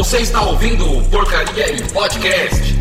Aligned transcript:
Você 0.00 0.20
está 0.20 0.40
ouvindo 0.40 0.90
o 0.90 1.10
Porcaria 1.10 1.74
em 1.74 1.86
Podcast. 1.88 2.74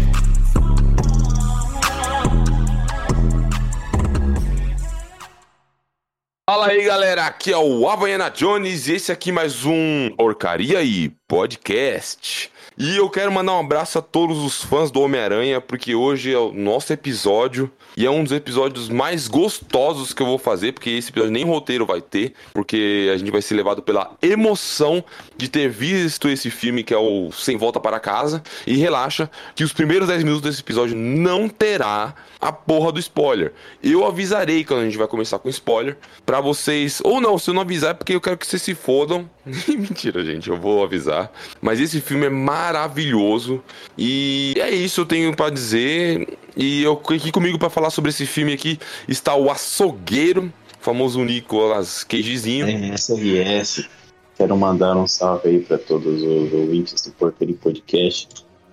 Fala 6.50 6.68
aí 6.68 6.82
galera, 6.86 7.26
aqui 7.26 7.52
é 7.52 7.58
o 7.58 7.90
Havaiana 7.90 8.30
Jones 8.30 8.88
e 8.88 8.94
esse 8.94 9.12
aqui 9.12 9.32
é 9.32 9.34
mais 9.34 9.66
um 9.66 10.10
Porcaria 10.16 10.82
e 10.82 11.10
Podcast. 11.28 12.50
E 12.82 12.96
eu 12.96 13.10
quero 13.10 13.30
mandar 13.30 13.56
um 13.56 13.60
abraço 13.60 14.00
a 14.00 14.02
todos 14.02 14.38
os 14.38 14.64
fãs 14.64 14.90
do 14.90 15.02
Homem-Aranha, 15.02 15.60
porque 15.60 15.94
hoje 15.94 16.34
é 16.34 16.38
o 16.40 16.54
nosso 16.54 16.94
episódio 16.94 17.70
e 17.98 18.06
é 18.06 18.10
um 18.10 18.24
dos 18.24 18.32
episódios 18.32 18.88
mais 18.88 19.28
gostosos 19.28 20.14
que 20.14 20.22
eu 20.22 20.26
vou 20.26 20.38
fazer, 20.38 20.72
porque 20.72 20.92
esse 20.92 21.10
episódio 21.10 21.34
nem 21.34 21.44
roteiro 21.44 21.86
vai 21.86 22.02
ter, 22.02 22.34
porque 22.54 23.12
a 23.14 23.18
gente 23.18 23.32
vai 23.32 23.42
ser 23.42 23.56
levado 23.56 23.82
pela 23.82 24.16
emoção 24.22 25.04
de 25.36 25.50
ter 25.50 25.70
visto 25.70 26.30
esse 26.30 26.50
filme 26.50 26.82
que 26.82 26.94
é 26.94 26.98
o 26.98 27.30
Sem 27.34 27.58
Volta 27.58 27.82
para 27.82 28.00
Casa. 28.00 28.42
E 28.66 28.78
relaxa 28.78 29.30
que 29.54 29.66
os 29.66 29.74
primeiros 29.74 30.08
10 30.08 30.24
minutos 30.24 30.44
desse 30.50 30.62
episódio 30.62 30.96
não 30.96 31.50
terá 31.50 32.16
a 32.42 32.52
porra 32.52 32.92
do 32.92 33.00
spoiler. 33.00 33.54
Eu 33.84 34.06
avisarei 34.06 34.64
quando 34.64 34.82
a 34.82 34.86
gente 34.86 34.98
vai 34.98 35.08
começar 35.08 35.40
com 35.40 35.50
spoiler 35.50 35.98
para 36.26 36.40
vocês, 36.40 37.02
ou 37.04 37.20
não, 37.20 37.38
se 37.38 37.50
eu 37.50 37.54
não 37.54 37.62
avisar 37.62 37.92
é 37.92 37.94
porque 37.94 38.14
eu 38.14 38.22
quero 38.22 38.38
que 38.38 38.48
vocês 38.48 38.62
se 38.62 38.74
fodam. 38.74 39.30
Mentira, 39.68 40.24
gente, 40.24 40.50
eu 40.50 40.58
vou 40.58 40.84
avisar. 40.84 41.32
Mas 41.62 41.80
esse 41.80 42.00
filme 42.00 42.28
é 42.28 42.30
maravilhoso 42.30 43.62
e 43.98 44.54
é 44.58 44.70
isso 44.70 45.02
eu 45.02 45.06
tenho 45.06 45.36
para 45.36 45.50
dizer. 45.50 46.38
E 46.56 46.84
eu 46.84 46.94
aqui 46.94 47.32
comigo 47.32 47.60
para 47.60 47.70
falar 47.70 47.90
sobre 47.90 48.10
esse 48.10 48.26
filme 48.26 48.54
aqui 48.54 48.80
está 49.08 49.36
o 49.36 49.52
açougueiro, 49.52 50.52
famoso 50.80 51.24
Nicolas 51.24 52.04
Cagezinho. 52.04 52.68
É, 52.68 52.96
SRS. 52.96 53.90
Quero 54.38 54.56
mandar 54.56 54.96
um 54.96 55.06
salve 55.06 55.50
aí 55.50 55.60
para 55.60 55.78
todos 55.78 56.24
os 56.24 56.54
ouvintes 56.54 57.02
do 57.02 57.12
Porcaria 57.12 57.56
Podcast, 57.62 58.30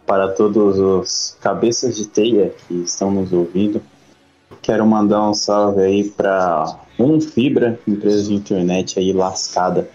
para 0.07 0.29
todos 0.29 0.79
os 0.79 1.37
cabeças 1.41 1.97
de 1.97 2.07
teia 2.07 2.55
que 2.67 2.75
estão 2.75 3.11
nos 3.11 3.33
ouvindo. 3.33 3.83
Quero 4.63 4.87
mandar 4.87 5.29
um 5.29 5.35
salve 5.35 5.83
aí 5.83 6.05
para 6.05 6.79
Um 6.99 7.21
Fibra, 7.21 7.79
empresa 7.87 8.25
de 8.25 8.35
internet 8.35 8.99
aí 8.99 9.13
lascada, 9.13 9.89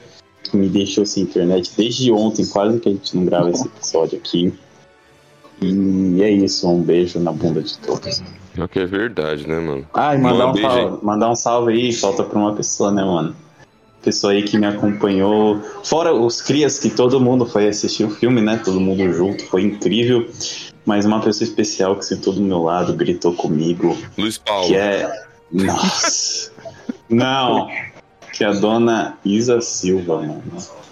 que 0.44 0.56
me 0.56 0.70
deixou 0.70 1.06
sem 1.06 1.24
internet 1.24 1.72
desde 1.76 2.12
ontem, 2.12 2.46
quase 2.46 2.80
que 2.80 2.90
a 2.90 2.92
gente 2.92 3.16
não 3.16 3.26
grava 3.26 3.50
esse 3.50 3.66
episódio 3.66 4.18
aqui. 4.18 4.54
E 5.62 6.22
é 6.22 6.30
isso, 6.30 6.68
um 6.70 6.82
beijo 6.82 7.20
na 7.20 7.32
bunda 7.32 7.62
de 7.62 7.78
todos. 7.80 8.22
É 8.58 8.68
que 8.68 8.80
é 8.80 8.86
verdade, 8.86 9.48
né, 9.48 9.60
mano? 9.60 9.88
Ah, 9.94 10.14
e 10.14 10.18
mandar 10.18 10.52
um, 10.52 10.56
salve, 10.56 11.06
mandar 11.06 11.30
um 11.30 11.36
salve 11.36 11.74
aí, 11.74 11.94
falta 11.94 12.24
pra 12.24 12.38
uma 12.38 12.54
pessoa, 12.54 12.92
né, 12.92 13.04
mano? 13.04 13.36
Pessoa 14.02 14.34
aí 14.34 14.44
que 14.44 14.58
me 14.58 14.66
acompanhou. 14.66 15.62
Fora 15.84 16.14
os 16.14 16.42
crias 16.42 16.80
que 16.80 16.90
todo 16.90 17.20
mundo 17.20 17.46
foi 17.46 17.68
assistir 17.68 18.04
o 18.04 18.10
filme, 18.10 18.42
né? 18.42 18.60
Todo 18.64 18.80
mundo 18.80 19.12
junto, 19.14 19.46
foi 19.46 19.62
incrível. 19.64 20.28
Mas 20.86 21.06
uma 21.06 21.20
pessoa 21.22 21.48
especial 21.48 21.96
que 21.96 22.06
sentou 22.06 22.34
do 22.34 22.42
meu 22.42 22.64
lado, 22.64 22.94
gritou 22.94 23.34
comigo, 23.34 23.96
Luiz 24.18 24.38
Paulo. 24.40 24.68
que 24.68 24.76
é. 24.76 25.08
Nossa! 25.52 26.52
Não! 27.08 27.68
Que 28.34 28.44
é 28.44 28.48
a 28.48 28.52
dona 28.54 29.18
Isa 29.24 29.62
Silva, 29.62 30.18
mano. 30.18 30.42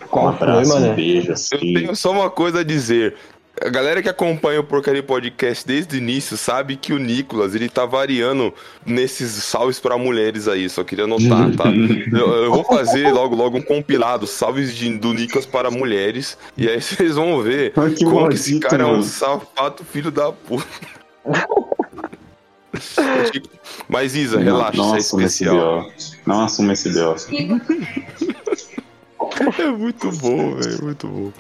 Um 0.04 0.08
Qual 0.08 0.38
foi, 0.38 0.48
abraço, 0.48 0.78
um 0.78 0.94
beijo, 0.96 1.30
Eu 1.30 1.34
assim. 1.34 1.74
tenho 1.74 1.96
só 1.96 2.12
uma 2.12 2.30
coisa 2.30 2.60
a 2.60 2.64
dizer. 2.64 3.16
A 3.62 3.70
galera 3.70 4.02
que 4.02 4.08
acompanha 4.08 4.60
o 4.62 4.64
Porcaria 4.64 5.04
Podcast 5.04 5.68
desde 5.68 5.96
o 5.96 5.98
início 5.98 6.38
sabe 6.38 6.78
que 6.78 6.94
o 6.94 6.98
Nicolas, 6.98 7.54
ele 7.56 7.68
tá 7.68 7.86
variando 7.86 8.54
nesses 8.86 9.32
salves 9.44 9.80
pra 9.80 9.98
mulheres 9.98 10.48
aí, 10.48 10.70
só 10.70 10.82
queria 10.84 11.06
notar, 11.06 11.52
tá? 11.56 11.66
Eu, 12.12 12.44
eu 12.46 12.52
vou 12.52 12.64
fazer 12.64 13.12
logo 13.12 13.36
logo 13.36 13.58
um 13.58 13.62
compilado, 13.62 14.26
salves 14.26 14.74
de- 14.76 14.98
do 14.98 15.14
Nicolas 15.14 15.46
para 15.46 15.70
mulheres, 15.70 16.38
e 16.58 16.70
aí 16.70 16.80
vocês 16.82 17.16
vão 17.16 17.42
ver 17.42 17.74
Ai, 17.76 17.92
que 17.92 18.06
como 18.06 18.30
que 18.30 18.36
esse 18.36 18.52
maldito, 18.52 18.70
cara 18.70 18.84
é 18.84 18.86
um 18.86 18.92
mano. 18.92 19.04
safado 19.04 19.84
filho 19.84 20.10
da 20.12 20.32
puta. 20.32 20.66
Mas 23.90 24.16
Isa, 24.16 24.40
relaxa, 24.40 24.78
não, 24.78 24.90
não 24.90 24.98
isso 24.98 25.20
é 25.20 25.24
assuma 25.24 25.24
esse 25.26 25.44
especial. 25.44 25.82
BO. 25.84 25.92
Não 26.26 26.42
assuma 26.46 26.74
esse 26.74 26.90
BO. 26.94 27.16
É 29.60 29.68
muito 29.72 30.12
bom, 30.18 30.56
velho, 30.56 30.84
muito 30.84 31.08
bom. 31.08 31.32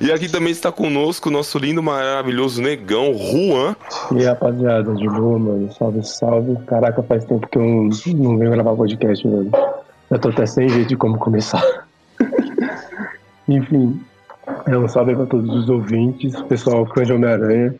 E 0.00 0.12
aqui 0.12 0.28
também 0.30 0.52
está 0.52 0.70
conosco 0.70 1.28
o 1.28 1.32
nosso 1.32 1.58
lindo, 1.58 1.82
maravilhoso 1.82 2.62
negão, 2.62 3.12
Juan. 3.14 3.76
E 4.16 4.24
rapaziada, 4.24 4.94
de 4.94 5.08
boa, 5.08 5.38
mano. 5.38 5.72
Salve, 5.72 6.02
salve. 6.04 6.56
Caraca, 6.66 7.02
faz 7.02 7.24
tempo 7.24 7.46
que 7.48 7.58
eu 7.58 7.90
não 8.16 8.38
venho 8.38 8.50
gravar 8.50 8.74
podcast, 8.74 9.26
velho. 9.26 9.50
Eu 10.10 10.18
tô 10.18 10.28
até 10.28 10.46
sem 10.46 10.68
jeito 10.68 10.88
de 10.88 10.96
como 10.96 11.18
começar. 11.18 11.62
Enfim, 13.48 14.00
é 14.66 14.76
um 14.76 14.88
salve 14.88 15.14
pra 15.14 15.26
todos 15.26 15.54
os 15.54 15.68
ouvintes, 15.68 16.40
pessoal 16.42 16.86
fã 16.94 17.02
de 17.02 17.12
Homem-Aranha. 17.12 17.74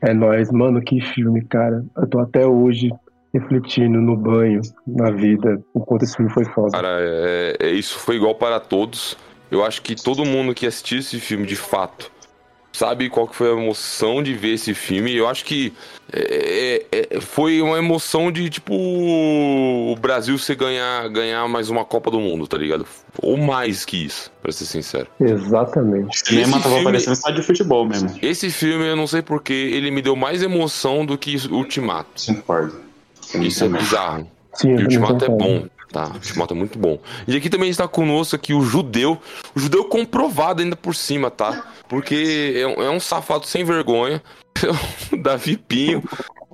É 0.00 0.14
nóis, 0.14 0.50
mano, 0.52 0.80
que 0.80 1.00
filme, 1.00 1.42
cara. 1.42 1.84
Eu 1.96 2.06
tô 2.06 2.20
até 2.20 2.46
hoje 2.46 2.92
refletindo 3.38 4.00
no 4.00 4.16
banho, 4.16 4.60
na 4.86 5.10
vida, 5.10 5.60
o 5.74 5.80
quanto 5.80 6.04
esse 6.04 6.16
filme 6.16 6.30
foi 6.32 6.44
foda. 6.46 6.70
Cara, 6.72 6.88
é- 7.00 7.56
é- 7.60 7.70
isso 7.70 7.98
foi 7.98 8.16
igual 8.16 8.34
para 8.34 8.58
todos. 8.60 9.16
Eu 9.50 9.64
acho 9.64 9.80
que 9.82 9.94
todo 9.94 10.24
mundo 10.24 10.54
que 10.54 10.66
assistiu 10.66 10.98
esse 10.98 11.18
filme, 11.18 11.46
de 11.46 11.56
fato, 11.56 12.10
sabe 12.72 13.08
qual 13.08 13.26
que 13.26 13.34
foi 13.34 13.48
a 13.50 13.52
emoção 13.56 14.22
de 14.22 14.34
ver 14.34 14.54
esse 14.54 14.74
filme. 14.74 15.14
Eu 15.16 15.26
acho 15.26 15.44
que 15.44 15.72
é, 16.12 16.84
é, 16.92 17.16
é, 17.16 17.20
foi 17.20 17.60
uma 17.62 17.78
emoção 17.78 18.30
de, 18.30 18.48
tipo, 18.50 18.72
o 18.74 19.96
Brasil 20.00 20.36
se 20.38 20.54
ganhar, 20.54 21.08
ganhar 21.08 21.48
mais 21.48 21.70
uma 21.70 21.84
Copa 21.84 22.10
do 22.10 22.20
Mundo, 22.20 22.46
tá 22.46 22.56
ligado? 22.58 22.86
Ou 23.22 23.36
mais 23.36 23.84
que 23.84 24.04
isso, 24.04 24.30
pra 24.42 24.52
ser 24.52 24.64
sincero. 24.66 25.08
Exatamente. 25.20 26.22
O 26.22 26.26
cinema 26.26 26.42
Esse 26.44 26.52
tava 26.62 26.68
filme- 26.68 26.84
parecendo 26.84 27.12
estádio 27.14 27.40
de 27.40 27.46
futebol 27.46 27.86
mesmo. 27.86 28.10
Esse 28.22 28.50
filme, 28.50 28.86
eu 28.86 28.96
não 28.96 29.06
sei 29.06 29.22
porque, 29.22 29.52
ele 29.52 29.90
me 29.90 30.02
deu 30.02 30.14
mais 30.14 30.42
emoção 30.42 31.04
do 31.06 31.16
que 31.18 31.36
Ultimato. 31.50 32.26
Concordo. 32.26 32.87
Isso 33.34 33.64
é 33.64 33.68
bizarro. 33.68 34.30
Sim, 34.54 34.70
E 34.70 34.72
eu 34.72 34.78
o 34.78 34.82
Ultimato 34.82 35.24
é 35.24 35.28
bom, 35.28 35.66
tá? 35.92 36.08
O 36.08 36.14
Ultimato 36.14 36.54
é 36.54 36.56
muito 36.56 36.78
bom. 36.78 36.98
E 37.26 37.36
aqui 37.36 37.50
também 37.50 37.70
está 37.70 37.86
conosco 37.86 38.34
aqui 38.34 38.54
o 38.54 38.62
judeu. 38.62 39.18
O 39.54 39.60
judeu 39.60 39.84
comprovado 39.84 40.62
ainda 40.62 40.76
por 40.76 40.94
cima, 40.94 41.30
tá? 41.30 41.66
Porque 41.88 42.54
é 42.56 42.66
um, 42.66 42.82
é 42.84 42.90
um 42.90 43.00
safado 43.00 43.46
sem 43.46 43.64
vergonha. 43.64 44.22
O 45.12 45.16
Davi 45.22 45.56
Pinho, 45.56 46.02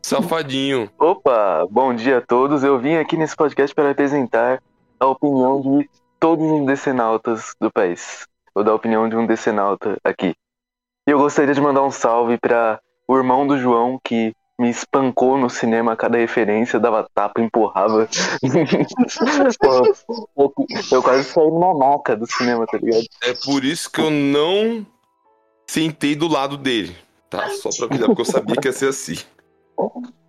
safadinho. 0.02 0.90
Opa, 0.98 1.66
bom 1.70 1.94
dia 1.94 2.18
a 2.18 2.20
todos. 2.20 2.62
Eu 2.62 2.78
vim 2.78 2.96
aqui 2.96 3.16
nesse 3.16 3.34
podcast 3.34 3.74
para 3.74 3.88
representar 3.88 4.60
a 5.00 5.06
opinião 5.06 5.60
de 5.60 5.88
todos 6.20 6.44
os 6.50 6.66
decenautas 6.66 7.54
do 7.60 7.70
país. 7.70 8.26
Vou 8.54 8.62
dar 8.62 8.72
a 8.72 8.76
opinião 8.76 9.08
de 9.08 9.16
um 9.16 9.26
decenauta 9.26 9.96
aqui. 10.04 10.34
E 11.06 11.10
eu 11.10 11.18
gostaria 11.18 11.54
de 11.54 11.60
mandar 11.60 11.82
um 11.82 11.90
salve 11.90 12.38
para 12.38 12.80
o 13.06 13.16
irmão 13.16 13.46
do 13.46 13.58
João 13.58 13.98
que 14.02 14.32
me 14.58 14.70
espancou 14.70 15.36
no 15.36 15.50
cinema 15.50 15.92
a 15.92 15.96
cada 15.96 16.18
referência, 16.18 16.78
dava 16.78 17.08
tapa, 17.14 17.40
empurrava. 17.40 18.08
Eu, 20.36 20.52
eu 20.92 21.02
quase 21.02 21.24
saí 21.24 21.50
maca 21.50 22.16
do 22.16 22.26
cinema, 22.26 22.66
tá 22.66 22.78
ligado? 22.78 23.04
É 23.22 23.34
por 23.34 23.64
isso 23.64 23.90
que 23.90 24.00
eu 24.00 24.10
não 24.10 24.86
sentei 25.66 26.14
do 26.14 26.28
lado 26.28 26.56
dele, 26.56 26.96
tá? 27.28 27.48
Só 27.50 27.70
pra 27.70 27.86
avisar, 27.86 28.08
porque 28.08 28.22
eu 28.22 28.24
sabia 28.24 28.56
que 28.56 28.68
ia 28.68 28.72
ser 28.72 28.88
assim. 28.88 29.16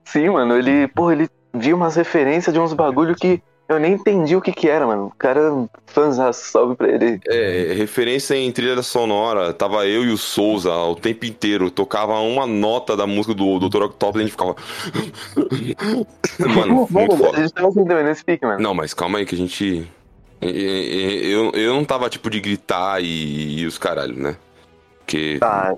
Sim, 0.06 0.30
mano, 0.30 0.58
ele, 0.58 0.88
pô, 0.88 1.12
ele 1.12 1.30
viu 1.54 1.76
umas 1.76 1.96
referências 1.96 2.54
de 2.54 2.60
uns 2.60 2.74
bagulho 2.74 3.16
que 3.16 3.42
eu 3.68 3.80
nem 3.80 3.94
entendi 3.94 4.36
o 4.36 4.42
que 4.42 4.52
que 4.52 4.68
era, 4.70 4.86
mano. 4.86 5.08
O 5.08 5.14
cara, 5.18 5.68
fãzaço, 5.88 6.46
salve 6.52 6.76
pra 6.76 6.88
ele. 6.90 7.20
É, 7.28 7.74
referência 7.76 8.36
em 8.36 8.52
trilha 8.52 8.82
sonora, 8.82 9.54
tava 9.54 9.88
eu 9.88 10.04
e 10.04 10.12
o 10.12 10.18
Souza 10.18 10.72
o 10.74 10.96
tempo 10.96 11.26
inteiro, 11.26 11.72
tocava 11.72 12.20
uma 12.20 12.46
nota 12.46 12.96
da 12.96 13.08
música 13.08 13.34
do 13.34 13.60
Dr. 13.60 13.84
Octopus 13.84 14.16
e 14.16 14.24
a 14.24 14.28
gente 14.28 14.32
ficava. 14.32 14.56
Mano, 16.40 16.74
muito 16.90 16.94
Mano, 16.94 17.18
foda. 17.18 17.38
a 17.38 17.42
gente 17.42 17.54
tava 17.54 17.72
também 17.74 18.04
nesse 18.04 18.24
pique, 18.24 18.46
mano. 18.46 18.60
Não, 18.62 18.74
mas 18.74 18.94
calma 18.94 19.18
aí 19.20 19.26
que 19.26 19.36
a 19.36 19.38
gente. 19.38 19.88
Eu, 20.42 21.52
eu 21.54 21.74
não 21.74 21.86
tava 21.86 22.10
tipo 22.10 22.30
de 22.30 22.40
gritar 22.40 23.02
e, 23.02 23.60
e 23.60 23.66
os 23.66 23.78
caralho, 23.78 24.16
né? 24.16 24.36
Porque. 25.00 25.38
Tá. 25.40 25.74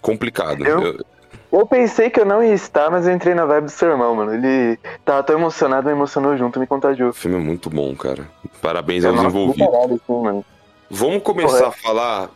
Complicado. 0.00 0.66
Eu- 0.66 0.82
Eu- 0.82 1.04
Eu 1.52 1.66
pensei 1.66 2.08
que 2.10 2.20
eu 2.20 2.24
não 2.24 2.42
ia 2.42 2.54
estar, 2.54 2.90
mas 2.90 3.06
eu 3.06 3.12
entrei 3.12 3.34
na 3.34 3.44
vibe 3.44 3.64
do 3.64 3.70
seu 3.70 3.90
irmão, 3.90 4.14
mano. 4.14 4.32
Ele 4.34 4.78
tava 5.04 5.22
tão 5.22 5.36
emocionado, 5.36 5.86
me 5.88 5.92
emocionou 5.92 6.36
junto, 6.36 6.60
me 6.60 6.66
contagiou. 6.66 7.10
O 7.10 7.12
filme 7.12 7.36
é 7.36 7.40
muito 7.40 7.68
bom, 7.68 7.94
cara. 7.96 8.28
Parabéns 8.62 9.04
aos 9.04 9.20
envolvidos. 9.20 9.66
caralho, 9.68 9.94
assim, 10.02 10.22
mano. 10.22 10.44
Vamos 10.88 11.22
começar 11.22 11.68
a 11.68 11.72
falar 11.72 12.30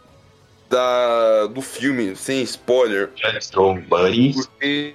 da, 0.68 1.46
do 1.46 1.60
filme 1.62 2.16
sem 2.16 2.42
spoiler, 2.42 3.10
Buddy. 3.88 4.34
porque 4.34 4.94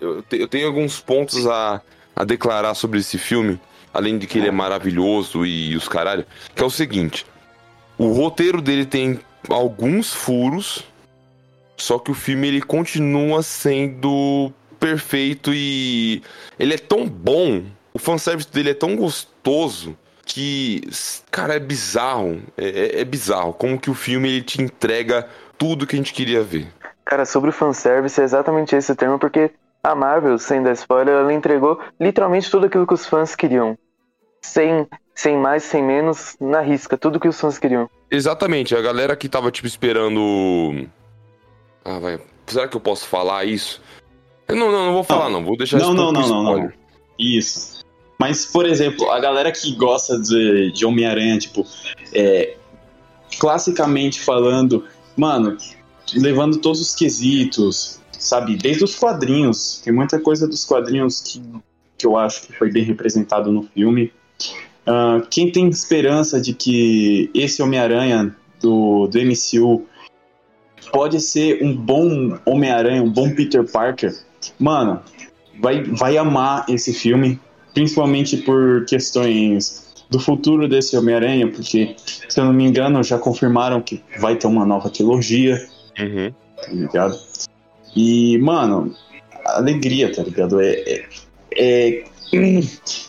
eu, 0.00 0.22
te- 0.22 0.40
eu 0.40 0.48
tenho 0.48 0.66
alguns 0.66 1.00
pontos 1.00 1.46
a, 1.46 1.80
a 2.16 2.24
declarar 2.24 2.74
sobre 2.74 2.98
esse 2.98 3.18
filme, 3.18 3.60
além 3.94 4.18
de 4.18 4.26
que 4.26 4.38
ele 4.38 4.48
é 4.48 4.52
maravilhoso 4.52 5.44
e 5.46 5.76
os 5.76 5.86
caralho, 5.88 6.24
que 6.54 6.62
é 6.62 6.66
o 6.66 6.70
seguinte: 6.70 7.26
o 7.98 8.08
roteiro 8.12 8.60
dele 8.60 8.86
tem 8.86 9.20
alguns 9.48 10.12
furos, 10.12 10.84
só 11.82 11.98
que 11.98 12.12
o 12.12 12.14
filme 12.14 12.46
ele 12.46 12.62
continua 12.62 13.42
sendo 13.42 14.52
perfeito 14.78 15.52
e 15.52 16.22
ele 16.56 16.74
é 16.74 16.78
tão 16.78 17.08
bom, 17.08 17.64
o 17.92 17.98
fanservice 17.98 18.48
dele 18.48 18.70
é 18.70 18.74
tão 18.74 18.94
gostoso 18.94 19.96
que, 20.24 20.80
cara, 21.28 21.56
é 21.56 21.58
bizarro. 21.58 22.40
É, 22.56 22.68
é, 22.68 23.00
é 23.00 23.04
bizarro 23.04 23.52
como 23.52 23.78
que 23.78 23.90
o 23.90 23.94
filme 23.94 24.28
ele 24.28 24.42
te 24.42 24.62
entrega 24.62 25.28
tudo 25.58 25.84
que 25.84 25.96
a 25.96 25.98
gente 25.98 26.14
queria 26.14 26.42
ver. 26.42 26.68
Cara, 27.04 27.24
sobre 27.24 27.50
o 27.50 27.52
fanservice 27.52 28.20
é 28.20 28.24
exatamente 28.24 28.76
esse 28.76 28.92
o 28.92 28.96
termo, 28.96 29.18
porque 29.18 29.50
a 29.82 29.92
Marvel, 29.96 30.38
sem 30.38 30.62
dar 30.62 30.72
spoiler, 30.72 31.14
ela 31.14 31.32
entregou 31.32 31.80
literalmente 32.00 32.48
tudo 32.48 32.66
aquilo 32.66 32.86
que 32.86 32.94
os 32.94 33.04
fãs 33.06 33.34
queriam. 33.34 33.76
Sem, 34.40 34.86
sem 35.14 35.36
mais, 35.36 35.64
sem 35.64 35.82
menos, 35.82 36.36
na 36.40 36.60
risca, 36.60 36.96
tudo 36.96 37.18
que 37.18 37.28
os 37.28 37.40
fãs 37.40 37.58
queriam. 37.58 37.90
Exatamente, 38.08 38.76
a 38.76 38.80
galera 38.80 39.16
que 39.16 39.28
tava, 39.28 39.50
tipo, 39.50 39.66
esperando. 39.66 40.88
Ah, 41.84 41.98
vai. 41.98 42.20
Será 42.46 42.68
que 42.68 42.76
eu 42.76 42.80
posso 42.80 43.06
falar 43.06 43.44
isso? 43.44 43.80
Não, 44.48 44.70
não, 44.70 44.86
não 44.86 44.92
vou 44.92 45.04
falar, 45.04 45.30
não. 45.30 45.44
Vou 45.44 45.56
deixar 45.56 45.78
Não, 45.78 45.86
isso 45.86 45.94
não, 45.94 46.12
não, 46.12 46.28
não, 46.28 46.42
não. 46.44 46.72
Isso. 47.18 47.82
Mas, 48.18 48.44
por 48.46 48.66
exemplo, 48.66 49.10
a 49.10 49.18
galera 49.18 49.50
que 49.50 49.74
gosta 49.74 50.18
de, 50.20 50.72
de 50.72 50.86
Homem-Aranha, 50.86 51.38
tipo, 51.38 51.66
é, 52.12 52.56
classicamente 53.38 54.20
falando, 54.20 54.84
mano, 55.16 55.56
levando 56.14 56.58
todos 56.58 56.80
os 56.80 56.94
quesitos, 56.94 58.00
sabe, 58.18 58.56
desde 58.56 58.84
os 58.84 58.94
quadrinhos, 58.94 59.80
tem 59.84 59.92
muita 59.92 60.20
coisa 60.20 60.46
dos 60.46 60.64
quadrinhos 60.64 61.20
que, 61.20 61.42
que 61.98 62.06
eu 62.06 62.16
acho 62.16 62.46
que 62.46 62.52
foi 62.52 62.70
bem 62.70 62.84
representado 62.84 63.50
no 63.50 63.64
filme. 63.64 64.12
Ah, 64.86 65.22
quem 65.30 65.50
tem 65.50 65.68
esperança 65.68 66.40
de 66.40 66.54
que 66.54 67.30
esse 67.34 67.62
Homem-Aranha 67.62 68.34
do, 68.60 69.08
do 69.08 69.18
MCU 69.18 69.86
pode 70.90 71.20
ser 71.20 71.62
um 71.62 71.74
bom 71.76 72.38
Homem-Aranha, 72.44 73.02
um 73.02 73.10
bom 73.10 73.34
Peter 73.34 73.64
Parker, 73.70 74.14
mano, 74.58 75.00
vai, 75.60 75.82
vai 75.82 76.16
amar 76.16 76.64
esse 76.68 76.92
filme, 76.92 77.38
principalmente 77.74 78.36
por 78.38 78.84
questões 78.86 79.92
do 80.10 80.18
futuro 80.18 80.68
desse 80.68 80.96
Homem-Aranha, 80.96 81.48
porque, 81.48 81.94
se 82.28 82.38
eu 82.38 82.44
não 82.44 82.52
me 82.52 82.64
engano, 82.64 83.02
já 83.02 83.18
confirmaram 83.18 83.80
que 83.80 84.02
vai 84.18 84.36
ter 84.36 84.46
uma 84.46 84.66
nova 84.66 84.90
trilogia, 84.90 85.66
Uhum. 85.98 86.32
tá 86.56 86.72
ligado? 86.72 87.18
E, 87.94 88.38
mano, 88.38 88.94
alegria, 89.44 90.12
tá 90.14 90.22
ligado? 90.22 90.60
É, 90.60 90.70
é, 90.70 91.04
é, 91.54 92.04
hum, 92.34 92.60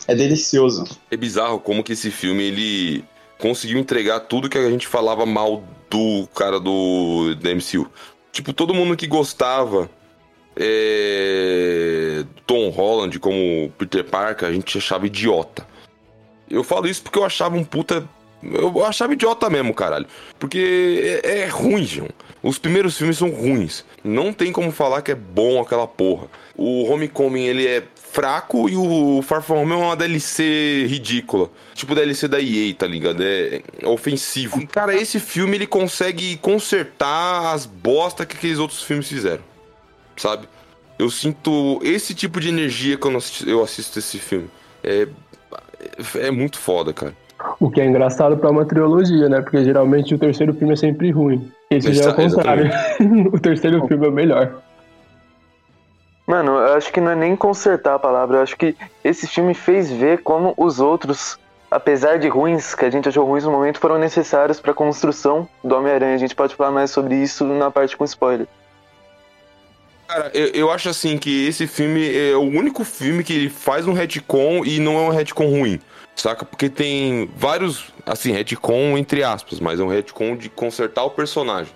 é 0.08 0.16
delicioso. 0.16 0.84
É 1.10 1.16
bizarro 1.18 1.60
como 1.60 1.84
que 1.84 1.94
esse 1.94 2.12
filme 2.12 2.44
ele 2.44 3.04
conseguiu 3.44 3.78
entregar 3.78 4.22
tudo 4.22 4.48
que 4.48 4.58
a 4.58 4.70
gente 4.70 4.88
falava 4.88 5.26
mal 5.26 5.62
do 5.90 6.26
cara 6.34 6.62
do, 6.62 7.36
do 7.36 7.50
MCU. 7.50 7.92
Tipo, 8.32 8.54
todo 8.54 8.74
mundo 8.74 8.96
que 8.96 9.06
gostava 9.06 9.90
é, 10.56 12.24
Tom 12.48 12.70
Holland 12.70 13.20
como 13.20 13.70
Peter 13.78 14.06
Parker, 14.06 14.48
a 14.48 14.54
gente 14.54 14.78
achava 14.78 15.06
idiota. 15.08 15.68
Eu 16.50 16.64
falo 16.64 16.88
isso 16.88 17.04
porque 17.04 17.20
eu 17.20 17.26
achava 17.26 17.58
um 17.58 17.66
puta. 17.66 18.08
Eu 18.42 18.86
achava 18.86 19.12
idiota 19.12 19.50
mesmo, 19.50 19.74
caralho. 19.74 20.08
Porque 20.40 21.22
é, 21.22 21.40
é 21.40 21.46
ruim, 21.48 21.84
João. 21.84 22.10
Os 22.42 22.58
primeiros 22.58 22.98
filmes 22.98 23.18
são 23.18 23.30
ruins. 23.30 23.84
Não 24.06 24.32
tem 24.32 24.54
como 24.54 24.72
falar 24.72 25.02
que 25.02 25.12
é 25.12 25.16
bom 25.16 25.60
aquela 25.62 25.88
porra. 25.88 26.28
O 26.56 26.86
Homecoming, 26.90 27.44
ele 27.44 27.68
é 27.68 27.84
fraco 28.14 28.70
e 28.70 28.78
o 28.78 29.22
Far 29.24 29.42
From 29.42 29.64
Home 29.64 29.74
é 29.74 29.76
uma 29.76 29.96
DLC 29.96 30.86
ridícula. 30.88 31.50
Tipo 31.74 31.96
DLC 31.96 32.28
da 32.28 32.40
EA, 32.40 32.74
tá 32.78 32.86
ligado? 32.88 33.22
É 33.24 33.62
é 33.82 33.88
ofensivo. 33.88 34.62
E, 34.62 34.68
cara, 34.68 34.96
esse 34.96 35.20
filme, 35.20 35.56
ele 35.58 35.66
consegue 35.68 36.38
consertar 36.38 37.54
as 37.54 37.66
bosta 37.66 38.26
que 38.26 38.38
aqueles 38.38 38.60
outros 38.60 38.84
filmes 38.84 39.08
fizeram. 39.10 39.42
Sabe? 40.16 40.48
Eu 41.00 41.10
sinto 41.10 41.80
esse 41.84 42.14
tipo 42.14 42.40
de 42.40 42.50
energia 42.50 42.98
quando 42.98 43.14
eu 43.16 43.18
assisto- 43.18 43.50
eu 43.50 43.64
assisto 43.64 43.98
esse 44.00 44.20
filme. 44.20 44.48
É, 44.84 45.08
é 46.20 46.30
muito 46.32 46.60
foda, 46.60 46.94
cara. 46.94 47.14
O 47.60 47.70
que 47.70 47.82
é 47.82 47.86
engraçado 47.86 48.38
pra 48.38 48.52
uma 48.52 48.64
trilogia, 48.64 49.28
né? 49.28 49.42
Porque 49.42 49.64
geralmente 49.66 50.14
o 50.14 50.20
terceiro 50.20 50.54
filme 50.54 50.74
é 50.74 50.78
sempre 50.78 51.10
ruim. 51.12 51.52
Esse 51.70 51.92
já 51.94 52.04
é 52.04 52.06
o 52.06 52.22
Exa- 52.22 52.36
contrário. 52.36 52.70
o 53.34 53.40
terceiro 53.40 53.86
filme 53.88 54.06
é 54.06 54.10
o 54.10 54.12
melhor. 54.14 54.62
Mano, 56.26 56.54
eu 56.54 56.74
acho 56.74 56.92
que 56.92 57.02
não 57.02 57.12
é 57.12 57.16
nem 57.16 57.36
consertar 57.36 57.96
a 57.96 58.00
palavra, 58.00 58.38
eu 58.38 58.42
acho 58.42 58.56
que 58.56 58.76
esse 59.04 59.28
filme 59.28 59.54
fez 59.54 59.92
ver 59.92 60.24
como 60.24 60.54
os 60.56 60.80
outros, 60.80 61.38
apesar 61.70 62.18
de 62.18 62.30
ruins, 62.30 62.74
que 62.74 62.86
a 62.86 62.90
gente 62.90 63.10
achou 63.10 63.26
ruins 63.26 63.44
no 63.44 63.52
momento, 63.52 63.80
foram 63.80 64.00
necessários 64.00 64.60
pra 64.60 64.74
construção 64.74 65.48
do 65.62 65.76
Homem-Aranha. 65.76 66.16
A 66.16 66.20
gente 66.20 66.34
pode 66.34 66.56
falar 66.56 66.72
mais 66.72 66.92
sobre 66.92 67.16
isso 67.16 67.44
na 67.44 67.70
parte 67.70 67.98
com 67.98 68.06
spoiler. 68.06 68.48
Cara, 70.08 70.32
eu, 70.34 70.48
eu 70.48 70.72
acho 70.72 70.88
assim 70.88 71.18
que 71.18 71.48
esse 71.48 71.68
filme 71.68 72.16
é 72.16 72.36
o 72.36 72.42
único 72.42 72.86
filme 72.86 73.24
que 73.24 73.34
ele 73.34 73.50
faz 73.50 73.86
um 73.88 73.94
retcon 73.94 74.64
e 74.64 74.80
não 74.80 74.98
é 74.98 75.02
um 75.02 75.10
retcon 75.10 75.48
ruim. 75.48 75.80
Saca? 76.16 76.46
Porque 76.46 76.70
tem 76.70 77.30
vários, 77.36 77.92
assim, 78.06 78.32
retcon 78.32 78.98
entre 78.98 79.24
aspas, 79.24 79.60
mas 79.60 79.80
é 79.80 79.84
um 79.84 79.88
retcon 79.88 80.36
de 80.38 80.50
consertar 80.50 81.04
o 81.04 81.10
personagem. 81.10 81.74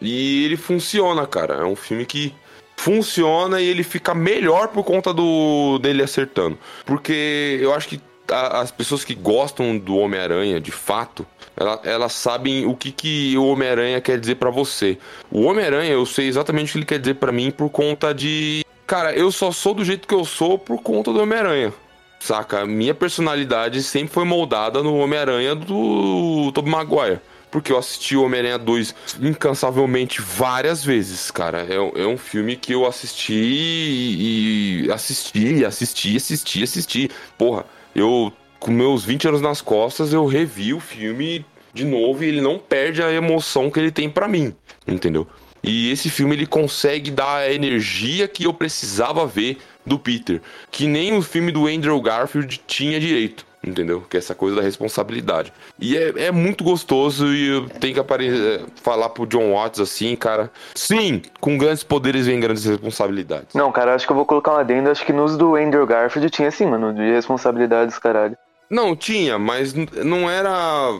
E 0.00 0.44
ele 0.44 0.56
funciona, 0.56 1.26
cara. 1.26 1.54
É 1.54 1.64
um 1.64 1.76
filme 1.76 2.04
que 2.04 2.34
funciona 2.82 3.60
e 3.60 3.66
ele 3.68 3.82
fica 3.84 4.12
melhor 4.14 4.68
por 4.68 4.82
conta 4.84 5.14
do 5.14 5.78
dele 5.78 6.02
acertando. 6.02 6.58
Porque 6.84 7.58
eu 7.62 7.72
acho 7.72 7.88
que 7.88 8.00
a- 8.30 8.60
as 8.60 8.70
pessoas 8.72 9.04
que 9.04 9.14
gostam 9.14 9.78
do 9.78 9.96
Homem-Aranha, 9.96 10.60
de 10.60 10.72
fato, 10.72 11.24
ela- 11.56 11.80
elas 11.84 12.12
sabem 12.12 12.66
o 12.66 12.74
que, 12.74 12.90
que 12.90 13.36
o 13.38 13.46
Homem-Aranha 13.46 14.00
quer 14.00 14.18
dizer 14.18 14.34
pra 14.36 14.50
você. 14.50 14.98
O 15.30 15.42
Homem-Aranha, 15.42 15.92
eu 15.92 16.04
sei 16.04 16.26
exatamente 16.26 16.70
o 16.70 16.72
que 16.72 16.78
ele 16.78 16.86
quer 16.86 16.98
dizer 16.98 17.14
pra 17.14 17.30
mim 17.30 17.50
por 17.52 17.70
conta 17.70 18.12
de. 18.12 18.64
Cara, 18.86 19.12
eu 19.14 19.30
só 19.30 19.52
sou 19.52 19.74
do 19.74 19.84
jeito 19.84 20.08
que 20.08 20.14
eu 20.14 20.24
sou 20.24 20.58
por 20.58 20.82
conta 20.82 21.12
do 21.12 21.20
Homem-Aranha. 21.22 21.72
Saca? 22.18 22.64
Minha 22.66 22.94
personalidade 22.94 23.82
sempre 23.82 24.12
foi 24.14 24.24
moldada 24.24 24.82
no 24.82 24.96
Homem-Aranha 24.96 25.54
do 25.56 26.52
Tobey 26.52 26.70
Maguire. 26.70 27.18
Porque 27.52 27.70
eu 27.70 27.78
assisti 27.78 28.16
Homem-Aranha 28.16 28.58
2 28.58 28.94
incansavelmente 29.20 30.22
várias 30.22 30.82
vezes, 30.82 31.30
cara. 31.30 31.66
É, 31.68 32.02
é 32.02 32.06
um 32.06 32.16
filme 32.16 32.56
que 32.56 32.72
eu 32.72 32.86
assisti 32.86 33.34
e, 33.34 34.86
e 34.86 34.90
assisti, 34.90 35.64
assisti, 35.64 36.16
assisti, 36.16 36.62
assisti. 36.62 37.10
Porra, 37.36 37.66
eu, 37.94 38.32
com 38.58 38.70
meus 38.70 39.04
20 39.04 39.28
anos 39.28 39.40
nas 39.42 39.60
costas, 39.60 40.14
eu 40.14 40.24
revi 40.24 40.72
o 40.72 40.80
filme 40.80 41.44
de 41.74 41.84
novo 41.84 42.24
e 42.24 42.28
ele 42.28 42.40
não 42.40 42.58
perde 42.58 43.02
a 43.02 43.12
emoção 43.12 43.70
que 43.70 43.78
ele 43.78 43.90
tem 43.90 44.08
pra 44.08 44.26
mim, 44.26 44.54
entendeu? 44.88 45.26
E 45.62 45.90
esse 45.90 46.10
filme 46.10 46.34
ele 46.34 46.46
consegue 46.46 47.10
dar 47.10 47.36
a 47.36 47.52
energia 47.52 48.26
que 48.26 48.44
eu 48.44 48.52
precisava 48.52 49.26
ver 49.26 49.58
do 49.84 49.98
Peter, 49.98 50.40
que 50.70 50.86
nem 50.86 51.16
o 51.16 51.22
filme 51.22 51.52
do 51.52 51.66
Andrew 51.66 52.00
Garfield 52.00 52.60
tinha 52.66 52.98
direito, 52.98 53.46
entendeu? 53.62 54.02
Que 54.08 54.16
é 54.16 54.18
essa 54.18 54.34
coisa 54.34 54.56
da 54.56 54.62
responsabilidade. 54.62 55.52
E 55.78 55.96
é, 55.96 56.12
é 56.26 56.30
muito 56.30 56.64
gostoso 56.64 57.26
e 57.32 57.48
eu 57.48 57.68
tenho 57.68 57.94
que 57.94 58.00
apare- 58.00 58.60
falar 58.82 59.08
pro 59.10 59.26
John 59.26 59.52
Watts 59.52 59.80
assim, 59.80 60.16
cara. 60.16 60.50
Sim, 60.74 61.22
com 61.40 61.56
grandes 61.56 61.82
poderes 61.84 62.26
vem 62.26 62.40
grandes 62.40 62.64
responsabilidades. 62.64 63.54
Não, 63.54 63.70
cara, 63.70 63.94
acho 63.94 64.06
que 64.06 64.12
eu 64.12 64.16
vou 64.16 64.26
colocar 64.26 64.52
um 64.52 64.56
adendo. 64.56 64.90
Acho 64.90 65.04
que 65.06 65.12
nos 65.12 65.36
do 65.36 65.56
Andrew 65.56 65.86
Garfield 65.86 66.28
tinha 66.30 66.50
sim, 66.50 66.66
mano, 66.66 66.92
de 66.94 67.02
responsabilidades, 67.12 67.98
caralho. 67.98 68.36
Não, 68.70 68.96
tinha, 68.96 69.38
mas 69.38 69.74
não 69.74 70.28
era. 70.30 70.98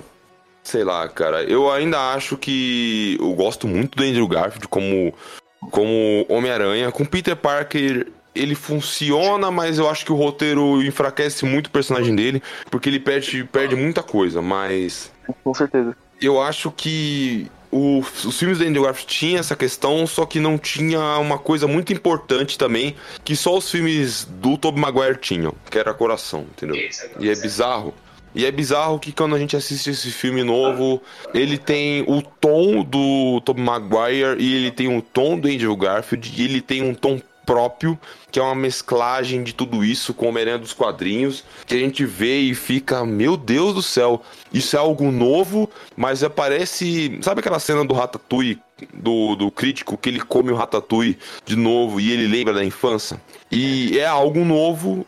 Sei 0.62 0.84
lá, 0.84 1.08
cara. 1.08 1.42
Eu 1.42 1.70
ainda 1.72 2.12
acho 2.12 2.36
que. 2.36 3.16
Eu 3.18 3.32
gosto 3.34 3.66
muito 3.66 3.96
do 3.96 4.04
Andrew 4.04 4.28
Garfield 4.28 4.68
como, 4.68 5.12
como 5.70 6.24
Homem-Aranha. 6.28 6.92
Com 6.92 7.04
Peter 7.04 7.34
Parker, 7.34 8.06
ele 8.34 8.54
funciona, 8.54 9.50
mas 9.50 9.78
eu 9.78 9.88
acho 9.88 10.04
que 10.04 10.12
o 10.12 10.16
roteiro 10.16 10.82
enfraquece 10.82 11.44
muito 11.44 11.66
o 11.66 11.70
personagem 11.70 12.14
dele, 12.14 12.42
porque 12.70 12.88
ele 12.88 13.00
perde, 13.00 13.44
perde 13.44 13.74
muita 13.76 14.02
coisa. 14.02 14.40
Mas 14.40 15.10
Com 15.44 15.52
certeza. 15.54 15.96
eu 16.20 16.40
acho 16.40 16.70
que 16.70 17.46
o- 17.70 18.00
os 18.00 18.38
filmes 18.38 18.58
do 18.58 18.64
Andrew 18.64 18.82
Garfield 18.84 19.06
tinham 19.12 19.40
essa 19.40 19.56
questão, 19.56 20.06
só 20.06 20.26
que 20.26 20.38
não 20.40 20.58
tinha 20.58 21.00
uma 21.18 21.38
coisa 21.38 21.66
muito 21.66 21.92
importante 21.92 22.58
também, 22.58 22.94
que 23.24 23.34
só 23.36 23.56
os 23.56 23.70
filmes 23.70 24.24
do 24.30 24.56
Tobey 24.58 24.80
Maguire 24.80 25.16
tinham, 25.18 25.54
que 25.70 25.78
era 25.78 25.92
coração, 25.94 26.46
entendeu? 26.52 26.76
E 27.18 27.28
é 27.30 27.34
bizarro. 27.34 27.94
E 28.34 28.46
é 28.46 28.50
bizarro 28.50 28.98
que 28.98 29.12
quando 29.12 29.34
a 29.34 29.38
gente 29.38 29.54
assiste 29.54 29.90
esse 29.90 30.10
filme 30.10 30.42
novo, 30.42 31.02
ele 31.34 31.58
tem 31.58 32.02
o 32.08 32.22
tom 32.22 32.82
do 32.82 33.42
Tobey 33.42 33.62
Maguire 33.62 34.36
e 34.38 34.54
ele 34.54 34.70
tem 34.70 34.94
o 34.96 35.02
tom 35.02 35.38
do 35.38 35.48
Andrew 35.48 35.76
Garfield 35.76 36.32
e 36.34 36.44
ele 36.44 36.62
tem 36.62 36.82
um 36.82 36.94
tom 36.94 37.20
próprio, 37.44 37.98
que 38.30 38.38
é 38.38 38.42
uma 38.42 38.54
mesclagem 38.54 39.42
de 39.42 39.52
tudo 39.52 39.84
isso 39.84 40.14
com 40.14 40.26
o 40.26 40.28
Homem-Aranha 40.28 40.58
dos 40.58 40.72
quadrinhos, 40.72 41.44
que 41.66 41.74
a 41.74 41.78
gente 41.78 42.04
vê 42.04 42.40
e 42.40 42.54
fica, 42.54 43.04
meu 43.04 43.36
Deus 43.36 43.74
do 43.74 43.82
céu, 43.82 44.22
isso 44.52 44.76
é 44.76 44.78
algo 44.78 45.10
novo, 45.10 45.68
mas 45.96 46.22
aparece, 46.22 47.18
sabe 47.22 47.40
aquela 47.40 47.58
cena 47.58 47.84
do 47.84 47.94
Ratatouille, 47.94 48.60
do, 48.92 49.36
do 49.36 49.50
crítico, 49.50 49.96
que 49.96 50.08
ele 50.08 50.20
come 50.20 50.50
o 50.50 50.56
Ratatouille 50.56 51.18
de 51.44 51.56
novo 51.56 52.00
e 52.00 52.10
ele 52.10 52.26
lembra 52.26 52.54
da 52.54 52.64
infância? 52.64 53.20
E 53.50 53.98
é 53.98 54.06
algo 54.06 54.44
novo 54.44 55.06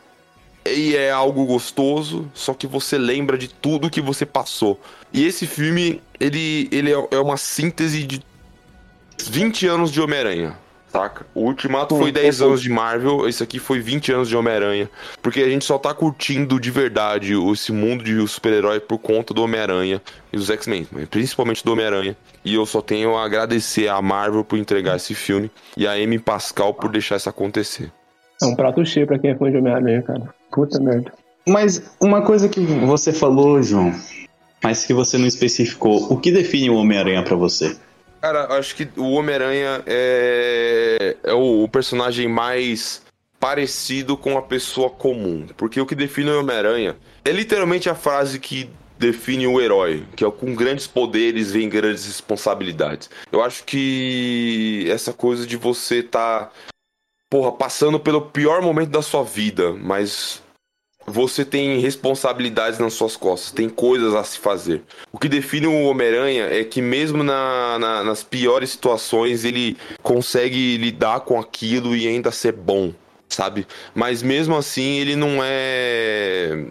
e 0.67 0.97
é 0.97 1.11
algo 1.11 1.45
gostoso, 1.45 2.31
só 2.33 2.55
que 2.55 2.67
você 2.67 2.97
lembra 2.97 3.37
de 3.37 3.49
tudo 3.49 3.91
que 3.91 4.01
você 4.01 4.25
passou. 4.25 4.81
E 5.13 5.25
esse 5.25 5.47
filme, 5.47 6.01
ele, 6.19 6.69
ele 6.73 6.93
é 6.93 7.09
é 7.11 7.19
uma 7.19 7.37
síntese 7.37 8.05
de 8.05 8.23
20 9.29 9.67
anos 9.67 9.93
de 9.93 10.01
Homem-Aranha, 10.01 10.59
Saca? 10.95 11.27
O 11.35 11.47
Ultimato 11.47 11.97
Sim, 11.97 12.03
foi 12.03 12.13
10 12.13 12.25
perfeito. 12.25 12.49
anos 12.49 12.63
de 12.63 12.71
Marvel, 12.71 13.29
esse 13.29 13.43
aqui 13.43 13.59
foi 13.59 13.81
20 13.81 14.13
anos 14.13 14.29
de 14.29 14.37
Homem-Aranha. 14.37 14.89
Porque 15.21 15.41
a 15.41 15.49
gente 15.49 15.65
só 15.65 15.77
tá 15.77 15.93
curtindo 15.93 16.61
de 16.61 16.71
verdade 16.71 17.35
esse 17.53 17.73
mundo 17.73 18.05
de 18.05 18.29
super-herói 18.29 18.79
por 18.79 18.99
conta 18.99 19.35
do 19.35 19.43
Homem-Aranha 19.43 20.01
e 20.33 20.37
dos 20.37 20.51
X-Men, 20.51 20.87
principalmente 21.11 21.65
do 21.65 21.73
Homem-Aranha. 21.73 22.17
E 22.45 22.55
eu 22.55 22.65
só 22.65 22.81
tenho 22.81 23.17
a 23.17 23.25
agradecer 23.25 23.89
a 23.89 24.01
Marvel 24.01 24.45
por 24.45 24.57
entregar 24.57 24.95
esse 24.95 25.17
filme 25.17 25.51
e 25.77 25.85
a 25.85 25.95
Amy 25.95 26.21
Pascal 26.21 26.73
por 26.73 26.93
deixar 26.93 27.17
isso 27.17 27.29
acontecer. 27.29 27.91
É 28.41 28.47
um 28.47 28.55
prato 28.55 28.85
cheio 28.87 29.05
pra 29.05 29.19
quem 29.19 29.31
é 29.31 29.35
fã 29.35 29.51
de 29.51 29.57
Homem-Aranha, 29.57 30.01
cara. 30.03 30.33
Puta 30.53 30.79
merda. 30.79 31.13
Mas 31.45 31.91
uma 32.01 32.23
coisa 32.23 32.49
que 32.49 32.61
você 32.61 33.13
falou, 33.13 33.61
João, 33.61 33.93
mas 34.63 34.85
que 34.85 34.95
você 34.95 35.19
não 35.19 35.27
especificou, 35.27 36.13
o 36.13 36.21
que 36.21 36.31
define 36.31 36.71
o 36.71 36.77
Homem-Aranha 36.77 37.25
pra 37.25 37.35
você? 37.35 37.77
Cara, 38.25 38.57
acho 38.57 38.75
que 38.75 38.89
o 38.97 39.11
Homem-Aranha 39.11 39.83
é, 39.85 41.15
é 41.23 41.35
o, 41.35 41.65
o 41.65 41.69
personagem 41.69 42.27
mais 42.27 43.03
parecido 43.39 44.17
com 44.17 44.39
a 44.39 44.41
pessoa 44.41 44.89
comum. 44.89 45.47
Porque 45.59 45.79
o 45.79 45.85
que 45.85 45.95
define 45.95 46.31
o 46.31 46.41
Homem-Aranha 46.41 46.97
é 47.23 47.31
literalmente 47.31 47.91
a 47.91 47.95
frase 47.95 48.41
que 48.41 48.71
define 48.99 49.47
o 49.47 49.61
herói, 49.61 50.07
que 50.17 50.25
é 50.25 50.31
com 50.31 50.55
grandes 50.55 50.87
poderes 50.87 51.53
vem 51.53 51.69
grandes 51.69 52.07
responsabilidades. 52.07 53.11
Eu 53.31 53.45
acho 53.45 53.63
que 53.65 54.87
essa 54.89 55.13
coisa 55.13 55.47
de 55.47 55.59
você 55.59 56.03
tá, 56.03 56.51
porra, 57.29 57.53
passando 57.53 58.01
pelo 58.01 58.23
pior 58.23 58.63
momento 58.63 58.89
da 58.89 59.03
sua 59.03 59.23
vida, 59.23 59.75
mas 59.75 60.43
você 61.07 61.45
tem 61.45 61.79
responsabilidades 61.81 62.79
nas 62.79 62.95
suas 62.95 63.17
costas, 63.17 63.53
tem 63.53 63.69
coisas 63.69 64.15
a 64.15 64.25
se 64.25 64.39
fazer. 64.39 64.83
O 65.13 65.19
que 65.19 65.29
define 65.29 65.67
o 65.67 65.83
Homem-Aranha 65.85 66.45
é 66.47 66.65
que 66.65 66.81
mesmo 66.81 67.23
na- 67.23 67.79
na- 67.79 68.05
nas 68.05 68.23
piores 68.23 68.71
situações 68.71 69.45
ele 69.45 69.77
consegue 70.03 70.77
lidar 70.77 71.21
com 71.21 71.39
aquilo 71.39 71.95
e 71.95 72.09
ainda 72.09 72.31
ser 72.33 72.53
bom, 72.53 72.93
sabe? 73.29 73.67
Mas 73.95 74.23
mesmo 74.23 74.57
assim 74.57 74.99
ele 74.99 75.15
não 75.17 75.39
é 75.43 76.65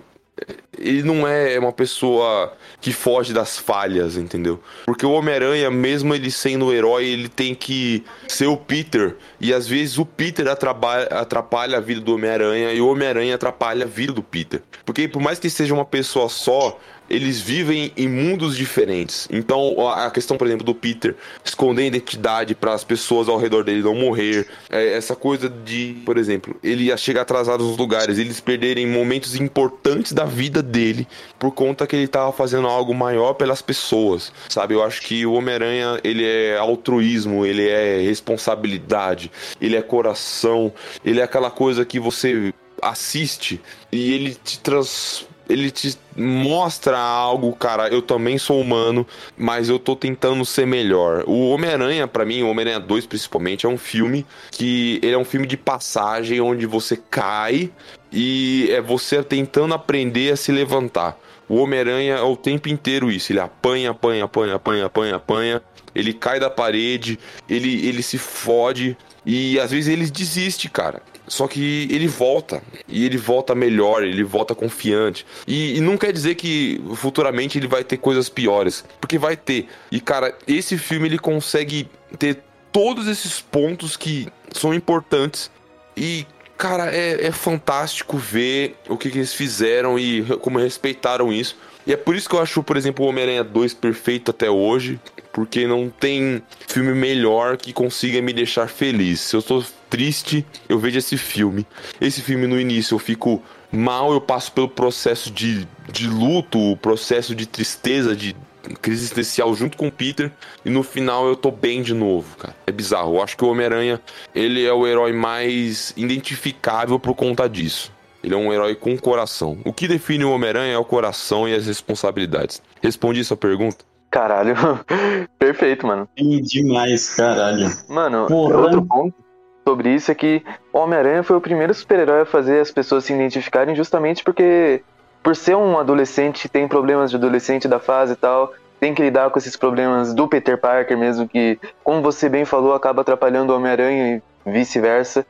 ele 0.77 1.03
não 1.03 1.27
é 1.27 1.57
uma 1.57 1.71
pessoa 1.71 2.53
que 2.81 2.91
foge 2.91 3.33
das 3.33 3.57
falhas, 3.57 4.17
entendeu? 4.17 4.59
Porque 4.85 5.05
o 5.05 5.11
Homem-Aranha, 5.11 5.71
mesmo 5.71 6.13
ele 6.13 6.29
sendo 6.29 6.65
o 6.65 6.73
herói, 6.73 7.05
ele 7.05 7.29
tem 7.29 7.55
que 7.55 8.03
ser 8.27 8.47
o 8.47 8.57
Peter. 8.57 9.15
E 9.39 9.53
às 9.53 9.67
vezes 9.67 9.97
o 9.97 10.05
Peter 10.05 10.47
atrapalha, 10.47 11.77
a 11.77 11.79
vida 11.79 12.01
do 12.01 12.15
Homem-Aranha 12.15 12.73
e 12.73 12.81
o 12.81 12.87
Homem-Aranha 12.87 13.35
atrapalha 13.35 13.85
a 13.85 13.87
vida 13.87 14.11
do 14.11 14.23
Peter. 14.23 14.61
Porque 14.85 15.07
por 15.07 15.21
mais 15.21 15.39
que 15.39 15.49
seja 15.49 15.73
uma 15.73 15.85
pessoa 15.85 16.27
só, 16.27 16.77
eles 17.13 17.39
vivem 17.39 17.91
em 17.95 18.07
mundos 18.07 18.57
diferentes. 18.57 19.27
Então, 19.31 19.87
a 19.87 20.09
questão, 20.09 20.35
por 20.35 20.47
exemplo, 20.47 20.65
do 20.65 20.73
Peter 20.73 21.15
esconder 21.45 21.83
a 21.83 21.85
identidade 21.85 22.55
para 22.55 22.73
as 22.73 22.83
pessoas 22.83 23.29
ao 23.29 23.37
redor 23.37 23.63
dele 23.63 23.83
não 23.83 23.93
morrer, 23.93 24.47
é, 24.69 24.93
essa 24.93 25.15
coisa 25.15 25.47
de, 25.47 26.01
por 26.05 26.17
exemplo, 26.17 26.55
ele 26.63 26.95
chegar 26.97 27.21
atrasado 27.21 27.63
nos 27.63 27.77
lugares, 27.77 28.17
eles 28.17 28.39
perderem 28.39 28.87
momentos 28.87 29.35
importantes 29.35 30.11
da 30.11 30.25
vida 30.25 30.63
dele 30.63 31.07
por 31.37 31.51
conta 31.51 31.85
que 31.85 31.95
ele 31.95 32.07
tava 32.07 32.31
fazendo 32.31 32.67
algo 32.67 32.93
maior 32.93 33.33
pelas 33.33 33.61
pessoas, 33.61 34.33
sabe? 34.49 34.73
Eu 34.73 34.83
acho 34.83 35.01
que 35.01 35.25
o 35.25 35.33
Homem-Aranha, 35.33 35.99
ele 36.03 36.25
é 36.25 36.57
altruísmo, 36.57 37.45
ele 37.45 37.67
é 37.67 38.01
responsabilidade, 38.01 39.31
ele 39.61 39.75
é 39.75 39.81
coração, 39.81 40.73
ele 41.05 41.19
é 41.19 41.23
aquela 41.23 41.51
coisa 41.51 41.85
que 41.85 41.99
você 41.99 42.53
assiste 42.81 43.61
e 43.91 44.13
ele 44.13 44.35
te 44.35 44.59
trans 44.59 45.25
ele 45.49 45.69
te 45.71 45.97
mostra 46.15 46.97
algo, 46.97 47.53
cara. 47.53 47.87
Eu 47.89 48.01
também 48.01 48.37
sou 48.37 48.59
humano, 48.59 49.05
mas 49.37 49.69
eu 49.69 49.77
tô 49.77 49.95
tentando 49.95 50.45
ser 50.45 50.65
melhor. 50.65 51.23
O 51.27 51.49
Homem-Aranha, 51.49 52.07
pra 52.07 52.25
mim, 52.25 52.43
o 52.43 52.49
Homem-Aranha 52.49 52.79
2 52.79 53.05
principalmente, 53.05 53.65
é 53.65 53.69
um 53.69 53.77
filme 53.77 54.25
que 54.51 54.99
ele 55.03 55.13
é 55.13 55.17
um 55.17 55.25
filme 55.25 55.47
de 55.47 55.57
passagem 55.57 56.39
onde 56.39 56.65
você 56.65 56.97
cai 56.97 57.69
e 58.11 58.69
é 58.71 58.81
você 58.81 59.23
tentando 59.23 59.73
aprender 59.73 60.33
a 60.33 60.35
se 60.35 60.51
levantar. 60.51 61.17
O 61.47 61.55
Homem-Aranha 61.57 62.15
é 62.15 62.21
o 62.21 62.37
tempo 62.37 62.69
inteiro 62.69 63.11
isso. 63.11 63.31
Ele 63.31 63.39
apanha, 63.39 63.91
apanha, 63.91 64.25
apanha, 64.25 64.55
apanha, 64.55 64.85
apanha, 64.85 65.15
apanha. 65.15 65.61
Ele 65.93 66.13
cai 66.13 66.39
da 66.39 66.49
parede, 66.49 67.19
ele, 67.47 67.85
ele 67.85 68.01
se 68.01 68.17
fode 68.17 68.97
e 69.25 69.59
às 69.59 69.71
vezes 69.71 69.87
ele 69.87 70.09
desiste, 70.09 70.69
cara. 70.69 71.01
Só 71.27 71.47
que 71.47 71.87
ele 71.89 72.07
volta. 72.07 72.61
E 72.87 73.05
ele 73.05 73.17
volta 73.17 73.55
melhor, 73.55 74.03
ele 74.03 74.23
volta 74.23 74.53
confiante. 74.53 75.25
E, 75.47 75.77
e 75.77 75.81
não 75.81 75.97
quer 75.97 76.11
dizer 76.11 76.35
que 76.35 76.81
futuramente 76.95 77.57
ele 77.57 77.67
vai 77.67 77.83
ter 77.83 77.97
coisas 77.97 78.29
piores. 78.29 78.83
Porque 78.99 79.17
vai 79.17 79.35
ter. 79.35 79.67
E, 79.91 79.99
cara, 79.99 80.35
esse 80.47 80.77
filme 80.77 81.07
ele 81.07 81.19
consegue 81.19 81.89
ter 82.17 82.39
todos 82.71 83.07
esses 83.07 83.39
pontos 83.39 83.95
que 83.95 84.27
são 84.51 84.73
importantes. 84.73 85.49
E, 85.95 86.25
cara, 86.57 86.93
é, 86.93 87.27
é 87.27 87.31
fantástico 87.31 88.17
ver 88.17 88.75
o 88.89 88.97
que, 88.97 89.09
que 89.09 89.17
eles 89.19 89.33
fizeram 89.33 89.97
e 89.97 90.23
como 90.41 90.59
respeitaram 90.59 91.31
isso. 91.31 91.57
E 91.85 91.91
é 91.91 91.97
por 91.97 92.15
isso 92.15 92.29
que 92.29 92.35
eu 92.35 92.41
acho, 92.41 92.63
por 92.63 92.77
exemplo, 92.77 93.05
o 93.05 93.09
Homem-Aranha 93.09 93.43
2 93.43 93.73
perfeito 93.73 94.31
até 94.31 94.49
hoje. 94.49 94.99
Porque 95.31 95.65
não 95.65 95.89
tem 95.89 96.43
filme 96.67 96.93
melhor 96.93 97.57
que 97.57 97.73
consiga 97.73 98.21
me 98.21 98.31
deixar 98.31 98.67
feliz. 98.67 99.19
Se 99.19 99.35
eu 99.35 99.41
tô 99.41 99.63
triste, 99.93 100.43
eu 100.67 100.79
vejo 100.79 100.97
esse 100.97 101.15
filme. 101.17 101.67
Esse 102.01 102.19
filme 102.19 102.47
no 102.47 102.59
início 102.59 102.95
eu 102.95 102.99
fico 102.99 103.43
mal, 103.71 104.11
eu 104.11 104.19
passo 104.19 104.51
pelo 104.51 104.67
processo 104.67 105.29
de, 105.29 105.67
de 105.87 106.07
luto, 106.07 106.57
o 106.71 106.75
processo 106.75 107.35
de 107.35 107.45
tristeza, 107.45 108.15
de 108.15 108.35
crise 108.81 109.03
existencial 109.03 109.53
junto 109.53 109.77
com 109.77 109.89
o 109.89 109.91
Peter. 109.91 110.31
E 110.65 110.69
no 110.71 110.81
final 110.81 111.27
eu 111.27 111.35
tô 111.35 111.51
bem 111.51 111.83
de 111.83 111.93
novo, 111.93 112.35
cara. 112.37 112.55
É 112.65 112.71
bizarro. 112.71 113.17
Eu 113.17 113.21
acho 113.21 113.37
que 113.37 113.45
o 113.45 113.49
Homem-Aranha, 113.49 114.01
ele 114.33 114.65
é 114.65 114.73
o 114.73 114.87
herói 114.87 115.13
mais 115.13 115.93
identificável 115.95 116.97
por 116.97 117.13
conta 117.13 117.47
disso. 117.47 117.91
Ele 118.23 118.33
é 118.33 118.37
um 118.37 118.51
herói 118.51 118.73
com 118.73 118.97
coração. 118.97 119.59
O 119.63 119.71
que 119.71 119.87
define 119.87 120.25
o 120.25 120.31
Homem-Aranha 120.31 120.73
é 120.73 120.77
o 120.77 120.85
coração 120.85 121.47
e 121.47 121.53
as 121.53 121.67
responsabilidades. 121.67 122.63
Respondi 122.81 123.23
sua 123.23 123.37
pergunta? 123.37 123.85
Caralho. 124.09 124.55
Perfeito, 125.37 125.85
mano. 125.85 126.09
Ih, 126.17 126.41
demais, 126.41 127.13
caralho. 127.13 127.69
Mano, 127.87 128.25
Porra. 128.25 128.57
outro 128.57 128.83
ponto 128.83 129.22
sobre 129.67 129.89
isso 129.93 130.11
é 130.11 130.15
que 130.15 130.43
o 130.71 130.77
Homem-Aranha 130.77 131.23
foi 131.23 131.37
o 131.37 131.41
primeiro 131.41 131.73
super-herói 131.73 132.21
a 132.21 132.25
fazer 132.25 132.59
as 132.59 132.71
pessoas 132.71 133.05
se 133.05 133.13
identificarem 133.13 133.75
justamente 133.75 134.23
porque, 134.23 134.83
por 135.21 135.35
ser 135.35 135.55
um 135.55 135.77
adolescente, 135.77 136.49
tem 136.49 136.67
problemas 136.67 137.09
de 137.09 137.15
adolescente 137.15 137.67
da 137.67 137.79
fase 137.79 138.13
e 138.13 138.15
tal, 138.15 138.53
tem 138.79 138.93
que 138.93 139.01
lidar 139.01 139.29
com 139.29 139.39
esses 139.39 139.55
problemas 139.55 140.13
do 140.13 140.27
Peter 140.27 140.57
Parker 140.57 140.97
mesmo, 140.97 141.27
que, 141.27 141.57
como 141.83 142.01
você 142.01 142.27
bem 142.27 142.43
falou, 142.43 142.73
acaba 142.73 143.01
atrapalhando 143.01 143.53
o 143.53 143.55
Homem-Aranha 143.55 144.21
e 144.45 144.51
vice-versa. 144.51 145.25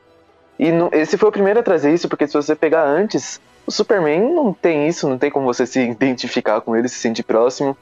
E 0.58 0.72
não- 0.72 0.88
esse 0.92 1.16
foi 1.16 1.28
o 1.28 1.32
primeiro 1.32 1.60
a 1.60 1.62
trazer 1.62 1.92
isso, 1.94 2.08
porque 2.08 2.26
se 2.26 2.34
você 2.34 2.56
pegar 2.56 2.84
antes, 2.84 3.40
o 3.66 3.70
Superman 3.70 4.20
não 4.34 4.52
tem 4.52 4.88
isso, 4.88 5.08
não 5.08 5.18
tem 5.18 5.30
como 5.30 5.46
você 5.46 5.66
se 5.66 5.78
identificar 5.88 6.60
com 6.60 6.74
ele, 6.74 6.88
se 6.88 6.96
sentir 6.98 7.22
próximo. 7.22 7.76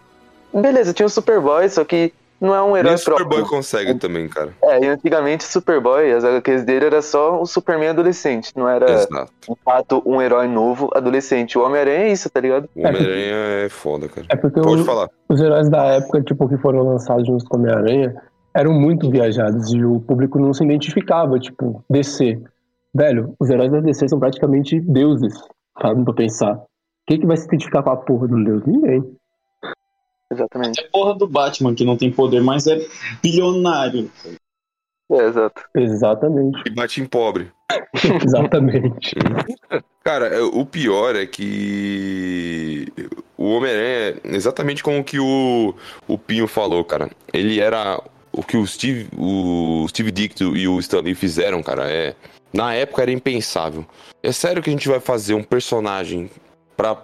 Beleza, 0.52 0.92
tinha 0.92 1.06
o 1.06 1.10
Superboy, 1.10 1.66
só 1.70 1.82
que 1.82 2.12
não 2.42 2.54
é 2.54 2.60
um 2.62 2.72
Nem 2.72 2.78
herói 2.80 2.94
o 2.94 2.98
Superboy 2.98 3.26
próprio. 3.38 3.48
consegue 3.56 3.94
também, 3.94 4.28
cara. 4.28 4.50
É, 4.64 4.84
e 4.84 4.88
antigamente 4.88 5.44
Superboy, 5.44 6.12
as 6.12 6.24
HQs 6.24 6.64
dele 6.64 6.86
era 6.86 7.00
só 7.00 7.40
o 7.40 7.46
Superman 7.46 7.88
adolescente, 7.90 8.52
não 8.56 8.68
era 8.68 8.90
Exato. 8.90 9.32
de 9.48 9.54
fato 9.64 10.02
um 10.04 10.20
herói 10.20 10.48
novo 10.48 10.90
adolescente. 10.94 11.56
O 11.56 11.62
Homem-Aranha 11.64 12.04
é 12.04 12.12
isso, 12.12 12.28
tá 12.28 12.40
ligado? 12.40 12.68
O 12.76 12.80
Homem-Aranha 12.80 13.34
é 13.64 13.68
foda, 13.70 14.08
cara. 14.08 14.26
É 14.28 14.36
porque 14.36 14.60
Pode 14.60 14.82
o- 14.82 14.84
falar. 14.84 15.08
os 15.28 15.40
heróis 15.40 15.70
da 15.70 15.84
época, 15.94 16.20
tipo, 16.22 16.48
que 16.48 16.58
foram 16.58 16.82
lançados 16.82 17.26
juntos 17.26 17.46
com 17.46 17.56
Homem-Aranha, 17.56 18.14
eram 18.54 18.72
muito 18.72 19.08
viajados 19.10 19.72
e 19.72 19.82
o 19.82 20.00
público 20.00 20.38
não 20.38 20.52
se 20.52 20.62
identificava, 20.64 21.38
tipo, 21.38 21.82
DC. 21.88 22.38
Velho, 22.94 23.34
os 23.40 23.48
heróis 23.48 23.72
da 23.72 23.80
DC 23.80 24.08
são 24.08 24.18
praticamente 24.18 24.78
deuses, 24.80 25.32
parando 25.74 26.04
pra 26.04 26.12
pensar. 26.12 26.60
Quem 27.06 27.18
que 27.18 27.26
vai 27.26 27.36
se 27.36 27.46
identificar 27.46 27.82
com 27.82 27.90
a 27.90 27.96
porra 27.96 28.28
de 28.28 28.34
um 28.34 28.44
deus? 28.44 28.62
Ninguém. 28.66 29.02
Exatamente. 30.32 30.80
É 30.80 30.88
porra 30.88 31.14
do 31.14 31.26
Batman, 31.26 31.74
que 31.74 31.84
não 31.84 31.96
tem 31.96 32.10
poder, 32.10 32.40
mas 32.40 32.66
é 32.66 32.84
bilionário. 33.22 34.10
É, 35.10 35.26
exato. 35.26 35.62
Exatamente. 35.76 36.62
E 36.66 36.70
bate 36.70 37.00
em 37.00 37.06
pobre. 37.06 37.50
Exatamente. 38.24 39.14
Cara, 40.02 40.26
é, 40.26 40.40
o 40.40 40.66
pior 40.66 41.14
é 41.14 41.26
que 41.26 42.92
o 43.36 43.50
Homem-Aranha, 43.50 44.20
é 44.24 44.34
exatamente 44.34 44.82
como 44.82 45.04
que 45.04 45.20
o, 45.20 45.74
o 46.08 46.18
Pinho 46.18 46.48
falou, 46.48 46.84
cara. 46.84 47.08
Ele 47.32 47.60
era 47.60 48.02
o 48.32 48.42
que 48.42 48.56
o 48.56 48.66
Steve, 48.66 49.08
o 49.16 49.86
Steve 49.88 50.10
Ditko 50.10 50.56
e 50.56 50.66
o 50.66 50.80
Stan 50.80 51.00
Lee 51.02 51.14
fizeram, 51.14 51.62
cara. 51.62 51.88
É, 51.88 52.16
na 52.52 52.74
época 52.74 53.02
era 53.02 53.12
impensável. 53.12 53.86
É 54.22 54.32
sério 54.32 54.60
que 54.60 54.70
a 54.70 54.72
gente 54.72 54.88
vai 54.88 54.98
fazer 54.98 55.34
um 55.34 55.44
personagem 55.44 56.28
pra 56.76 56.96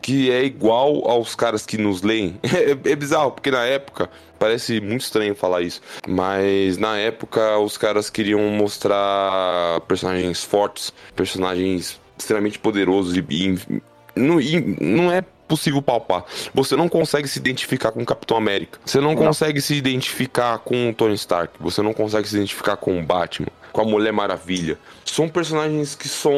que 0.00 0.30
é 0.30 0.44
igual 0.44 1.08
aos 1.08 1.34
caras 1.34 1.64
que 1.64 1.78
nos 1.78 2.02
leem? 2.02 2.38
É, 2.58 2.70
é 2.70 2.96
bizarro, 2.96 3.32
porque 3.32 3.50
na 3.50 3.64
época 3.64 4.10
parece 4.38 4.80
muito 4.80 5.02
estranho 5.02 5.34
falar 5.34 5.62
isso, 5.62 5.80
mas 6.06 6.76
na 6.76 6.96
época 6.98 7.58
os 7.58 7.76
caras 7.76 8.10
queriam 8.10 8.40
mostrar 8.50 9.80
personagens 9.82 10.42
fortes, 10.42 10.92
personagens 11.14 12.00
extremamente 12.18 12.58
poderosos 12.58 13.16
e, 13.16 13.24
e 13.30 13.80
não, 14.16 14.40
e 14.40 14.60
não 14.80 15.12
é 15.12 15.22
possível 15.48 15.80
palpar. 15.80 16.24
Você 16.52 16.76
não 16.76 16.88
consegue 16.88 17.26
se 17.26 17.38
identificar 17.38 17.90
com 17.90 18.02
o 18.02 18.06
Capitão 18.06 18.36
América. 18.36 18.78
Você 18.84 19.00
não, 19.00 19.14
não. 19.14 19.16
consegue 19.16 19.60
se 19.60 19.74
identificar 19.74 20.58
com 20.58 20.90
o 20.90 20.94
Tony 20.94 21.14
Stark. 21.14 21.54
Você 21.58 21.80
não 21.80 21.94
consegue 21.94 22.28
se 22.28 22.36
identificar 22.36 22.76
com 22.76 23.00
o 23.00 23.02
Batman, 23.02 23.48
com 23.78 23.82
a 23.82 23.84
Mulher 23.84 24.12
Maravilha. 24.12 24.76
São 25.04 25.28
personagens 25.28 25.94
que 25.94 26.08
são 26.08 26.32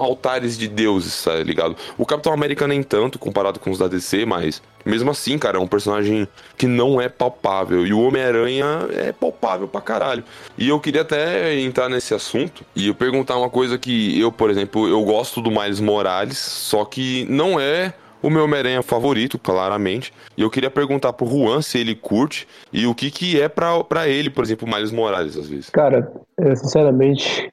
altares 0.00 0.58
de 0.58 0.66
deuses, 0.66 1.22
tá 1.22 1.36
ligado? 1.36 1.76
O 1.96 2.04
Capitão 2.04 2.32
América 2.32 2.66
nem 2.66 2.82
tanto, 2.82 3.16
comparado 3.16 3.60
com 3.60 3.70
os 3.70 3.78
da 3.78 3.86
DC, 3.86 4.26
mas 4.26 4.60
mesmo 4.84 5.08
assim, 5.08 5.38
cara, 5.38 5.58
é 5.58 5.60
um 5.60 5.68
personagem 5.68 6.26
que 6.58 6.66
não 6.66 7.00
é 7.00 7.08
palpável. 7.08 7.86
E 7.86 7.92
o 7.92 8.00
Homem-Aranha 8.00 8.88
é 8.92 9.12
palpável 9.12 9.68
pra 9.68 9.80
caralho. 9.80 10.24
E 10.58 10.68
eu 10.68 10.80
queria 10.80 11.02
até 11.02 11.60
entrar 11.60 11.88
nesse 11.88 12.12
assunto 12.12 12.64
e 12.74 12.88
eu 12.88 12.94
perguntar 12.94 13.36
uma 13.36 13.50
coisa 13.50 13.78
que 13.78 14.18
eu, 14.18 14.32
por 14.32 14.50
exemplo, 14.50 14.88
eu 14.88 15.04
gosto 15.04 15.40
do 15.40 15.48
Miles 15.50 15.78
Morales, 15.78 16.38
só 16.38 16.84
que 16.84 17.24
não 17.28 17.60
é 17.60 17.94
o 18.22 18.30
meu 18.30 18.44
Homem-Aranha 18.44 18.82
favorito, 18.82 19.38
claramente. 19.38 20.12
E 20.36 20.42
eu 20.42 20.50
queria 20.50 20.70
perguntar 20.70 21.12
pro 21.12 21.26
Juan 21.26 21.62
se 21.62 21.78
ele 21.78 21.94
curte 21.94 22.46
e 22.72 22.86
o 22.86 22.94
que 22.94 23.10
que 23.10 23.40
é 23.40 23.48
pra, 23.48 23.82
pra 23.84 24.08
ele, 24.08 24.30
por 24.30 24.44
exemplo, 24.44 24.66
o 24.66 24.70
Miles 24.70 24.92
Morales, 24.92 25.36
às 25.36 25.48
vezes. 25.48 25.70
Cara, 25.70 26.10
eu, 26.38 26.56
sinceramente, 26.56 27.50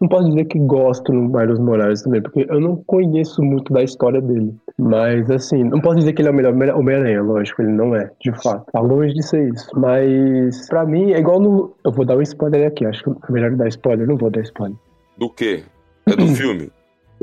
não 0.00 0.08
posso 0.08 0.28
dizer 0.28 0.44
que 0.46 0.58
gosto 0.58 1.12
do 1.12 1.20
Miles 1.20 1.58
Morales 1.58 2.02
também, 2.02 2.20
porque 2.20 2.44
eu 2.48 2.60
não 2.60 2.76
conheço 2.86 3.42
muito 3.42 3.72
da 3.72 3.82
história 3.82 4.20
dele. 4.20 4.52
Mas, 4.78 5.30
assim, 5.30 5.62
não 5.62 5.80
posso 5.80 5.96
dizer 5.98 6.12
que 6.12 6.22
ele 6.22 6.28
é 6.28 6.32
o 6.32 6.34
melhor 6.34 6.76
Homem-Aranha, 6.76 7.22
lógico, 7.22 7.62
ele 7.62 7.72
não 7.72 7.94
é, 7.94 8.10
de 8.20 8.32
fato. 8.42 8.70
Tá 8.72 8.80
longe 8.80 9.14
de 9.14 9.22
ser 9.22 9.52
isso. 9.52 9.68
Mas, 9.76 10.68
pra 10.68 10.84
mim, 10.84 11.12
é 11.12 11.18
igual 11.18 11.38
no. 11.38 11.74
Eu 11.84 11.92
vou 11.92 12.04
dar 12.04 12.16
um 12.16 12.22
spoiler 12.22 12.66
aqui, 12.66 12.84
acho 12.84 13.04
que 13.04 13.10
é 13.10 13.32
melhor 13.32 13.52
dar 13.52 13.68
spoiler, 13.68 14.06
não 14.06 14.16
vou 14.16 14.30
dar 14.30 14.40
spoiler. 14.40 14.76
Do 15.16 15.30
quê? 15.30 15.62
É 16.06 16.16
do 16.16 16.26
filme? 16.34 16.70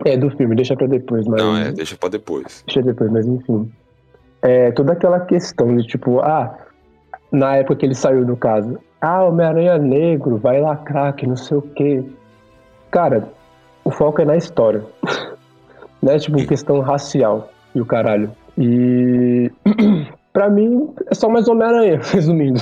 É, 0.06 0.18
do 0.18 0.30
filme, 0.32 0.56
deixa 0.56 0.76
pra 0.76 0.88
depois, 0.88 1.28
mas. 1.28 1.42
Não, 1.42 1.58
é, 1.58 1.72
deixa 1.72 1.98
pra 1.98 2.10
depois. 2.10 2.64
Deixa 2.66 2.82
depois, 2.82 3.12
mas 3.12 3.28
enfim. 3.28 3.72
É, 4.42 4.72
toda 4.72 4.94
aquela 4.94 5.20
questão 5.20 5.76
de 5.76 5.86
tipo, 5.86 6.20
ah, 6.20 6.58
na 7.32 7.58
época 7.58 7.78
que 7.78 7.86
ele 7.86 7.96
saiu 7.96 8.26
do 8.26 8.38
caso, 8.38 8.80
ah, 9.02 9.24
Homem-Aranha 9.24 9.78
negro, 9.78 10.38
vai 10.38 10.62
lacrar, 10.62 11.14
que 11.14 11.28
não 11.28 11.36
sei 11.36 11.58
o 11.58 11.62
quê. 11.62 12.04
Cara, 12.92 13.30
o 13.84 13.92
foco 13.92 14.22
é 14.22 14.26
na 14.26 14.38
história. 14.38 14.84
né? 16.02 16.18
Tipo, 16.18 16.46
questão 16.46 16.80
racial 16.80 17.50
e 17.76 17.82
o 17.82 17.86
caralho. 17.86 18.32
E. 18.58 19.52
pra 20.34 20.50
mim, 20.50 20.94
é 21.10 21.16
só 21.16 21.30
mais 21.30 21.48
Homem-Aranha, 21.48 22.00
resumindo. 22.12 22.62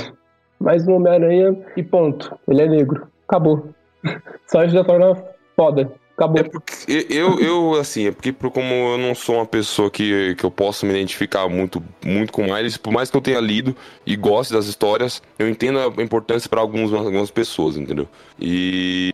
Mais 0.59 0.87
um 0.87 0.95
Homem-Aranha 0.95 1.55
e 1.75 1.83
ponto. 1.83 2.37
Ele 2.47 2.61
é 2.63 2.67
negro. 2.67 3.07
Acabou. 3.27 3.69
Só 4.47 4.63
isso 4.63 4.73
já 4.73 4.83
torna 4.83 5.15
foda. 5.55 5.91
Acabou. 6.17 6.39
É 6.39 6.43
porque 6.43 7.07
eu, 7.11 7.39
eu, 7.39 7.75
assim, 7.75 8.07
é 8.07 8.11
porque 8.11 8.33
como 8.33 8.73
eu 8.73 8.97
não 8.97 9.13
sou 9.13 9.35
uma 9.35 9.45
pessoa 9.45 9.91
que, 9.91 10.33
que 10.33 10.43
eu 10.43 10.49
posso 10.49 10.83
me 10.83 10.91
identificar 10.91 11.47
muito, 11.47 11.83
muito 12.03 12.33
com 12.33 12.43
Miles, 12.43 12.75
por 12.75 12.91
mais 12.91 13.11
que 13.11 13.15
eu 13.15 13.21
tenha 13.21 13.39
lido 13.39 13.75
e 14.03 14.15
goste 14.15 14.51
das 14.51 14.65
histórias, 14.65 15.21
eu 15.37 15.47
entendo 15.47 15.77
a 15.77 16.03
importância 16.03 16.49
para 16.49 16.59
algumas, 16.59 17.29
pessoas, 17.29 17.77
entendeu? 17.77 18.07
E 18.39 19.13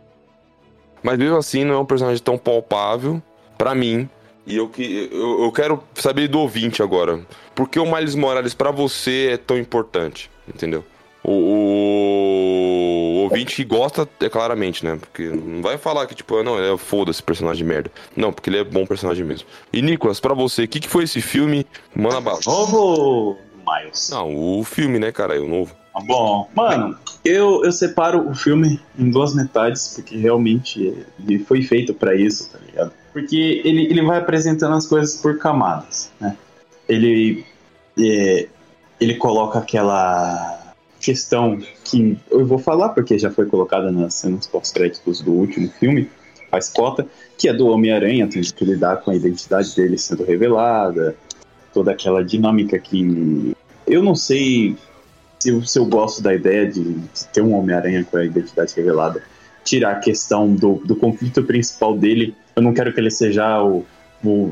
mas 1.03 1.17
mesmo 1.17 1.36
assim, 1.36 1.65
não 1.65 1.75
é 1.75 1.79
um 1.79 1.86
personagem 1.86 2.24
tão 2.24 2.38
palpável 2.38 3.22
para 3.57 3.75
mim. 3.75 4.10
E 4.48 4.55
eu, 4.55 4.69
que, 4.69 5.10
eu, 5.12 5.43
eu 5.43 5.51
quero 5.51 5.83
saber 5.95 6.29
do 6.29 6.39
ouvinte 6.39 6.81
agora. 6.81 7.19
Por 7.53 7.67
que 7.67 7.79
o 7.79 7.86
Miles 7.86 8.15
Morales 8.15 8.53
para 8.53 8.72
você 8.72 9.31
é 9.33 9.38
tão 9.38 9.57
importante? 9.57 10.31
Entendeu? 10.48 10.86
O, 11.24 11.31
o, 11.31 13.12
ouvinte 13.23 13.55
que 13.55 13.63
gosta, 13.63 14.07
é 14.19 14.29
claramente, 14.29 14.83
né? 14.85 14.97
Porque 14.99 15.29
não 15.29 15.61
vai 15.61 15.77
falar 15.77 16.05
que, 16.05 16.15
tipo, 16.15 16.41
não, 16.43 16.57
é 16.57 16.77
foda 16.77 17.11
esse 17.11 17.21
personagem 17.21 17.63
de 17.65 17.69
merda. 17.69 17.91
Não, 18.15 18.31
porque 18.31 18.49
ele 18.49 18.57
é 18.57 18.63
bom 18.63 18.85
personagem 18.85 19.25
mesmo. 19.25 19.47
E, 19.71 19.81
Nicolas, 19.81 20.19
para 20.19 20.33
você, 20.33 20.63
o 20.63 20.67
que, 20.67 20.79
que 20.79 20.89
foi 20.89 21.03
esse 21.03 21.21
filme? 21.21 21.65
Manda 21.95 22.21
bala. 22.21 22.39
Novo 22.45 23.37
Miles. 23.65 24.09
Não, 24.09 24.59
o 24.59 24.63
filme, 24.63 24.99
né, 24.99 25.11
cara? 25.11 25.35
É 25.35 25.39
o 25.39 25.47
novo. 25.47 25.73
Tá 25.93 25.99
bom, 25.99 26.49
mano, 26.55 26.97
eu, 27.23 27.63
eu 27.63 27.71
separo 27.71 28.27
o 28.27 28.33
filme 28.33 28.81
em 28.97 29.11
duas 29.11 29.35
metades, 29.35 29.93
porque 29.93 30.17
realmente 30.17 31.05
ele 31.19 31.37
foi 31.37 31.61
feito 31.61 31.93
para 31.93 32.15
isso, 32.15 32.49
tá 32.49 32.57
ligado? 32.65 32.91
Porque 33.13 33.61
ele, 33.63 33.85
ele 33.85 34.01
vai 34.01 34.17
apresentando 34.17 34.73
as 34.73 34.87
coisas 34.87 35.17
por 35.17 35.37
camadas, 35.37 36.11
né? 36.19 36.35
Ele, 36.89 37.45
é, 37.99 38.47
ele 38.99 39.15
coloca 39.15 39.59
aquela 39.59 40.62
questão 41.03 41.59
que 41.83 42.17
eu 42.31 42.45
vou 42.45 42.57
falar 42.57 42.89
porque 42.89 43.19
já 43.19 43.29
foi 43.29 43.45
colocada 43.45 43.91
nas 43.91 44.13
cenas 44.13 44.47
pós-créditos 44.47 45.21
do 45.21 45.33
último 45.33 45.69
filme, 45.69 46.09
faz 46.49 46.69
cota, 46.69 47.05
que 47.37 47.49
é 47.49 47.53
do 47.53 47.67
Homem-Aranha, 47.67 48.27
tem 48.27 48.41
que 48.41 48.63
lidar 48.63 48.97
com 48.97 49.11
a 49.11 49.15
identidade 49.15 49.75
dele 49.75 49.97
sendo 49.97 50.23
revelada, 50.23 51.15
toda 51.73 51.91
aquela 51.91 52.23
dinâmica 52.23 52.79
que 52.79 53.53
eu 53.85 54.01
não 54.01 54.15
sei 54.15 54.77
se, 55.39 55.67
se 55.67 55.77
eu 55.77 55.85
gosto 55.85 56.23
da 56.23 56.33
ideia 56.33 56.71
de, 56.71 56.81
de 56.93 57.25
ter 57.33 57.41
um 57.41 57.53
Homem-Aranha 57.53 58.05
com 58.09 58.15
a 58.15 58.23
identidade 58.23 58.73
revelada, 58.73 59.21
tirar 59.65 59.91
a 59.91 59.99
questão 59.99 60.53
do, 60.53 60.75
do 60.85 60.95
conflito 60.95 61.43
principal 61.43 61.97
dele, 61.97 62.33
eu 62.55 62.61
não 62.61 62.73
quero 62.73 62.93
que 62.93 62.99
ele 62.99 63.11
seja 63.11 63.61
o, 63.61 63.85
o 64.23 64.51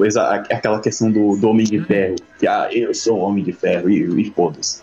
aquela 0.49 0.81
questão 0.81 1.09
do, 1.09 1.37
do 1.37 1.47
Homem 1.47 1.65
de 1.65 1.79
Ferro, 1.79 2.15
que 2.37 2.45
ah, 2.45 2.67
eu 2.73 2.93
sou 2.93 3.19
o 3.19 3.21
Homem 3.21 3.41
de 3.41 3.53
Ferro 3.53 3.89
e, 3.89 4.21
e 4.21 4.31
foda-se. 4.31 4.81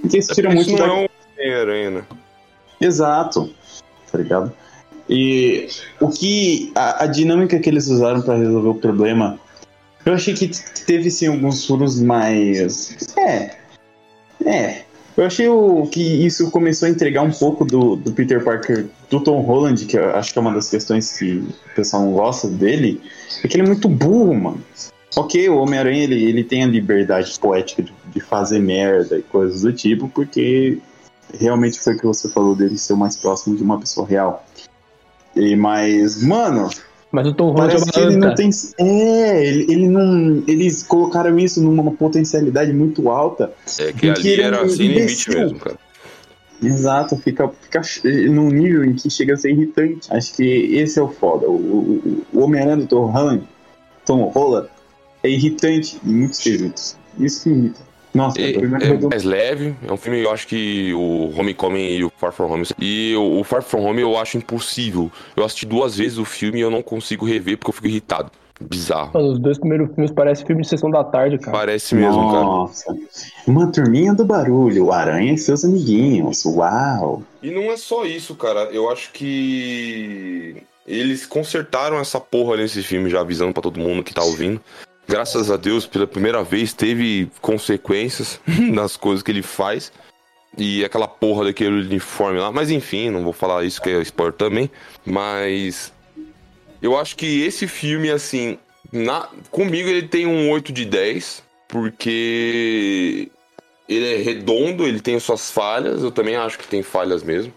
Porque 0.00 0.18
isso 0.18 0.34
tira 0.34 0.50
muito 0.50 0.70
não 0.70 0.78
da... 0.78 0.86
é 0.86 0.92
um 0.92 1.08
Homem-Aranha, 1.38 1.90
né? 1.90 2.04
Exato, 2.80 3.52
tá 4.10 4.18
ligado? 4.18 4.52
E 5.08 5.68
o 6.00 6.08
que. 6.08 6.72
A, 6.74 7.04
a 7.04 7.06
dinâmica 7.06 7.58
que 7.58 7.68
eles 7.68 7.86
usaram 7.88 8.22
para 8.22 8.36
resolver 8.36 8.68
o 8.68 8.74
problema. 8.74 9.38
Eu 10.04 10.14
achei 10.14 10.34
que 10.34 10.48
teve 10.86 11.10
sim 11.10 11.26
alguns 11.26 11.66
furos 11.66 12.00
mais. 12.00 12.96
É. 13.16 13.56
É. 14.44 14.82
Eu 15.16 15.24
achei 15.24 15.48
o, 15.48 15.86
que 15.86 16.00
isso 16.00 16.50
começou 16.50 16.86
a 16.86 16.90
entregar 16.90 17.22
um 17.22 17.30
pouco 17.30 17.64
do, 17.64 17.96
do 17.96 18.12
Peter 18.12 18.44
Parker 18.44 18.86
do 19.08 19.18
Tom 19.20 19.40
Holland, 19.40 19.86
que 19.86 19.96
eu 19.96 20.14
acho 20.14 20.32
que 20.32 20.38
é 20.38 20.42
uma 20.42 20.52
das 20.52 20.68
questões 20.68 21.18
que 21.18 21.38
o 21.38 21.74
pessoal 21.74 22.02
não 22.02 22.12
gosta 22.12 22.46
dele, 22.48 23.00
é 23.42 23.48
que 23.48 23.56
ele 23.56 23.62
é 23.62 23.66
muito 23.66 23.88
burro, 23.88 24.34
mano. 24.34 24.62
Ok, 25.16 25.48
o 25.48 25.56
Homem-Aranha 25.56 26.04
ele, 26.04 26.24
ele 26.24 26.44
tem 26.44 26.62
a 26.62 26.66
liberdade 26.66 27.38
poética 27.40 27.82
de, 27.82 27.92
de 28.12 28.20
fazer 28.20 28.58
merda 28.58 29.18
e 29.18 29.22
coisas 29.22 29.62
do 29.62 29.72
tipo, 29.72 30.08
porque 30.08 30.78
realmente 31.32 31.80
foi 31.80 31.94
o 31.94 31.98
que 31.98 32.06
você 32.06 32.28
falou 32.28 32.54
dele 32.54 32.76
ser 32.76 32.92
o 32.92 32.96
mais 32.96 33.16
próximo 33.16 33.56
de 33.56 33.62
uma 33.62 33.80
pessoa 33.80 34.06
real. 34.06 34.44
E, 35.34 35.56
mas, 35.56 36.22
mano, 36.22 36.68
mas 37.10 37.26
o 37.26 37.32
Tom 37.32 37.52
Holland 37.52 37.68
Parece 37.68 37.88
é 37.88 37.92
que 37.92 38.00
ele 38.00 38.16
não 38.16 38.34
tem. 38.34 38.50
É, 38.78 39.46
ele, 39.46 39.72
ele 39.72 39.88
não. 39.88 40.42
Eles 40.46 40.82
colocaram 40.82 41.38
isso 41.38 41.62
numa 41.62 41.90
potencialidade 41.92 42.72
muito 42.74 43.08
alta. 43.08 43.52
É 43.78 43.92
que 43.92 44.10
ali 44.10 44.20
que 44.20 44.40
era 44.40 44.68
sem 44.68 44.88
limite 44.88 45.30
mesmo, 45.30 45.58
cara. 45.58 45.78
Exato, 46.62 47.16
fica, 47.16 47.48
fica 47.48 47.82
num 48.30 48.48
nível 48.48 48.84
em 48.84 48.94
que 48.94 49.08
chega 49.10 49.34
a 49.34 49.36
ser 49.36 49.50
irritante. 49.50 50.12
Acho 50.12 50.34
que 50.34 50.42
esse 50.42 50.98
é 50.98 51.02
o 51.02 51.08
foda. 51.08 51.48
O, 51.48 51.52
o, 51.52 52.22
o 52.32 52.40
Homem-Aranha 52.40 52.78
do 52.78 52.86
Tom 52.86 53.06
Holland, 53.06 53.46
Tom 54.04 54.22
Holland, 54.28 54.68
é 55.26 55.30
irritante 55.30 56.00
em 56.04 56.12
muitos 56.12 56.38
quesitos. 56.38 56.96
Isso 57.18 57.42
que 57.44 57.50
irrita. 57.50 57.86
Nossa, 58.16 58.40
é, 58.40 58.52
é 58.54 59.08
mais 59.10 59.24
leve. 59.24 59.76
É 59.86 59.92
um 59.92 59.96
filme, 59.96 60.22
eu 60.22 60.30
acho 60.30 60.46
que 60.46 60.94
o 60.94 61.30
Homecoming 61.38 61.96
e 61.96 62.04
o 62.04 62.10
Far 62.16 62.32
From 62.32 62.50
Home. 62.50 62.66
E 62.80 63.14
o, 63.14 63.40
o 63.40 63.44
Far 63.44 63.62
From 63.62 63.84
Home 63.84 64.00
eu 64.00 64.16
acho 64.16 64.38
impossível. 64.38 65.12
Eu 65.36 65.44
assisti 65.44 65.66
duas 65.66 65.96
vezes 65.96 66.16
o 66.16 66.24
filme 66.24 66.58
e 66.58 66.62
eu 66.62 66.70
não 66.70 66.82
consigo 66.82 67.26
rever 67.26 67.58
porque 67.58 67.68
eu 67.68 67.74
fico 67.74 67.88
irritado. 67.88 68.30
Bizarro. 68.58 69.10
Mano, 69.12 69.32
os 69.32 69.38
dois 69.38 69.58
primeiros 69.58 69.94
filmes 69.94 70.10
parecem 70.10 70.46
filme 70.46 70.62
de 70.62 70.68
sessão 70.68 70.90
da 70.90 71.04
tarde, 71.04 71.36
cara. 71.36 71.58
Parece 71.58 71.94
mesmo, 71.94 72.22
Nossa. 72.22 72.86
cara. 72.86 72.98
Uma 73.46 73.70
turminha 73.70 74.14
do 74.14 74.24
barulho, 74.24 74.86
o 74.86 74.92
Aranha 74.92 75.34
e 75.34 75.36
seus 75.36 75.62
amiguinhos. 75.62 76.42
Uau! 76.46 77.22
E 77.42 77.50
não 77.50 77.64
é 77.64 77.76
só 77.76 78.06
isso, 78.06 78.34
cara. 78.34 78.60
Eu 78.72 78.90
acho 78.90 79.12
que 79.12 80.56
eles 80.86 81.26
consertaram 81.26 81.98
essa 81.98 82.18
porra 82.18 82.56
nesse 82.56 82.82
filme, 82.82 83.10
já 83.10 83.20
avisando 83.20 83.52
para 83.52 83.64
todo 83.64 83.78
mundo 83.78 84.02
que 84.02 84.14
tá 84.14 84.22
ouvindo 84.22 84.58
graças 85.06 85.50
a 85.50 85.56
Deus, 85.56 85.86
pela 85.86 86.06
primeira 86.06 86.42
vez, 86.42 86.72
teve 86.72 87.30
consequências 87.40 88.40
nas 88.46 88.96
coisas 88.96 89.22
que 89.22 89.30
ele 89.30 89.42
faz. 89.42 89.92
E 90.58 90.84
aquela 90.84 91.06
porra 91.06 91.44
daquele 91.44 91.82
uniforme 91.82 92.38
lá. 92.38 92.50
Mas 92.50 92.70
enfim, 92.70 93.10
não 93.10 93.22
vou 93.22 93.32
falar 93.32 93.64
isso 93.64 93.80
que 93.80 93.90
é 93.90 94.00
spoiler 94.00 94.34
também. 94.34 94.70
Mas. 95.04 95.92
Eu 96.80 96.98
acho 96.98 97.16
que 97.16 97.42
esse 97.42 97.66
filme, 97.66 98.10
assim. 98.10 98.58
Na, 98.92 99.28
comigo 99.50 99.88
ele 99.88 100.06
tem 100.06 100.26
um 100.26 100.50
8 100.50 100.72
de 100.72 100.84
10. 100.84 101.42
Porque. 101.68 103.30
Ele 103.88 104.14
é 104.14 104.16
redondo, 104.16 104.86
ele 104.86 105.00
tem 105.00 105.18
suas 105.20 105.50
falhas. 105.50 106.02
Eu 106.02 106.10
também 106.10 106.36
acho 106.36 106.58
que 106.58 106.66
tem 106.66 106.82
falhas 106.82 107.22
mesmo. 107.22 107.52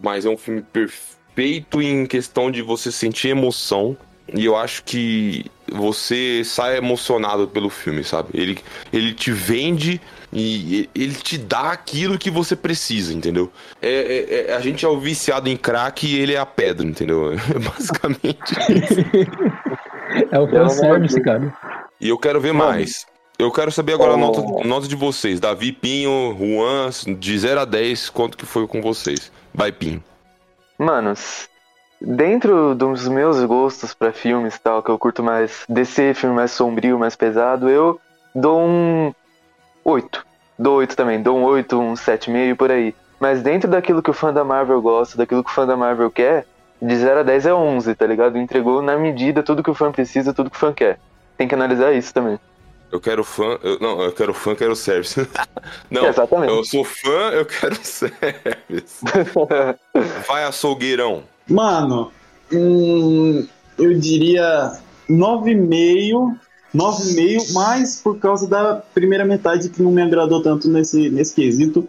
Mas 0.00 0.24
é 0.24 0.28
um 0.28 0.36
filme 0.36 0.62
perfeito 0.62 1.82
em 1.82 2.06
questão 2.06 2.50
de 2.50 2.62
você 2.62 2.92
sentir 2.92 3.28
emoção. 3.28 3.96
E 4.32 4.44
eu 4.44 4.56
acho 4.56 4.82
que 4.84 5.44
você 5.70 6.42
sai 6.44 6.76
emocionado 6.78 7.46
pelo 7.48 7.68
filme, 7.68 8.02
sabe? 8.04 8.30
Ele, 8.34 8.58
ele 8.92 9.12
te 9.12 9.30
vende 9.30 10.00
e 10.32 10.88
ele 10.94 11.14
te 11.14 11.36
dá 11.38 11.70
aquilo 11.72 12.18
que 12.18 12.30
você 12.30 12.56
precisa, 12.56 13.12
entendeu? 13.12 13.52
É, 13.82 13.90
é, 13.90 14.50
é 14.50 14.54
a 14.56 14.60
gente 14.60 14.84
é 14.84 14.88
o 14.88 14.98
viciado 14.98 15.48
em 15.48 15.56
crack 15.56 16.06
e 16.06 16.18
ele 16.18 16.34
é 16.34 16.38
a 16.38 16.46
pedra, 16.46 16.86
entendeu? 16.86 17.32
É 17.54 17.58
basicamente 17.58 18.54
É 20.30 20.38
o 20.38 20.48
fanservice, 20.48 21.20
cara. 21.22 21.52
E 22.00 22.08
eu 22.08 22.18
quero 22.18 22.40
ver 22.40 22.52
Mano. 22.52 22.70
mais. 22.70 23.06
Eu 23.38 23.50
quero 23.50 23.70
saber 23.72 23.94
agora 23.94 24.12
a 24.12 24.14
Oh. 24.14 24.18
nota, 24.18 24.68
nota 24.68 24.88
de 24.88 24.94
vocês. 24.96 25.40
Davi, 25.40 25.72
Pinho, 25.72 26.36
Juan, 26.38 26.90
de 27.18 27.38
0 27.38 27.60
a 27.60 27.64
10, 27.64 28.08
quanto 28.10 28.36
que 28.38 28.46
foi 28.46 28.66
com 28.66 28.80
vocês? 28.80 29.30
Vai, 29.52 29.72
Pinho. 29.72 30.02
Manos, 30.78 31.48
dentro 32.06 32.74
dos 32.74 33.08
meus 33.08 33.42
gostos 33.44 33.94
pra 33.94 34.12
filmes 34.12 34.56
e 34.56 34.60
tal, 34.60 34.82
que 34.82 34.90
eu 34.90 34.98
curto 34.98 35.22
mais 35.22 35.64
DC, 35.68 36.14
filme 36.14 36.34
mais 36.36 36.50
sombrio, 36.52 36.98
mais 36.98 37.16
pesado, 37.16 37.68
eu 37.68 38.00
dou 38.34 38.60
um 38.60 39.12
8. 39.84 40.24
Dou 40.58 40.76
8 40.76 40.96
também, 40.96 41.20
dou 41.22 41.36
um 41.38 41.42
8, 41.44 41.78
um 41.78 41.94
7,5 41.94 42.56
por 42.56 42.70
aí. 42.70 42.94
Mas 43.18 43.42
dentro 43.42 43.68
daquilo 43.70 44.02
que 44.02 44.10
o 44.10 44.14
fã 44.14 44.32
da 44.32 44.44
Marvel 44.44 44.80
gosta, 44.82 45.16
daquilo 45.16 45.42
que 45.42 45.50
o 45.50 45.54
fã 45.54 45.66
da 45.66 45.76
Marvel 45.76 46.10
quer, 46.10 46.46
de 46.80 46.96
0 46.96 47.20
a 47.20 47.22
10 47.22 47.46
é 47.46 47.54
11, 47.54 47.94
tá 47.94 48.06
ligado? 48.06 48.36
Entregou 48.36 48.82
na 48.82 48.96
medida 48.96 49.42
tudo 49.42 49.62
que 49.62 49.70
o 49.70 49.74
fã 49.74 49.90
precisa, 49.90 50.34
tudo 50.34 50.50
que 50.50 50.56
o 50.56 50.60
fã 50.60 50.72
quer. 50.72 50.98
Tem 51.36 51.48
que 51.48 51.54
analisar 51.54 51.92
isso 51.92 52.12
também. 52.12 52.38
Eu 52.92 53.00
quero 53.00 53.24
fã. 53.24 53.58
eu- 53.62 53.78
não, 53.80 54.00
eu 54.02 54.12
quero 54.12 54.32
fã, 54.34 54.54
quero 54.54 54.76
service. 54.76 55.26
não, 55.90 56.06
Exatamente. 56.06 56.52
eu 56.52 56.64
sou 56.64 56.84
fã, 56.84 57.30
eu 57.32 57.44
quero 57.46 57.74
service. 57.82 59.04
Vai, 60.28 60.44
açougueirão. 60.44 61.24
Mano, 61.48 62.10
hum, 62.52 63.46
eu 63.78 63.98
diria 63.98 64.72
9,5. 65.08 66.36
9,5, 66.74 67.52
mas 67.52 68.00
por 68.02 68.18
causa 68.18 68.48
da 68.48 68.82
primeira 68.92 69.24
metade 69.24 69.68
que 69.68 69.80
não 69.80 69.92
me 69.92 70.02
agradou 70.02 70.42
tanto 70.42 70.68
nesse, 70.68 71.08
nesse 71.08 71.34
quesito. 71.34 71.88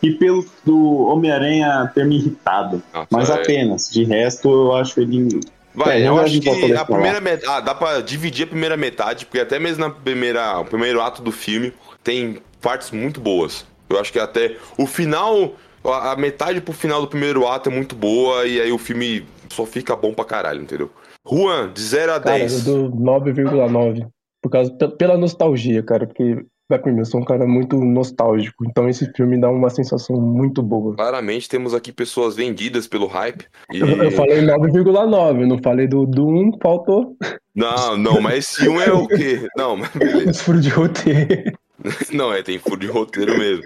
E 0.00 0.12
pelo 0.12 0.44
do 0.64 1.06
Homem-Aranha 1.06 1.90
ter 1.94 2.04
me 2.04 2.16
irritado. 2.16 2.82
Nossa, 2.92 3.08
Mas 3.10 3.30
é- 3.30 3.34
apenas. 3.34 3.88
De 3.90 4.04
resto, 4.04 4.48
eu 4.48 4.74
acho 4.74 5.00
ele. 5.00 5.40
Vai, 5.74 6.02
É, 6.02 6.08
eu 6.08 6.18
acho 6.18 6.40
pra 6.42 6.54
que 6.54 6.72
a 6.72 6.84
primeira 6.84 7.20
metade. 7.20 7.46
Ah, 7.46 7.60
dá 7.60 7.74
pra 7.74 8.00
dividir 8.00 8.44
a 8.44 8.46
primeira 8.48 8.76
metade, 8.76 9.26
porque 9.26 9.40
até 9.40 9.58
mesmo 9.58 9.84
na 9.84 9.90
primeira, 9.90 10.58
o 10.60 10.64
primeiro 10.64 11.00
ato 11.00 11.22
do 11.22 11.32
filme 11.32 11.72
tem 12.02 12.38
partes 12.60 12.90
muito 12.90 13.20
boas. 13.20 13.64
Eu 13.88 13.98
acho 13.98 14.12
que 14.12 14.18
até 14.18 14.56
o 14.76 14.86
final, 14.86 15.54
a 15.84 16.14
metade 16.16 16.60
pro 16.60 16.72
final 16.72 17.00
do 17.00 17.08
primeiro 17.08 17.46
ato 17.46 17.68
é 17.70 17.72
muito 17.72 17.94
boa, 17.94 18.46
e 18.46 18.60
aí 18.60 18.72
o 18.72 18.78
filme 18.78 19.24
só 19.50 19.66
fica 19.66 19.94
bom 19.96 20.12
pra 20.14 20.24
caralho, 20.24 20.62
entendeu? 20.62 20.90
Juan, 21.30 21.70
de 21.72 21.80
0 21.80 22.12
a 22.14 22.20
Cara, 22.20 22.38
10. 22.38 22.66
eu 22.66 22.88
dou 22.88 22.90
9,9. 22.98 24.06
Por 24.42 24.50
causa, 24.50 24.72
pe- 24.72 24.88
pela 24.96 25.16
nostalgia, 25.16 25.82
cara. 25.84 26.04
Porque, 26.04 26.44
vai 26.68 26.78
pra 26.80 26.90
mim, 26.90 26.98
eu 26.98 27.04
sou 27.04 27.20
um 27.20 27.24
cara 27.24 27.46
muito 27.46 27.76
nostálgico. 27.76 28.64
Então 28.66 28.88
esse 28.88 29.08
filme 29.12 29.40
dá 29.40 29.48
uma 29.48 29.70
sensação 29.70 30.20
muito 30.20 30.60
boa. 30.62 30.96
Claramente 30.96 31.48
temos 31.48 31.74
aqui 31.74 31.92
pessoas 31.92 32.34
vendidas 32.34 32.88
pelo 32.88 33.06
hype. 33.06 33.46
E... 33.72 33.78
Eu, 33.78 34.10
falei 34.10 34.40
9,9, 34.42 35.42
eu 35.42 35.46
não 35.46 35.58
falei 35.62 35.86
do, 35.86 36.04
do 36.06 36.26
1, 36.26 36.58
faltou 36.60 37.16
Não, 37.54 37.96
não, 37.96 38.20
mas 38.20 38.38
esse 38.38 38.68
um 38.68 38.80
é 38.80 38.92
o 38.92 39.06
quê? 39.06 39.46
Não, 39.56 39.76
mas 39.76 39.90
beleza. 39.90 40.30
os 40.30 40.40
furos 40.40 40.62
de 40.64 40.70
roteiro. 40.70 41.52
Não, 42.12 42.32
é, 42.32 42.44
tem 42.44 42.60
furo 42.60 42.78
de 42.78 42.86
roteiro 42.86 43.36
mesmo. 43.36 43.64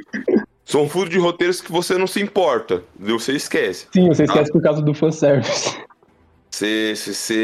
São 0.66 0.88
furos 0.88 1.08
de 1.10 1.18
roteiros 1.18 1.60
que 1.60 1.70
você 1.70 1.96
não 1.96 2.08
se 2.08 2.20
importa, 2.20 2.82
você 2.98 3.32
esquece. 3.32 3.86
Sim, 3.94 4.08
você 4.08 4.24
esquece 4.24 4.50
por 4.50 4.60
causa 4.60 4.82
do 4.82 4.92
fanservice. 4.92 5.76
Você, 6.50 6.92
você, 6.96 7.12
você- 7.14 7.34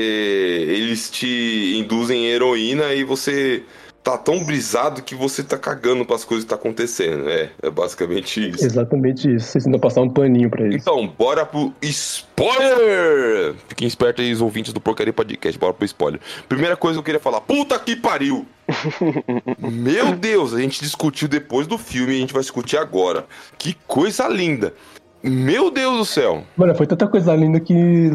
eles 0.69 1.09
te 1.09 1.77
induzem 1.79 2.27
heroína 2.27 2.93
e 2.93 3.05
você 3.05 3.63
tá 4.03 4.19
tão 4.19 4.45
brisado 4.45 5.03
que 5.03 5.15
você 5.15 5.43
tá 5.43 5.57
cagando 5.57 6.05
pras 6.05 6.25
coisas 6.25 6.45
que 6.45 6.51
tá 6.51 6.57
acontecendo. 6.57 7.29
É, 7.29 7.51
é 7.62 7.71
basicamente 7.71 8.51
isso. 8.51 8.65
Exatamente 8.65 9.33
isso. 9.33 9.47
Vocês 9.47 9.67
ainda 9.67 9.79
passar 9.79 10.01
um 10.01 10.11
paninho 10.11 10.51
pra 10.51 10.67
isso. 10.67 10.79
Então, 10.79 11.07
bora 11.07 11.47
pro 11.47 11.73
spoiler! 11.83 13.55
Fiquem 13.69 13.87
espertos 13.87 14.25
aí, 14.25 14.33
os 14.33 14.41
ouvintes 14.41 14.73
do 14.73 14.81
Porcaria 14.81 15.12
Podcast, 15.12 15.59
bora 15.59 15.73
pro 15.73 15.85
spoiler. 15.85 16.21
Primeira 16.49 16.77
coisa 16.77 16.97
que 16.97 17.01
eu 17.01 17.05
queria 17.05 17.21
falar, 17.21 17.41
puta 17.41 17.79
que 17.79 17.95
pariu! 17.95 18.47
Meu 19.59 20.17
Deus, 20.17 20.53
a 20.53 20.61
gente 20.61 20.81
discutiu 20.81 21.29
depois 21.29 21.67
do 21.67 21.79
filme 21.79 22.12
e 22.12 22.17
a 22.17 22.21
gente 22.21 22.33
vai 22.33 22.43
discutir 22.43 22.77
agora. 22.77 23.25
Que 23.57 23.77
coisa 23.87 24.27
linda! 24.27 24.75
Meu 25.23 25.71
Deus 25.71 25.99
do 25.99 26.05
céu! 26.05 26.43
Mano, 26.57 26.75
foi 26.75 26.87
tanta 26.87 27.07
coisa 27.07 27.35
linda 27.37 27.61
que. 27.61 28.11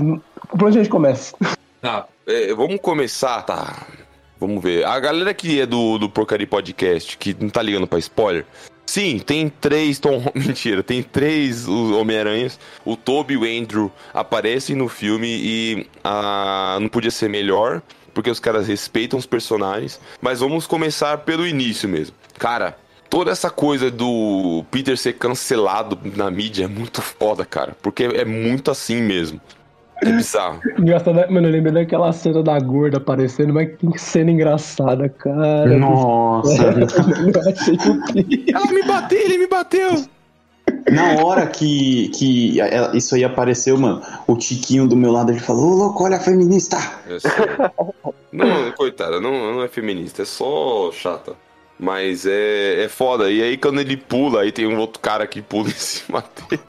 Por 0.50 0.66
onde 0.66 0.80
a 0.80 0.84
gente 0.84 0.92
começa? 0.92 1.34
Tá, 1.82 2.06
é, 2.26 2.54
vamos 2.54 2.82
começar, 2.82 3.44
tá? 3.44 3.88
Vamos 4.40 4.64
ver. 4.64 4.86
A 4.86 5.00
galera 5.00 5.34
que 5.34 5.60
é 5.60 5.66
do, 5.66 5.98
do 5.98 6.10
Porcaria 6.10 6.48
Podcast, 6.48 7.18
que 7.18 7.36
não 7.40 7.50
tá 7.50 7.62
ligando 7.62 7.88
pra 7.88 8.00
spoiler. 8.00 8.46
Sim, 8.86 9.20
tem 9.20 9.50
três 9.50 10.00
Tom. 10.00 10.24
Mentira, 10.34 10.82
tem 10.82 11.04
três 11.04 11.68
Homem-Aranhas. 11.68 12.60
O 12.86 12.96
Toby 12.96 13.34
e 13.34 13.38
o 13.38 13.44
Andrew 13.44 13.92
aparecem 14.14 14.76
no 14.76 14.88
filme 14.88 15.28
e 15.28 15.88
ah, 16.04 16.78
não 16.80 16.88
podia 16.88 17.12
ser 17.12 17.30
melhor, 17.30 17.82
porque 18.14 18.30
os 18.30 18.40
caras 18.40 18.68
respeitam 18.68 19.20
os 19.20 19.26
personagens. 19.26 20.00
Mas 20.22 20.40
vamos 20.40 20.66
começar 20.66 21.18
pelo 21.20 21.46
início 21.46 21.90
mesmo. 21.90 22.16
Cara, 22.40 22.78
toda 23.10 23.32
essa 23.32 23.50
coisa 23.50 23.92
do 23.92 24.64
Peter 24.72 24.98
ser 24.98 25.14
cancelado 25.14 26.00
na 26.16 26.32
mídia 26.32 26.66
é 26.66 26.68
muito 26.68 27.02
foda, 27.02 27.46
cara. 27.46 27.76
Porque 27.82 28.04
é 28.04 28.24
muito 28.24 28.72
assim 28.72 29.02
mesmo. 29.02 29.42
É 30.04 30.12
bizarro. 30.12 30.62
Engraçado, 30.78 31.16
né? 31.16 31.26
mano, 31.30 31.48
eu 31.48 31.52
lembrei 31.52 31.74
daquela 31.74 32.12
cena 32.14 32.44
da 32.44 32.60
gorda 32.60 32.98
aparecendo, 32.98 33.54
mas 33.54 33.70
que 33.78 33.98
cena 34.00 34.30
engraçada, 34.32 35.10
cara. 35.10 35.78
Nossa. 35.78 36.52
Que 38.14 38.52
Ela 38.54 38.68
me 38.72 38.84
bateu, 38.84 39.20
ele 39.20 39.38
me 39.38 39.48
bateu. 39.48 40.06
Na 40.92 41.24
hora 41.24 41.48
que, 41.48 42.10
que 42.10 42.60
ela- 42.60 42.96
isso 42.96 43.16
aí 43.16 43.24
apareceu, 43.24 43.78
mano, 43.78 44.02
o 44.28 44.36
Tiquinho 44.38 44.88
do 44.88 44.96
meu 44.96 45.12
lado 45.12 45.32
ele 45.32 45.40
falou: 45.40 45.72
Ô 45.72 45.76
louco, 45.76 46.04
olha 46.04 46.18
a 46.18 46.20
feminista! 46.20 46.78
Eu 47.08 47.20
sei. 47.20 47.32
Não, 48.32 48.72
coitada, 48.74 49.20
não, 49.20 49.54
não 49.56 49.64
é 49.64 49.68
feminista, 49.68 50.22
é 50.22 50.26
só 50.26 50.92
chata. 50.92 51.34
Mas 51.80 52.26
é, 52.26 52.84
é 52.84 52.90
foda. 52.90 53.30
E 53.32 53.42
aí 53.42 53.58
quando 53.58 53.80
ele 53.80 53.96
pula, 53.98 54.42
aí 54.42 54.52
tem 54.52 54.66
um 54.68 54.78
outro 54.78 55.00
cara 55.00 55.26
que 55.28 55.42
pula 55.42 55.68
em 55.70 55.72
cima 55.72 56.24
dele. 56.50 56.62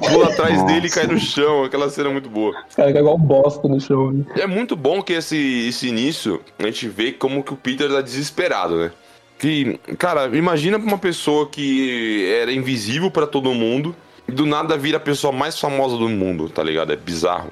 Pula 0.00 0.28
atrás 0.28 0.54
Nossa. 0.58 0.66
dele 0.66 0.86
e 0.86 0.90
cai 0.90 1.06
no 1.06 1.18
chão. 1.18 1.64
Aquela 1.64 1.90
cena 1.90 2.08
é 2.08 2.12
muito 2.12 2.28
boa. 2.28 2.54
Os 2.68 2.74
caras 2.74 2.90
ficam 2.90 3.00
igual 3.02 3.18
bosta 3.18 3.68
no 3.68 3.80
chão. 3.80 4.12
né? 4.12 4.24
É 4.36 4.46
muito 4.46 4.74
bom 4.76 5.02
que 5.02 5.12
esse, 5.12 5.68
esse 5.68 5.88
início 5.88 6.40
a 6.58 6.64
gente 6.64 6.88
vê 6.88 7.12
como 7.12 7.42
que 7.42 7.52
o 7.52 7.56
Peter 7.56 7.88
tá 7.90 8.00
desesperado, 8.00 8.76
né? 8.78 8.90
Que, 9.38 9.78
cara, 9.98 10.26
imagina 10.36 10.78
uma 10.78 10.98
pessoa 10.98 11.48
que 11.48 12.28
era 12.40 12.52
invisível 12.52 13.10
pra 13.10 13.26
todo 13.26 13.54
mundo 13.54 13.94
e 14.26 14.32
do 14.32 14.44
nada 14.44 14.76
vira 14.76 14.96
a 14.96 15.00
pessoa 15.00 15.32
mais 15.32 15.58
famosa 15.60 15.96
do 15.96 16.08
mundo, 16.08 16.48
tá 16.50 16.62
ligado? 16.62 16.92
É 16.92 16.96
bizarro. 16.96 17.50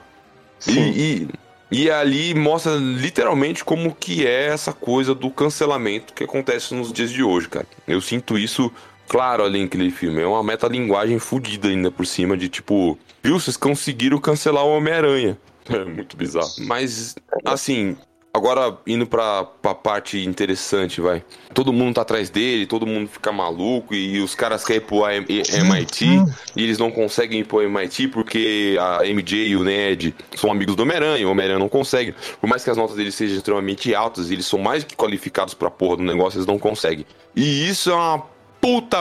E, 0.67 0.79
e, 0.79 1.29
e 1.71 1.91
ali 1.91 2.35
mostra 2.35 2.73
literalmente 2.75 3.65
como 3.65 3.95
que 3.95 4.27
é 4.27 4.47
essa 4.47 4.73
coisa 4.73 5.15
do 5.15 5.31
cancelamento 5.31 6.13
que 6.13 6.25
acontece 6.25 6.75
nos 6.75 6.93
dias 6.93 7.11
de 7.11 7.23
hoje, 7.23 7.49
cara. 7.49 7.67
Eu 7.87 8.01
sinto 8.01 8.37
isso 8.37 8.73
claro 9.09 9.45
ali 9.45 9.63
naquele 9.63 9.91
filme. 9.91 10.21
É 10.21 10.27
uma 10.27 10.43
metalinguagem 10.43 11.19
fodida 11.19 11.69
ainda 11.69 11.91
por 11.91 12.07
cima 12.07 12.37
de 12.37 12.49
tipo, 12.49 12.99
viu, 13.23 13.39
vocês 13.39 13.57
conseguiram 13.57 14.19
cancelar 14.19 14.65
o 14.65 14.77
Homem-Aranha. 14.77 15.39
É 15.69 15.85
muito 15.85 16.17
bizarro. 16.17 16.49
Mas, 16.61 17.17
assim, 17.45 17.97
agora 18.37 18.77
indo 18.87 19.07
pra, 19.07 19.45
pra 19.45 19.75
parte 19.75 20.25
interessante, 20.25 21.01
vai. 21.01 21.25
Todo 21.55 21.73
mundo 21.73 21.95
tá 21.95 22.03
atrás 22.03 22.31
dele, 22.31 22.67
todo 22.67 22.87
mundo 22.87 23.09
fica 23.09 23.33
maluco 23.33 23.95
e 23.95 24.21
os 24.21 24.35
caras 24.35 24.65
querem 24.65 24.83
ir 24.83 24.87
pro 24.87 25.09
MIT 25.09 26.05
e 26.55 26.63
eles 26.63 26.79
não 26.79 26.91
conseguem 26.91 27.41
ir 27.41 27.45
pro 27.45 27.63
MIT 27.63 28.09
porque 28.09 28.77
a 28.79 29.05
MJ 29.05 29.49
e 29.49 29.57
o 29.57 29.65
Ned 29.65 30.15
são 30.37 30.51
amigos 30.51 30.77
do 30.77 30.83
Homem-Aranha, 30.83 31.27
o 31.27 31.31
Homem-Aranha 31.31 31.59
não 31.59 31.69
consegue. 31.69 32.15
Por 32.41 32.49
mais 32.49 32.63
que 32.63 32.71
as 32.71 32.77
notas 32.77 32.97
deles 32.97 33.15
sejam 33.15 33.37
extremamente 33.37 33.95
altas, 33.95 34.31
eles 34.31 34.47
são 34.47 34.59
mais 34.59 34.85
que 34.85 34.95
qualificados 34.95 35.55
pra 35.55 35.71
porra 35.71 35.97
do 35.97 36.03
negócio, 36.05 36.37
eles 36.37 36.47
não 36.47 36.59
conseguem. 36.59 37.07
E 37.35 37.69
isso 37.69 37.91
é 37.91 37.95
uma 37.95 38.36
puta. 38.67 38.99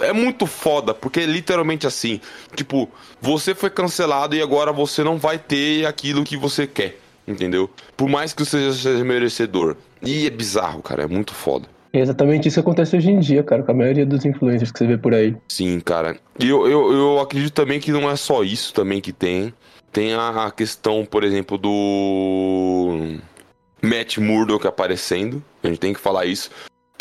É 0.00 0.12
muito 0.12 0.46
foda, 0.46 0.94
porque 0.94 1.20
é 1.20 1.26
literalmente 1.26 1.86
assim. 1.86 2.20
Tipo, 2.56 2.88
você 3.20 3.54
foi 3.54 3.68
cancelado 3.68 4.34
e 4.34 4.40
agora 4.40 4.72
você 4.72 5.04
não 5.04 5.18
vai 5.18 5.38
ter 5.38 5.84
aquilo 5.86 6.24
que 6.24 6.36
você 6.36 6.66
quer. 6.66 6.98
Entendeu? 7.28 7.70
Por 7.96 8.08
mais 8.08 8.32
que 8.32 8.44
você 8.44 8.72
seja 8.72 9.04
merecedor. 9.04 9.76
E 10.02 10.26
é 10.26 10.30
bizarro, 10.30 10.82
cara. 10.82 11.04
É 11.04 11.06
muito 11.06 11.34
foda. 11.34 11.68
É 11.92 12.00
exatamente 12.00 12.48
isso 12.48 12.56
que 12.56 12.60
acontece 12.60 12.96
hoje 12.96 13.10
em 13.10 13.20
dia, 13.20 13.42
cara, 13.42 13.62
com 13.62 13.70
a 13.70 13.74
maioria 13.74 14.04
dos 14.04 14.24
influencers 14.24 14.72
que 14.72 14.78
você 14.78 14.86
vê 14.86 14.98
por 14.98 15.14
aí. 15.14 15.36
Sim, 15.48 15.78
cara. 15.80 16.16
E 16.38 16.48
eu, 16.48 16.66
eu, 16.66 16.92
eu 16.92 17.20
acredito 17.20 17.52
também 17.52 17.78
que 17.78 17.92
não 17.92 18.10
é 18.10 18.16
só 18.16 18.42
isso 18.42 18.74
também 18.74 19.00
que 19.00 19.12
tem. 19.12 19.54
Tem 19.92 20.12
a, 20.12 20.46
a 20.46 20.50
questão, 20.50 21.04
por 21.04 21.22
exemplo, 21.22 21.56
do 21.56 23.16
Matt 23.80 24.18
Murdock 24.18 24.66
aparecendo. 24.66 25.42
A 25.62 25.68
gente 25.68 25.78
tem 25.78 25.94
que 25.94 26.00
falar 26.00 26.26
isso. 26.26 26.50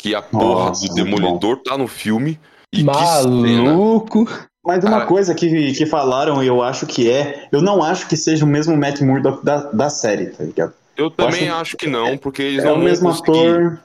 Que 0.03 0.13
a 0.13 0.21
porra 0.21 0.65
Nossa, 0.65 0.85
do 0.85 0.93
Demolidor 0.95 1.57
tá 1.63 1.77
no 1.77 1.87
filme. 1.87 2.37
E. 2.73 2.83
Maluco! 2.83 4.27
Mas 4.65 4.83
uma 4.83 4.97
Cara. 4.97 5.05
coisa 5.05 5.33
que, 5.33 5.71
que 5.73 5.85
falaram, 5.85 6.43
e 6.43 6.47
eu 6.47 6.61
acho 6.61 6.85
que 6.85 7.09
é, 7.09 7.47
eu 7.53 7.61
não 7.61 7.81
acho 7.81 8.07
que 8.09 8.17
seja 8.17 8.43
o 8.43 8.47
mesmo 8.47 8.75
Matt 8.75 8.99
Murdock 8.99 9.43
da, 9.45 9.71
da 9.71 9.89
série, 9.89 10.25
tá 10.27 10.43
ligado? 10.43 10.73
Eu 10.97 11.09
também 11.09 11.47
acho- 11.47 11.61
acho 11.61 11.77
que 11.77 11.87
não, 11.87 12.17
porque 12.17 12.41
eles 12.41 12.63
é 12.63 12.65
não 12.67 12.73
o 12.73 12.75
vão 12.75 12.83
mesmo 12.83 13.09
conseguir. 13.09 13.39
ator, 13.39 13.79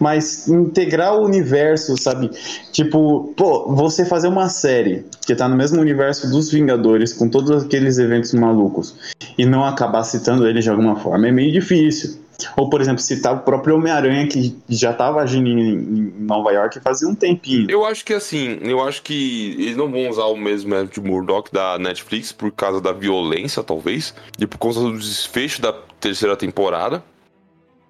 mas 0.00 0.48
integrar 0.48 1.14
o 1.14 1.24
universo, 1.24 1.96
sabe? 1.96 2.28
Tipo, 2.72 3.32
pô, 3.36 3.72
você 3.74 4.04
fazer 4.04 4.28
uma 4.28 4.48
série 4.48 5.04
que 5.26 5.34
tá 5.34 5.48
no 5.48 5.56
mesmo 5.56 5.80
universo 5.80 6.28
dos 6.30 6.50
Vingadores, 6.50 7.12
com 7.12 7.28
todos 7.28 7.64
aqueles 7.64 7.98
eventos 7.98 8.32
malucos, 8.34 8.94
e 9.38 9.44
não 9.46 9.64
acabar 9.64 10.04
citando 10.04 10.46
ele 10.46 10.60
de 10.60 10.70
alguma 10.70 10.96
forma, 10.96 11.28
é 11.28 11.32
meio 11.32 11.52
difícil. 11.52 12.19
Ou, 12.56 12.68
por 12.68 12.80
exemplo, 12.80 13.00
citar 13.00 13.34
o 13.34 13.40
próprio 13.40 13.76
Homem-Aranha, 13.76 14.26
que 14.26 14.56
já 14.68 14.90
estava 14.92 15.20
agindo 15.20 15.48
em, 15.48 16.12
Nova 16.20 16.52
York 16.52 16.80
fazia 16.80 17.08
um 17.08 17.14
tempinho. 17.14 17.70
Eu 17.70 17.84
acho 17.84 18.04
que 18.04 18.14
assim, 18.14 18.58
eu 18.62 18.82
acho 18.82 19.02
que 19.02 19.56
eles 19.58 19.76
não 19.76 19.90
vão 19.90 20.08
usar 20.08 20.24
o 20.24 20.36
mesmo 20.36 20.70
método 20.70 20.92
de 20.92 21.00
Murdoch 21.00 21.52
da 21.52 21.78
Netflix 21.78 22.32
por 22.32 22.50
causa 22.52 22.80
da 22.80 22.92
violência, 22.92 23.62
talvez, 23.62 24.14
e 24.38 24.46
por 24.46 24.58
causa 24.58 24.80
do 24.80 24.98
desfecho 24.98 25.60
da 25.60 25.72
terceira 26.00 26.36
temporada. 26.36 27.02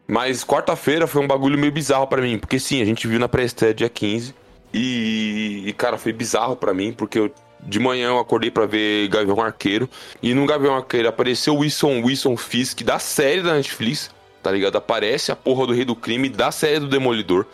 Mas 0.06 0.44
quarta-feira 0.44 1.06
foi 1.06 1.22
um 1.22 1.28
bagulho 1.28 1.56
meio 1.56 1.72
bizarro 1.72 2.06
pra 2.06 2.20
mim, 2.20 2.36
porque 2.36 2.58
sim, 2.58 2.82
a 2.82 2.84
gente 2.84 3.06
viu 3.06 3.18
na 3.18 3.28
pré-estreia 3.28 3.72
dia 3.72 3.88
15. 3.88 4.34
E, 4.74 5.62
e, 5.66 5.72
cara, 5.72 5.96
foi 5.98 6.12
bizarro 6.12 6.56
pra 6.56 6.74
mim, 6.74 6.92
porque 6.92 7.18
eu, 7.18 7.32
de 7.60 7.78
manhã 7.78 8.08
eu 8.08 8.18
acordei 8.18 8.50
pra 8.50 8.66
ver 8.66 9.08
Gavião 9.08 9.40
Arqueiro. 9.40 9.88
E 10.22 10.34
no 10.34 10.46
Gavião 10.46 10.74
Arqueiro 10.74 11.08
apareceu 11.08 11.54
o 11.54 11.58
Wilson, 11.58 12.02
Wilson 12.02 12.36
Fisk 12.36 12.82
da 12.82 12.98
série 12.98 13.42
da 13.42 13.54
Netflix, 13.54 14.10
tá 14.42 14.50
ligado? 14.50 14.76
Aparece 14.76 15.30
a 15.30 15.36
porra 15.36 15.66
do 15.66 15.72
Rei 15.72 15.84
do 15.84 15.96
Crime 15.96 16.28
da 16.28 16.50
série 16.50 16.80
do 16.80 16.88
Demolidor, 16.88 17.46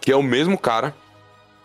que 0.00 0.10
é 0.12 0.16
o 0.16 0.22
mesmo 0.22 0.58
cara. 0.58 0.94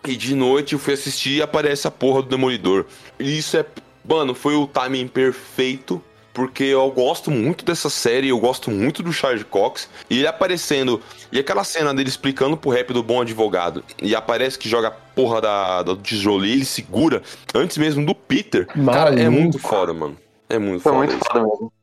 E 0.06 0.16
de 0.16 0.36
noite 0.36 0.74
eu 0.74 0.80
fui 0.80 0.94
assistir 0.94 1.38
e 1.38 1.42
aparece 1.42 1.88
a 1.88 1.92
porra 1.92 2.22
do 2.22 2.30
Demolidor. 2.30 2.86
E 3.20 3.38
isso 3.38 3.58
é. 3.58 3.66
Mano, 4.08 4.34
foi 4.34 4.56
o 4.56 4.66
timing 4.68 5.08
perfeito 5.08 6.02
porque 6.38 6.66
eu 6.66 6.92
gosto 6.92 7.32
muito 7.32 7.66
dessa 7.66 7.90
série, 7.90 8.30
eu 8.30 8.40
gosto 8.40 8.70
muito 8.70 9.02
do 9.02 9.12
Charles 9.12 9.42
Cox, 9.42 9.90
e 10.08 10.20
ele 10.20 10.28
aparecendo, 10.28 11.02
e 11.32 11.40
aquela 11.40 11.63
cena 11.63 11.96
dele 11.96 12.10
explicando 12.10 12.56
pro 12.56 12.70
rap 12.70 12.94
do 12.94 13.02
bom 13.02 13.22
advogado, 13.22 13.84
e 14.00 14.16
aparece 14.16 14.56
que 14.56 14.70
joga 14.70 14.90
a 14.90 14.92
porra 14.92 15.42
da, 15.42 15.82
do 15.82 15.96
tijolo 15.96 16.46
e 16.46 16.52
ele 16.52 16.63
segura, 16.63 17.24
antes 17.56 17.76
mesmo 17.80 18.06
do 18.06 18.13
Peter, 18.13 18.68
Maluco. 18.76 18.94
cara, 18.94 19.20
é 19.20 19.28
muito 19.28 19.58
foda, 19.58 19.92
mano. 19.96 20.16
É 20.48 20.60
muito 20.60 20.84
Foi 20.84 20.92
foda 20.92 21.06
muito 21.08 21.16
isso. 21.16 21.26
foda 21.26 21.40
mesmo. 21.40 21.74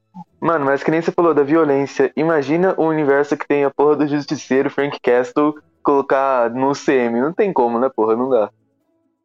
Mano, 0.44 0.66
mas 0.66 0.82
que 0.82 0.90
nem 0.90 1.00
você 1.00 1.10
falou 1.10 1.32
da 1.32 1.42
violência. 1.42 2.12
Imagina 2.14 2.74
o 2.76 2.84
universo 2.84 3.34
que 3.34 3.48
tem 3.48 3.64
a 3.64 3.70
porra 3.70 3.96
do 3.96 4.06
Justiceiro, 4.06 4.68
Frank 4.68 5.00
Castle, 5.00 5.54
colocar 5.82 6.50
no 6.50 6.72
CM. 6.74 7.18
Não 7.18 7.32
tem 7.32 7.50
como, 7.50 7.78
né, 7.80 7.88
porra? 7.88 8.14
Não 8.14 8.28
dá. 8.28 8.50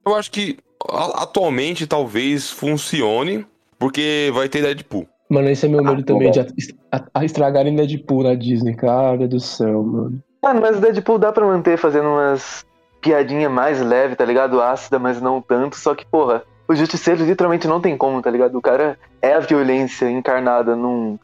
Eu 0.06 0.16
acho 0.16 0.32
que 0.32 0.58
atualmente 0.88 1.86
talvez 1.86 2.50
funcione, 2.50 3.46
porque 3.78 4.32
vai 4.34 4.48
ter 4.48 4.62
Deadpool. 4.62 5.06
Mano, 5.30 5.50
esse 5.50 5.66
é 5.66 5.70
meu 5.70 5.84
medo 5.84 6.02
Ah, 6.02 6.06
também, 6.06 6.32
de 6.32 6.40
bom. 6.42 7.00
a 7.14 7.26
estragarem 7.26 7.76
Deadpool 7.76 8.24
na 8.24 8.34
Disney, 8.34 8.76
cara 8.76 9.28
do 9.28 9.42
céu, 9.42 9.84
mano. 9.84 10.24
Mano, 10.42 10.62
mas 10.62 10.78
o 10.78 10.82
Deadpool 10.82 11.20
dá 11.20 11.34
pra 11.34 11.46
manter 11.46 11.78
fazendo 11.78 12.08
umas 12.08 12.66
piadinha 13.02 13.50
mais 13.50 13.82
leve, 13.82 14.16
tá 14.16 14.24
ligado? 14.24 14.62
Ácida, 14.62 14.98
mas 14.98 15.22
não 15.22 15.42
tanto. 15.42 15.76
Só 15.76 15.94
que, 15.94 16.06
porra, 16.06 16.44
o 16.70 16.76
Justiceiro 16.76 17.26
literalmente 17.26 17.68
não 17.68 17.82
tem 17.82 17.98
como, 17.98 18.22
tá 18.22 18.30
ligado? 18.30 18.56
O 18.56 18.62
cara 18.62 18.98
é 19.24 19.34
a 19.34 19.40
violência 19.40 20.10
encarnada 20.10 20.76
num, 20.76 21.18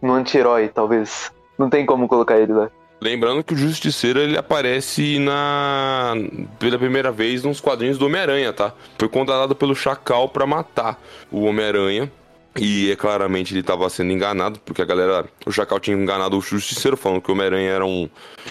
num 0.00 0.12
anti-herói, 0.12 0.68
talvez. 0.68 1.32
Não 1.58 1.70
tem 1.70 1.86
como 1.86 2.06
colocar 2.06 2.36
ele 2.36 2.52
lá. 2.52 2.70
Lembrando 3.00 3.42
que 3.42 3.54
o 3.54 3.56
Justiceiro 3.56 4.20
ele 4.20 4.36
aparece 4.36 5.18
na 5.18 6.12
pela 6.58 6.78
primeira 6.78 7.10
vez 7.10 7.42
nos 7.42 7.58
quadrinhos 7.58 7.96
do 7.96 8.04
Homem-Aranha, 8.04 8.52
tá? 8.52 8.74
Foi 8.98 9.08
contratado 9.08 9.56
pelo 9.56 9.74
Chacal 9.74 10.28
pra 10.28 10.46
matar 10.46 11.00
o 11.32 11.44
Homem-Aranha. 11.44 12.12
E 12.56 12.90
é 12.90 12.96
claramente 12.96 13.54
ele 13.54 13.62
tava 13.62 13.88
sendo 13.88 14.12
enganado, 14.12 14.58
porque 14.64 14.82
a 14.82 14.84
galera. 14.84 15.24
O 15.46 15.52
Chacal 15.52 15.78
tinha 15.78 15.96
enganado 15.96 16.36
o 16.36 16.40
Justiceiro, 16.40 16.96
falando 16.96 17.20
que 17.22 17.30
o 17.30 17.34
Homem-Aranha 17.34 17.70
era 17.70 17.86
um 17.86 18.08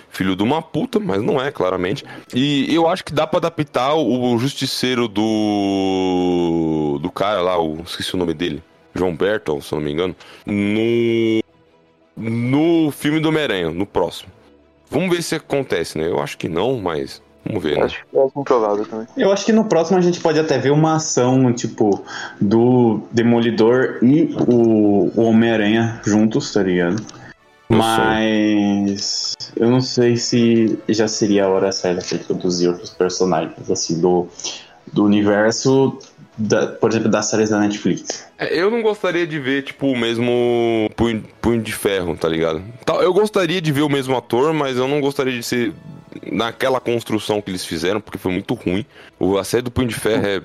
filho 0.09 0.35
de 0.37 0.43
uma 0.43 0.61
puta, 0.61 0.99
mas 0.99 1.21
não 1.21 1.41
é, 1.41 1.51
claramente. 1.51 2.05
E 2.33 2.73
eu 2.73 2.87
acho 2.87 3.03
que 3.03 3.11
dá 3.13 3.27
pra 3.27 3.39
adaptar 3.39 3.95
o 3.95 4.37
Justiceiro 4.37 5.07
do. 5.07 6.97
do 7.01 7.11
cara 7.11 7.41
lá, 7.41 7.61
o, 7.61 7.81
esqueci 7.81 8.15
o 8.15 8.17
nome 8.17 8.33
dele. 8.33 8.63
João 8.95 9.15
Berton, 9.15 9.59
se 9.61 9.73
não 9.73 9.81
me 9.81 9.91
engano. 9.91 10.15
No. 10.45 11.41
No 12.15 12.91
filme 12.91 13.19
do 13.19 13.29
Homem-Aranha, 13.29 13.69
no 13.69 13.85
próximo. 13.85 14.31
Vamos 14.89 15.15
ver 15.15 15.21
se 15.21 15.35
acontece, 15.35 15.97
né? 15.97 16.07
Eu 16.07 16.21
acho 16.21 16.37
que 16.37 16.49
não, 16.49 16.77
mas 16.77 17.21
vamos 17.49 17.63
ver, 17.63 17.77
né? 17.77 17.83
Acho 17.85 18.03
que 18.09 18.17
é 18.17 18.25
improvável 18.39 18.85
também. 18.85 19.07
Eu 19.17 19.31
acho 19.31 19.45
que 19.45 19.51
no 19.51 19.65
próximo 19.65 19.97
a 19.97 20.01
gente 20.01 20.19
pode 20.21 20.39
até 20.39 20.57
ver 20.57 20.71
uma 20.71 20.95
ação, 20.95 21.51
tipo, 21.51 22.03
do 22.39 23.01
Demolidor 23.11 23.97
e 24.01 24.33
o, 24.47 25.11
o 25.19 25.23
Homem-Aranha 25.23 25.99
juntos, 26.05 26.53
tá 26.53 26.63
ligado? 26.63 27.01
Eu 27.69 27.77
Mas 27.77 29.33
eu 29.55 29.69
não 29.69 29.81
sei 29.81 30.17
se 30.17 30.77
já 30.87 31.07
seria 31.07 31.45
a 31.45 31.49
hora 31.49 31.71
certa 31.71 32.03
pra 32.05 32.17
introduzir 32.17 32.69
outros 32.69 32.89
personagens, 32.91 33.69
assim, 33.69 33.99
do, 34.01 34.27
do 34.91 35.03
universo, 35.03 35.97
da- 36.37 36.67
por 36.67 36.89
exemplo, 36.89 37.09
das 37.09 37.25
séries 37.27 37.49
da 37.49 37.59
Netflix. 37.59 38.25
É, 38.39 38.57
Eu 38.59 38.71
não 38.71 38.81
gostaria 38.81 39.27
de 39.27 39.37
ver, 39.39 39.63
tipo, 39.63 39.87
o 39.87 39.97
mesmo 39.97 40.89
punho, 40.95 41.23
punho 41.41 41.61
de 41.61 41.73
ferro, 41.73 42.15
tá 42.17 42.27
ligado? 42.27 42.61
Eu 43.01 43.13
gostaria 43.13 43.61
de 43.61 43.71
ver 43.71 43.81
o 43.81 43.89
mesmo 43.89 44.15
ator, 44.17 44.51
mas 44.53 44.77
eu 44.77 44.87
não 44.87 44.99
gostaria 45.01 45.33
de 45.33 45.43
ser 45.43 45.73
naquela 46.31 46.79
construção 46.79 47.41
que 47.41 47.51
eles 47.51 47.65
fizeram, 47.65 48.01
porque 48.01 48.17
foi 48.17 48.31
muito 48.31 48.53
ruim. 48.53 48.85
O, 49.19 49.37
a 49.37 49.43
série 49.43 49.63
do 49.63 49.71
Punho 49.71 49.87
de 49.87 49.95
Ferro 49.95 50.25
é. 50.25 50.41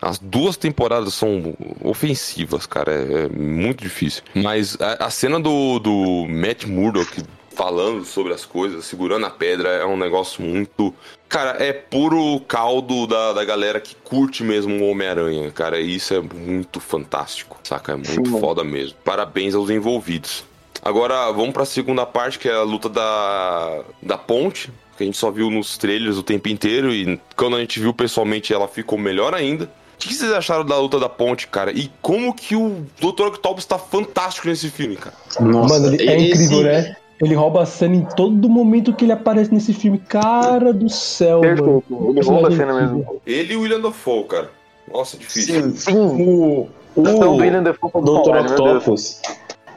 As 0.00 0.18
duas 0.18 0.56
temporadas 0.56 1.14
são 1.14 1.54
ofensivas, 1.80 2.66
cara. 2.66 2.92
É, 2.92 3.26
é 3.26 3.28
muito 3.28 3.84
difícil. 3.84 4.24
Mas 4.34 4.76
a, 4.80 5.06
a 5.06 5.10
cena 5.10 5.38
do, 5.38 5.78
do 5.78 6.26
Matt 6.28 6.64
Murdock 6.64 7.22
falando 7.54 8.04
sobre 8.04 8.32
as 8.32 8.44
coisas, 8.44 8.84
segurando 8.84 9.26
a 9.26 9.30
pedra, 9.30 9.68
é 9.68 9.86
um 9.86 9.96
negócio 9.96 10.42
muito. 10.42 10.94
Cara, 11.28 11.62
é 11.62 11.72
puro 11.72 12.40
caldo 12.40 13.06
da, 13.06 13.32
da 13.32 13.44
galera 13.44 13.80
que 13.80 13.94
curte 13.94 14.42
mesmo 14.42 14.82
o 14.82 14.90
Homem-Aranha, 14.90 15.50
cara. 15.50 15.80
E 15.80 15.94
isso 15.94 16.14
é 16.14 16.20
muito 16.20 16.80
fantástico, 16.80 17.58
saca? 17.62 17.92
É 17.92 17.96
muito 17.96 18.30
Sim, 18.30 18.40
foda 18.40 18.64
mesmo. 18.64 18.96
Parabéns 19.04 19.54
aos 19.54 19.70
envolvidos. 19.70 20.44
Agora, 20.82 21.30
vamos 21.30 21.52
pra 21.52 21.64
segunda 21.64 22.04
parte, 22.04 22.38
que 22.38 22.48
é 22.48 22.54
a 22.54 22.62
luta 22.62 22.88
da, 22.88 23.82
da 24.02 24.18
ponte, 24.18 24.72
que 24.96 25.02
a 25.02 25.06
gente 25.06 25.16
só 25.18 25.30
viu 25.30 25.50
nos 25.50 25.76
trailers 25.78 26.16
o 26.16 26.22
tempo 26.22 26.48
inteiro. 26.48 26.92
E 26.92 27.18
quando 27.36 27.56
a 27.56 27.60
gente 27.60 27.80
viu 27.80 27.92
pessoalmente, 27.94 28.52
ela 28.52 28.68
ficou 28.68 28.98
melhor 28.98 29.34
ainda. 29.34 29.64
O 29.64 29.98
que 29.98 30.12
vocês 30.14 30.32
acharam 30.32 30.64
da 30.64 30.76
luta 30.78 30.98
da 30.98 31.08
ponte, 31.08 31.46
cara? 31.46 31.70
E 31.72 31.90
como 32.02 32.34
que 32.34 32.56
o 32.56 32.84
Dr. 33.00 33.26
Octopus 33.28 33.64
tá 33.64 33.78
fantástico 33.78 34.48
nesse 34.48 34.68
filme, 34.68 34.96
cara? 34.96 35.14
Nossa, 35.40 35.74
Mano, 35.78 35.94
ele 35.94 36.08
é 36.10 36.16
esse- 36.20 36.44
incrível, 36.44 36.62
né? 36.64 36.96
Ele 37.20 37.34
rouba 37.36 37.62
a 37.62 37.66
cena 37.66 37.94
em 37.94 38.04
todo 38.16 38.48
momento 38.48 38.92
que 38.92 39.04
ele 39.04 39.12
aparece 39.12 39.54
nesse 39.54 39.72
filme. 39.72 39.98
Cara 40.08 40.72
do 40.72 40.88
céu, 40.88 41.40
mano. 41.40 41.80
Perfeito. 41.82 42.10
Ele 42.10 42.20
rouba 42.26 42.48
a 42.48 42.50
cena 42.50 42.72
incrível. 42.72 42.96
mesmo. 42.96 43.20
Ele 43.24 43.52
e 43.52 43.56
o 43.56 43.60
William 43.60 43.80
Dafoe, 43.80 44.24
cara. 44.24 44.50
Nossa, 44.92 45.16
difícil. 45.16 45.62
Sim, 45.70 45.76
Sim. 45.76 45.92
o, 45.96 46.68
o, 46.96 47.02
do 47.02 47.30
William 47.36 47.62
Dafoe 47.62 47.90
Dr. 47.92 48.36
Octopus, 48.38 49.22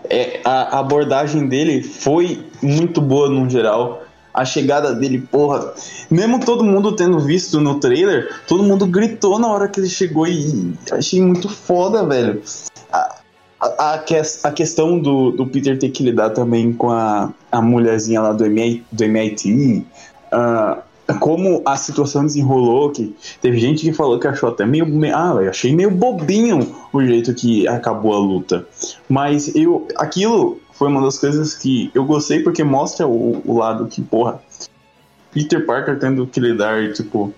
é, 0.10 0.40
a 0.44 0.80
abordagem 0.80 1.48
dele 1.48 1.84
foi 1.84 2.44
muito 2.64 3.00
boa 3.00 3.30
no 3.30 3.48
geral. 3.48 4.02
A 4.36 4.44
chegada 4.44 4.94
dele, 4.94 5.20
porra. 5.32 5.74
Mesmo 6.12 6.40
todo 6.44 6.64
mundo 6.64 6.94
tendo 6.96 7.20
visto 7.20 7.62
no 7.62 7.80
trailer, 7.80 8.30
todo 8.48 8.64
mundo 8.64 8.86
gritou 8.86 9.40
na 9.40 9.48
hora 9.48 9.68
que 9.70 9.80
ele 9.80 9.88
chegou 9.90 10.28
e 10.28 10.74
achei 10.92 11.22
muito 11.22 11.48
foda, 11.48 12.06
velho. 12.06 12.42
A, 12.92 13.16
a, 13.62 13.94
a 13.94 14.04
a 14.44 14.52
questão 14.52 15.00
do, 15.00 15.32
do 15.32 15.48
Peter 15.48 15.80
ter 15.80 15.90
que 15.90 16.04
lidar 16.04 16.32
também 16.32 16.74
com 16.74 16.92
a, 16.92 17.32
a 17.52 17.62
mulherzinha 17.62 18.22
lá 18.22 18.34
do, 18.34 18.46
MI, 18.46 18.84
do 18.92 19.04
MIT. 19.06 19.86
ah, 20.32 20.80
como 21.20 21.62
a 21.66 21.78
situação 21.78 22.24
desenrolou, 22.26 22.90
que 22.90 23.16
teve 23.40 23.60
gente 23.60 23.84
que 23.84 23.94
falou 23.94 24.20
que 24.20 24.28
achou 24.28 24.50
até 24.50 24.66
meio. 24.66 24.86
me- 24.88 25.12
Ah, 25.14 25.38
eu 25.40 25.50
achei 25.52 25.74
meio 25.74 25.92
bobinho 25.92 26.76
o 26.92 27.02
jeito 27.02 27.34
que 27.34 27.68
acabou 27.68 28.14
a 28.14 28.18
luta. 28.20 28.68
Mas 29.08 29.56
eu. 29.56 29.88
Aquilo 29.96 30.60
foi 30.76 30.90
uma 30.90 31.02
das 31.02 31.18
coisas 31.18 31.56
que 31.56 31.90
eu 31.94 32.06
gostei 32.06 32.42
porque 32.42 32.64
mostra 32.64 33.08
o, 33.08 33.42
o 33.46 33.58
lado 33.58 33.88
que, 33.88 34.02
porra, 34.02 34.42
Peter 35.32 35.66
Parker 35.66 35.98
tendo 36.00 36.28
que 36.28 36.40
lidar, 36.40 36.92
tipo, 36.94 37.34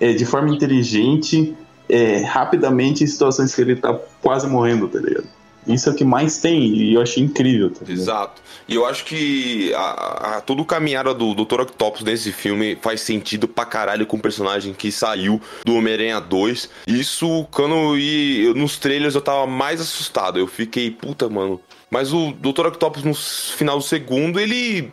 é, 0.00 0.12
de 0.12 0.24
forma 0.24 0.54
inteligente, 0.54 1.56
é, 1.88 2.22
rapidamente 2.22 3.04
em 3.04 3.06
situações 3.06 3.54
que 3.54 3.60
ele 3.60 3.76
tá 3.76 3.98
quase 4.22 4.46
morrendo, 4.46 4.88
tá 4.88 4.98
ligado? 4.98 5.26
Isso 5.66 5.88
é 5.88 5.92
o 5.92 5.94
que 5.94 6.04
mais 6.04 6.38
tem 6.38 6.64
e 6.66 6.94
eu 6.94 7.02
achei 7.02 7.22
incrível, 7.22 7.70
tá? 7.70 7.80
Exato. 7.90 8.40
E 8.68 8.74
eu 8.74 8.84
acho 8.86 9.04
que 9.04 9.72
a, 9.74 10.36
a, 10.36 10.40
todo 10.40 10.60
o 10.60 10.64
caminhada 10.64 11.12
do 11.14 11.34
Dr. 11.34 11.60
Octopus 11.62 12.02
nesse 12.02 12.32
filme 12.32 12.76
faz 12.80 13.00
sentido 13.00 13.46
pra 13.46 13.64
caralho 13.64 14.06
com 14.06 14.16
o 14.16 14.20
personagem 14.20 14.72
que 14.74 14.90
saiu 14.90 15.40
do 15.64 15.74
Homem-Aranha 15.74 16.20
2. 16.20 16.68
Isso, 16.86 17.46
quando 17.50 17.96
eu- 17.96 18.54
nos 18.54 18.76
trailers 18.78 19.14
eu 19.14 19.20
tava 19.20 19.46
mais 19.46 19.80
assustado. 19.80 20.38
Eu 20.38 20.46
fiquei, 20.46 20.90
puta, 20.90 21.28
mano. 21.28 21.60
Mas 21.90 22.12
o 22.12 22.32
Dr. 22.32 22.66
Octopus 22.66 23.04
no 23.04 23.14
final 23.14 23.78
do 23.78 23.84
segundo, 23.84 24.40
ele. 24.40 24.90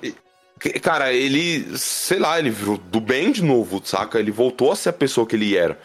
Cara, 0.81 1.11
ele, 1.11 1.77
sei 1.77 2.19
lá, 2.19 2.39
ele 2.39 2.49
virou 2.49 2.77
do 2.77 2.99
bem 3.01 3.31
de 3.31 3.43
novo, 3.43 3.81
saca? 3.83 4.19
Ele 4.19 4.31
voltou 4.31 4.71
a 4.71 4.75
ser 4.75 4.89
a 4.89 4.93
pessoa 4.93 5.27
que 5.27 5.35
ele 5.35 5.57
era. 5.57 5.77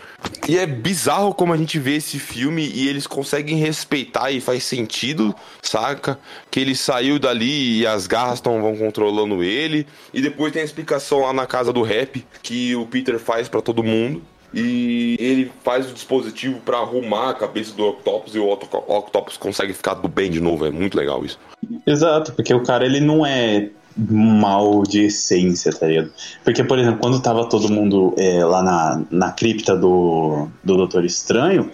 E 0.49 0.57
é 0.57 0.67
bizarro 0.67 1.35
como 1.35 1.53
a 1.53 1.57
gente 1.57 1.79
vê 1.79 1.97
esse 1.97 2.19
filme 2.19 2.71
e 2.75 2.89
eles 2.89 3.07
conseguem 3.07 3.57
respeitar 3.57 4.31
e 4.31 4.41
faz 4.41 4.63
sentido, 4.65 5.35
saca? 5.63 6.19
Que 6.51 6.61
ele 6.61 6.75
saiu 6.77 7.19
dali 7.19 7.81
e 7.81 7.87
as 7.87 8.07
garras 8.07 8.41
tão, 8.41 8.61
vão 8.63 8.77
controlando 8.77 9.43
ele. 9.43 9.87
E 10.15 10.21
depois 10.23 10.53
tem 10.53 10.63
a 10.63 10.65
explicação 10.65 11.21
lá 11.23 11.33
na 11.33 11.47
casa 11.47 11.73
do 11.73 11.83
rap 11.83 12.25
que 12.43 12.77
o 12.77 12.87
Peter 12.87 13.19
faz 13.19 13.49
pra 13.49 13.61
todo 13.61 13.83
mundo. 13.83 14.23
E 14.55 15.15
ele 15.21 15.53
faz 15.63 15.91
o 15.91 15.93
dispositivo 15.93 16.61
pra 16.61 16.79
arrumar 16.79 17.31
a 17.31 17.35
cabeça 17.35 17.75
do 17.75 17.85
Octopus 17.87 18.35
e 18.35 18.39
o 18.39 18.49
Octo- 18.49 18.83
Octopus 18.89 19.37
consegue 19.37 19.75
ficar 19.75 19.93
do 19.95 20.09
bem 20.09 20.31
de 20.31 20.41
novo. 20.41 20.65
É 20.65 20.71
muito 20.71 20.97
legal 20.97 21.23
isso. 21.25 21.39
Exato, 21.87 22.33
porque 22.33 22.55
o 22.55 22.63
cara 22.63 22.87
ele 22.87 22.99
não 23.01 23.27
é 23.27 23.69
mal 23.99 24.83
de 24.85 25.07
essência, 25.07 25.73
tá 25.73 25.87
ligado? 25.87 26.11
Porque, 26.45 26.63
por 26.63 26.79
exemplo, 26.79 27.01
quando 27.01 27.21
tava 27.21 27.45
todo 27.47 27.69
mundo 27.69 28.15
é, 28.17 28.45
lá 28.45 28.63
na, 28.63 29.03
na 29.11 29.33
cripta 29.33 29.77
do, 29.77 30.47
do 30.63 30.77
Doutor 30.77 31.05
Estranho, 31.05 31.71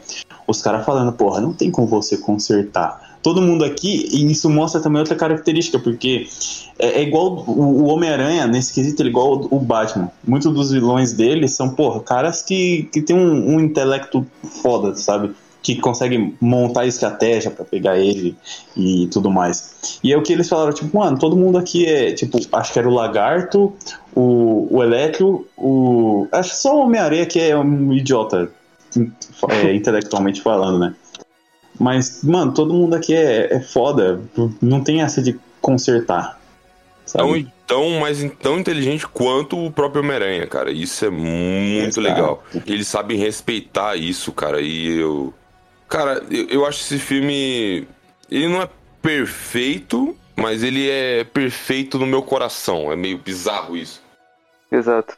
os 0.46 0.62
caras 0.62 0.84
falando, 0.86 1.12
porra, 1.12 1.40
não 1.40 1.52
tem 1.52 1.70
como 1.70 1.86
você 1.86 2.16
consertar. 2.16 3.14
Todo 3.22 3.40
mundo 3.40 3.64
aqui, 3.64 4.08
e 4.12 4.30
isso 4.30 4.50
mostra 4.50 4.80
também 4.80 5.00
outra 5.00 5.16
característica, 5.16 5.78
porque 5.78 6.26
é, 6.78 7.00
é 7.00 7.02
igual 7.02 7.44
o, 7.46 7.82
o 7.82 7.84
Homem-Aranha, 7.86 8.46
nesse 8.46 8.72
quesito, 8.72 9.02
ele 9.02 9.08
é 9.08 9.12
igual 9.12 9.46
o 9.50 9.58
Batman. 9.58 10.10
Muitos 10.26 10.52
dos 10.52 10.70
vilões 10.70 11.12
dele 11.12 11.48
são, 11.48 11.70
porra, 11.70 12.00
caras 12.00 12.42
que, 12.42 12.88
que 12.92 13.00
tem 13.00 13.16
um, 13.16 13.54
um 13.54 13.60
intelecto 13.60 14.26
foda, 14.62 14.94
sabe? 14.94 15.34
Que 15.64 15.76
consegue 15.76 16.36
montar 16.38 16.86
estratégia 16.86 17.50
para 17.50 17.64
pegar 17.64 17.98
ele 17.98 18.36
e 18.76 19.08
tudo 19.10 19.30
mais. 19.30 19.98
E 20.04 20.12
é 20.12 20.16
o 20.16 20.22
que 20.22 20.34
eles 20.34 20.46
falaram, 20.46 20.74
tipo, 20.74 20.94
mano, 20.96 21.18
todo 21.18 21.34
mundo 21.34 21.56
aqui 21.56 21.86
é, 21.86 22.12
tipo, 22.12 22.38
acho 22.52 22.72
que 22.72 22.78
era 22.78 22.86
o 22.86 22.92
Lagarto, 22.92 23.72
o, 24.14 24.68
o 24.70 24.82
Eletro, 24.82 25.48
o. 25.56 26.28
Acho 26.30 26.50
que 26.50 26.56
só 26.56 26.76
o 26.76 26.80
Homem-Areia 26.80 27.24
que 27.24 27.40
é 27.40 27.56
um 27.56 27.94
idiota, 27.94 28.50
é, 29.48 29.72
intelectualmente 29.72 30.42
falando, 30.42 30.78
né? 30.78 30.94
Mas, 31.80 32.22
mano, 32.22 32.52
todo 32.52 32.74
mundo 32.74 32.94
aqui 32.94 33.14
é, 33.14 33.54
é 33.54 33.60
foda, 33.60 34.20
não 34.60 34.82
tem 34.82 35.00
essa 35.00 35.22
de 35.22 35.40
consertar. 35.62 36.38
Sabe? 37.06 37.44
Tão, 37.66 37.88
tão 37.90 38.00
mais 38.00 38.22
tão 38.40 38.58
inteligente 38.58 39.06
quanto 39.08 39.64
o 39.64 39.70
próprio 39.70 40.02
Homem-Aranha, 40.02 40.46
cara. 40.46 40.70
Isso 40.70 41.06
é 41.06 41.10
muito 41.10 42.00
Exato. 42.00 42.00
legal. 42.02 42.44
Eles 42.66 42.86
sabem 42.86 43.16
respeitar 43.16 43.96
isso, 43.96 44.30
cara. 44.30 44.60
E 44.60 44.98
eu, 44.98 45.32
Cara, 45.88 46.22
eu, 46.30 46.46
eu 46.48 46.66
acho 46.66 46.80
esse 46.80 46.98
filme. 46.98 47.86
Ele 48.30 48.48
não 48.48 48.62
é 48.62 48.68
perfeito, 49.02 50.16
mas 50.36 50.62
ele 50.62 50.88
é 50.88 51.24
perfeito 51.24 51.98
no 51.98 52.06
meu 52.06 52.22
coração. 52.22 52.90
É 52.90 52.96
meio 52.96 53.18
bizarro 53.18 53.76
isso. 53.76 54.02
Exato. 54.70 55.16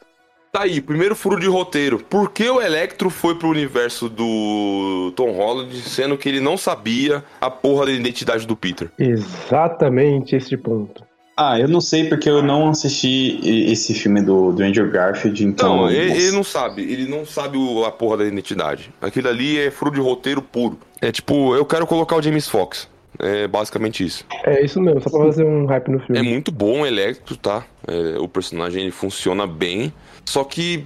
Tá 0.51 0.63
aí, 0.63 0.81
primeiro 0.81 1.15
furo 1.15 1.39
de 1.39 1.47
roteiro. 1.47 1.99
Por 1.99 2.31
que 2.31 2.49
o 2.49 2.61
Electro 2.61 3.09
foi 3.09 3.35
pro 3.35 3.49
universo 3.49 4.09
do 4.09 5.13
Tom 5.15 5.31
Holland, 5.31 5.75
sendo 5.81 6.17
que 6.17 6.27
ele 6.27 6.39
não 6.39 6.57
sabia 6.57 7.23
a 7.39 7.49
porra 7.49 7.85
da 7.85 7.91
identidade 7.91 8.47
do 8.47 8.55
Peter? 8.55 8.89
Exatamente 8.97 10.35
esse 10.35 10.57
ponto. 10.57 11.06
Ah, 11.39 11.59
eu 11.59 11.67
não 11.67 11.79
sei 11.79 12.05
porque 12.05 12.27
eu 12.27 12.41
não 12.41 12.69
assisti 12.69 13.39
esse 13.43 13.93
filme 13.93 14.23
do, 14.23 14.51
do 14.51 14.63
Andrew 14.63 14.89
Garfield, 14.89 15.45
então. 15.45 15.77
Não, 15.77 15.91
ele, 15.91 16.11
ele 16.11 16.31
não 16.31 16.43
sabe, 16.43 16.81
ele 16.81 17.07
não 17.07 17.27
sabe 17.27 17.57
o, 17.59 17.85
a 17.85 17.91
porra 17.91 18.17
da 18.17 18.25
identidade. 18.25 18.91
Aquilo 18.99 19.29
ali 19.29 19.59
é 19.59 19.69
furo 19.69 19.91
de 19.91 19.99
roteiro 19.99 20.41
puro. 20.41 20.79
É 20.99 21.11
tipo, 21.11 21.55
eu 21.55 21.63
quero 21.63 21.85
colocar 21.85 22.15
o 22.15 22.21
James 22.23 22.47
Fox. 22.47 22.89
É 23.19 23.47
basicamente 23.47 24.05
isso. 24.05 24.25
É 24.43 24.63
isso 24.63 24.79
mesmo, 24.79 25.01
só 25.01 25.09
pra 25.09 25.25
fazer 25.25 25.43
um 25.43 25.65
hype 25.65 25.89
no 25.89 25.99
filme. 25.99 26.19
É 26.19 26.21
muito 26.21 26.51
bom 26.51 26.81
o 26.81 26.85
Electro, 26.85 27.35
tá? 27.35 27.65
É, 27.87 28.19
o 28.19 28.27
personagem 28.27 28.83
ele 28.83 28.91
funciona 28.91 29.47
bem. 29.47 29.91
Só 30.25 30.43
que, 30.43 30.85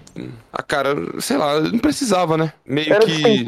a 0.54 0.62
cara, 0.62 0.96
sei 1.20 1.36
lá, 1.36 1.60
não 1.60 1.80
precisava, 1.80 2.38
né? 2.38 2.54
Meio 2.66 2.94
era 2.94 3.04
que. 3.04 3.44
Né? 3.44 3.46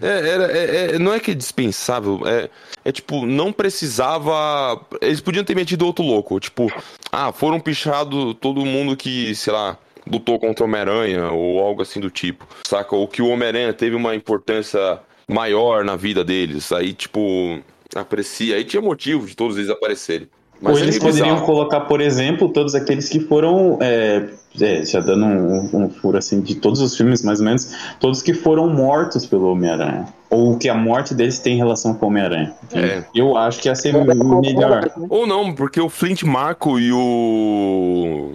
É, 0.00 0.28
era, 0.28 0.52
é, 0.52 0.94
é, 0.94 0.98
não 0.98 1.12
é 1.12 1.20
que 1.20 1.32
é 1.32 1.34
dispensável, 1.34 2.22
é, 2.24 2.48
é 2.82 2.90
tipo, 2.90 3.26
não 3.26 3.52
precisava. 3.52 4.80
Eles 5.02 5.20
podiam 5.20 5.44
ter 5.44 5.54
metido 5.54 5.84
outro 5.84 6.02
louco. 6.02 6.40
Tipo, 6.40 6.72
ah, 7.12 7.30
foram 7.30 7.60
pichados 7.60 8.34
todo 8.40 8.64
mundo 8.64 8.96
que, 8.96 9.34
sei 9.34 9.52
lá, 9.52 9.76
lutou 10.10 10.38
contra 10.38 10.64
o 10.64 10.66
Homem-Aranha 10.66 11.30
ou 11.30 11.60
algo 11.60 11.82
assim 11.82 12.00
do 12.00 12.10
tipo, 12.10 12.46
saca? 12.66 12.96
Ou 12.96 13.06
que 13.06 13.20
o 13.20 13.28
Homem-Aranha 13.28 13.72
teve 13.74 13.94
uma 13.94 14.14
importância 14.14 14.98
maior 15.28 15.84
na 15.84 15.94
vida 15.94 16.24
deles. 16.24 16.72
Aí, 16.72 16.94
tipo, 16.94 17.60
aprecia. 18.00 18.56
Aí 18.56 18.64
tinha 18.64 18.82
motivo 18.82 19.26
de 19.26 19.36
todos 19.36 19.56
eles 19.56 19.70
aparecerem. 19.70 20.28
Mas 20.60 20.76
Ou 20.76 20.82
eles 20.82 20.98
poderiam 20.98 21.40
colocar, 21.40 21.80
por 21.82 22.00
exemplo, 22.00 22.48
todos 22.48 22.74
aqueles 22.74 23.08
que 23.08 23.20
foram, 23.20 23.78
é, 23.80 24.28
é, 24.60 24.84
já 24.84 25.00
dando 25.00 25.26
um, 25.26 25.84
um, 25.84 25.90
furo 25.90 26.16
assim, 26.16 26.40
de 26.40 26.54
todos 26.54 26.80
os 26.80 26.96
filmes, 26.96 27.22
mais 27.22 27.40
ou 27.40 27.44
menos, 27.44 27.74
todos 27.98 28.22
que 28.22 28.32
foram 28.32 28.68
mortos 28.68 29.26
pelo 29.26 29.50
Homem-Aranha. 29.50 30.06
Ou 30.30 30.56
que 30.56 30.68
a 30.68 30.74
morte 30.74 31.14
deles 31.14 31.38
tem 31.38 31.56
relação 31.56 31.94
com 31.94 32.06
o 32.06 32.08
Homem-Aranha. 32.08 32.54
É. 32.72 33.04
Eu 33.14 33.36
acho 33.36 33.60
que 33.60 33.68
ia 33.68 33.74
ser 33.74 33.92
melhor. 33.92 34.90
Ou 35.08 35.26
não, 35.26 35.54
porque 35.54 35.80
o 35.80 35.88
Flint 35.88 36.22
Marco 36.22 36.78
e 36.78 36.92
o. 36.92 38.32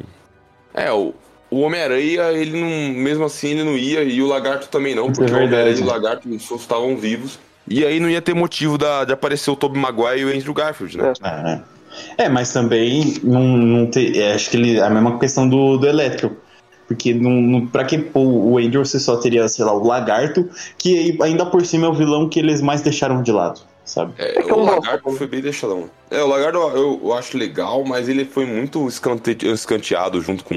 É, 0.74 0.92
o. 0.92 1.14
O 1.52 1.62
Homem-Aranha, 1.62 2.32
ele 2.32 2.62
não. 2.62 3.02
Mesmo 3.02 3.26
assim, 3.26 3.50
ele 3.50 3.64
não 3.64 3.76
ia, 3.76 4.04
e 4.04 4.22
o 4.22 4.28
Lagarto 4.28 4.68
também 4.68 4.94
não, 4.94 5.12
porque 5.12 5.32
é 5.32 5.34
o 5.34 5.38
Homem-Aranha 5.38 5.76
e 5.76 5.82
o 5.82 5.86
Lagarto 5.86 6.40
só 6.40 6.56
estavam 6.56 6.96
vivos. 6.96 7.40
E 7.70 7.86
aí 7.86 8.00
não 8.00 8.10
ia 8.10 8.22
ter 8.22 8.34
motivo 8.34 8.78
da, 8.78 9.06
de 9.06 9.14
aparecer 9.14 9.52
o 9.52 9.56
Tobey 9.56 9.80
Maguire 9.80 10.22
e 10.22 10.26
o 10.26 10.36
Andrew 10.36 10.54
Garfield, 10.54 10.98
né? 10.98 11.14
É. 11.24 11.52
é. 11.54 11.80
É, 12.18 12.30
mas 12.30 12.54
também 12.54 13.16
não, 13.24 13.42
não 13.44 13.86
ter, 13.88 14.18
é, 14.18 14.34
acho 14.34 14.50
que 14.50 14.58
ele, 14.58 14.78
é 14.78 14.84
a 14.84 14.90
mesma 14.90 15.18
questão 15.20 15.48
do, 15.48 15.78
do 15.78 15.88
Elétrico. 15.88 16.36
Porque 16.88 17.14
não, 17.14 17.30
não, 17.30 17.68
pra 17.68 17.84
que 17.84 18.00
pôr 18.00 18.26
o 18.26 18.58
Andrew 18.58 18.84
você 18.84 19.00
só 19.00 19.18
teria, 19.18 19.48
sei 19.48 19.64
lá, 19.64 19.72
o 19.74 19.86
Lagarto, 19.86 20.50
que 20.76 21.16
ainda 21.22 21.46
por 21.46 21.64
cima 21.64 21.86
é 21.86 21.90
o 21.90 21.94
vilão 21.94 22.28
que 22.28 22.40
eles 22.40 22.64
mais 22.64 22.82
deixaram 22.82 23.22
de 23.22 23.32
lado, 23.32 23.62
sabe? 23.86 24.14
É, 24.18 24.42
o 24.52 24.60
Lagarto 24.64 25.12
foi 25.12 25.28
bem 25.28 25.40
deixadão. 25.40 25.88
É, 26.10 26.24
o 26.24 26.28
Lagarto 26.28 26.58
eu, 26.58 27.00
eu 27.04 27.14
acho 27.14 27.38
legal, 27.38 27.86
mas 27.86 28.10
ele 28.10 28.26
foi 28.26 28.44
muito 28.44 28.88
escante, 28.88 29.38
escanteado 29.46 30.20
junto 30.20 30.44
com, 30.44 30.56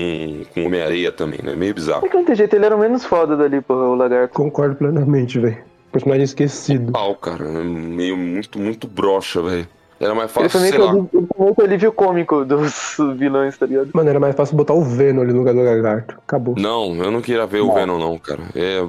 com 0.55 0.63
o 0.63 0.67
Homem-Areia 0.67 1.13
também, 1.13 1.41
né? 1.43 1.55
Meio 1.55 1.75
bizarro. 1.75 2.09
Não 2.11 2.25
tem 2.25 2.35
jeito, 2.35 2.57
ele 2.57 2.65
era 2.65 2.75
o 2.75 2.79
menos 2.79 3.05
foda 3.05 3.37
dali, 3.37 3.61
porra, 3.61 3.89
o 3.89 3.95
Lagarto. 3.95 4.33
Concordo 4.33 4.75
plenamente, 4.75 5.39
velho. 5.39 5.72
Personagem 5.93 6.25
esquecido. 6.25 6.91
Pau, 6.91 7.15
cara. 7.15 7.45
Meio 7.45 8.17
muito, 8.17 8.59
muito 8.59 8.89
broxa, 8.89 9.43
velho. 9.43 9.69
Era 10.01 10.17
mais 10.17 10.33
fácil, 10.33 10.59
ele 10.59 10.69
sei 10.71 10.79
lá. 10.79 10.95
Ele 10.95 11.27
foi 11.37 11.53
o 11.57 11.63
alívio 11.63 11.93
cômico 11.93 12.45
dos 12.45 12.97
vilões, 13.17 13.57
tá 13.57 13.67
ligado? 13.67 13.91
Mano, 13.95 14.11
era 14.11 14.19
mais 14.19 14.35
fácil 14.35 14.57
botar 14.57 14.75
o 14.75 14.83
Venom 14.83 15.23
ali 15.23 15.33
no 15.33 15.39
lugar 15.39 15.55
do 15.55 15.63
Lagarto. 15.63 16.19
Acabou. 16.27 16.57
Não, 16.59 16.97
eu 16.97 17.11
não 17.13 17.21
queria 17.21 17.47
ver 17.47 17.61
não. 17.61 17.71
o 17.71 17.75
Venom, 17.75 17.99
não, 17.99 18.19
cara. 18.19 18.41
É, 18.57 18.81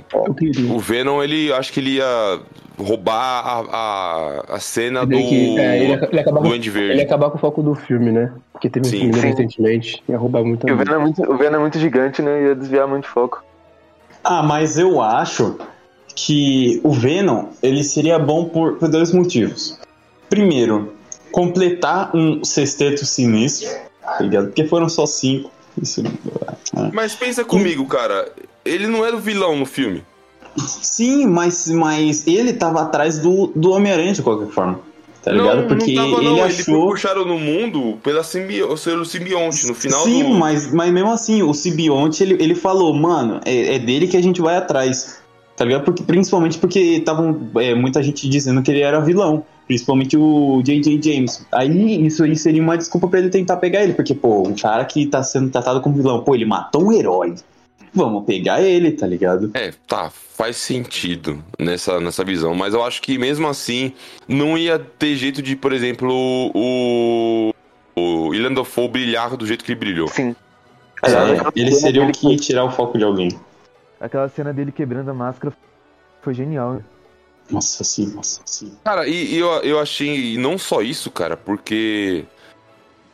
o 0.74 0.80
Venom, 0.80 1.22
ele 1.22 1.54
acho 1.54 1.72
que 1.72 1.80
ele 1.80 1.98
ia 1.98 2.40
roubar 2.80 3.14
a, 3.46 3.66
a, 3.72 4.56
a 4.56 4.60
cena 4.60 5.06
do, 5.06 5.16
que, 5.16 5.60
é, 5.60 5.84
ele, 5.84 5.94
ele 6.12 6.20
acabar, 6.20 6.42
do 6.42 6.52
Andy 6.52 6.70
Verde. 6.72 6.92
Ele 6.94 7.00
ia 7.02 7.06
acabar 7.06 7.30
com 7.30 7.38
o 7.38 7.40
foco 7.40 7.62
do 7.62 7.76
filme, 7.76 8.12
né? 8.12 8.32
Porque 8.52 8.68
teve 8.68 8.88
sim, 8.88 8.96
um 8.96 9.00
filme 9.00 9.14
sim. 9.14 9.28
recentemente, 9.28 10.04
ia 10.10 10.18
roubar 10.18 10.44
muito. 10.44 10.66
o 10.66 10.76
Venom, 10.76 10.96
é 10.96 10.98
muito. 10.98 11.32
O 11.32 11.38
Venom 11.38 11.58
é 11.58 11.60
muito 11.60 11.78
gigante, 11.78 12.24
né? 12.24 12.42
Ia 12.42 12.56
desviar 12.56 12.88
muito 12.88 13.08
foco. 13.08 13.44
Ah, 14.24 14.42
mas 14.42 14.80
eu 14.80 15.00
acho 15.00 15.60
que 16.16 16.80
o 16.84 16.92
Venom, 16.92 17.48
ele 17.62 17.84
seria 17.84 18.20
bom 18.20 18.46
por, 18.46 18.76
por 18.76 18.90
dois 18.90 19.12
motivos. 19.12 19.78
Primeiro, 20.30 20.94
completar 21.32 22.16
um 22.16 22.44
sexteto 22.44 23.06
sinistro, 23.06 23.70
tá 24.02 24.20
ligado? 24.22 24.48
Porque 24.48 24.66
foram 24.66 24.88
só 24.90 25.06
cinco. 25.06 25.52
Isso, 25.82 26.02
é. 26.02 26.92
Mas 26.94 27.16
pensa 27.16 27.44
comigo, 27.44 27.86
cara. 27.86 28.32
Ele 28.64 28.88
não 28.88 29.06
era 29.06 29.16
o 29.16 29.20
vilão 29.20 29.58
no 29.58 29.66
filme. 29.66 30.04
Sim, 30.58 31.26
mas, 31.26 31.68
mas 31.68 32.28
ele 32.28 32.54
tava 32.54 32.82
atrás 32.82 33.18
do, 33.18 33.48
do 33.56 33.72
Homem-Aranha 33.72 34.14
de 34.14 34.22
qualquer 34.22 34.50
forma. 34.50 34.80
Tá 35.24 35.32
ligado? 35.32 35.62
Não, 35.62 35.68
Porque 35.68 35.94
não 35.94 36.12
tava, 36.12 36.22
ele 36.22 36.30
não. 36.30 36.44
achou. 36.44 36.84
Ele 36.84 36.92
puxaram 36.92 37.26
no 37.26 37.40
mundo 37.40 37.98
pela 38.04 38.24
simbio... 38.24 38.76
pelo 38.78 39.06
simbionte. 39.06 39.66
No 39.68 39.74
final 39.74 40.04
Sim, 40.04 40.24
do... 40.24 40.30
mas, 40.32 40.72
mas 40.72 40.92
mesmo 40.92 41.12
assim, 41.12 41.42
o 41.42 41.54
simbionte 41.54 42.22
ele, 42.22 42.34
ele 42.44 42.54
falou, 42.54 42.94
mano, 42.94 43.40
é, 43.46 43.76
é 43.76 43.80
dele 43.80 44.08
que 44.08 44.18
a 44.18 44.22
gente 44.22 44.42
vai 44.42 44.58
atrás. 44.58 45.23
Tá 45.56 45.66
ligado? 45.66 45.84
Porque, 45.84 46.04
principalmente 46.04 46.58
porque 46.58 46.80
estavam 46.80 47.50
é, 47.56 47.76
muita 47.76 48.02
gente 48.02 48.28
dizendo 48.28 48.62
que 48.62 48.72
ele 48.72 48.82
era 48.82 49.00
vilão. 49.00 49.46
Principalmente 49.68 50.18
o 50.18 50.62
J.J. 50.62 51.02
James. 51.02 51.46
Aí 51.52 52.06
isso 52.06 52.24
aí 52.24 52.36
seria 52.36 52.62
uma 52.62 52.78
desculpa 52.78 53.08
para 53.08 53.20
ele 53.20 53.30
tentar 53.30 53.58
pegar 53.58 53.84
ele, 53.84 53.94
porque, 53.94 54.14
pô, 54.14 54.46
um 54.48 54.54
cara 54.54 54.84
que 54.84 55.06
tá 55.06 55.24
sendo 55.24 55.50
tratado 55.50 55.80
como 55.80 55.96
vilão, 55.96 56.22
pô, 56.22 56.36
ele 56.36 56.46
matou 56.46 56.86
um 56.86 56.92
herói. 56.92 57.36
Vamos 57.94 58.26
pegar 58.26 58.62
ele, 58.62 58.92
tá 58.92 59.06
ligado? 59.06 59.52
É, 59.54 59.72
tá, 59.88 60.10
faz 60.10 60.58
sentido 60.58 61.44
nessa, 61.60 62.00
nessa 62.00 62.26
visão, 62.26 62.56
mas 62.56 62.74
eu 62.74 62.84
acho 62.84 63.02
que 63.02 63.18
mesmo 63.20 63.48
assim 63.48 63.94
não 64.28 64.58
ia 64.58 64.80
ter 64.80 65.16
jeito 65.16 65.42
de, 65.42 65.56
por 65.56 65.72
exemplo, 65.72 66.12
o. 66.54 67.54
O 67.96 68.30
William 68.30 68.52
Dafoe 68.52 68.88
brilhar 68.88 69.38
do 69.38 69.46
jeito 69.46 69.64
que 69.64 69.72
ele 69.72 69.80
brilhou. 69.80 70.08
Sim. 70.08 70.36
É, 71.04 71.60
ele 71.60 71.72
seria 71.72 72.04
o 72.04 72.12
que 72.12 72.28
ia 72.28 72.38
tirar 72.38 72.66
o 72.66 72.72
foco 72.72 72.98
de 72.98 73.04
alguém. 73.04 73.30
Aquela 74.04 74.28
cena 74.28 74.52
dele 74.52 74.70
quebrando 74.70 75.10
a 75.10 75.14
máscara 75.14 75.56
foi 76.22 76.34
genial, 76.34 76.74
né? 76.74 76.84
Nossa, 77.50 77.86
sim, 77.86 78.14
nossa, 78.14 78.42
sim. 78.46 78.74
Cara, 78.84 79.08
e, 79.08 79.36
e 79.36 79.40
eu, 79.40 79.48
eu 79.62 79.80
achei 79.80 80.38
não 80.38 80.58
só 80.58 80.82
isso, 80.82 81.10
cara, 81.10 81.38
porque. 81.38 82.26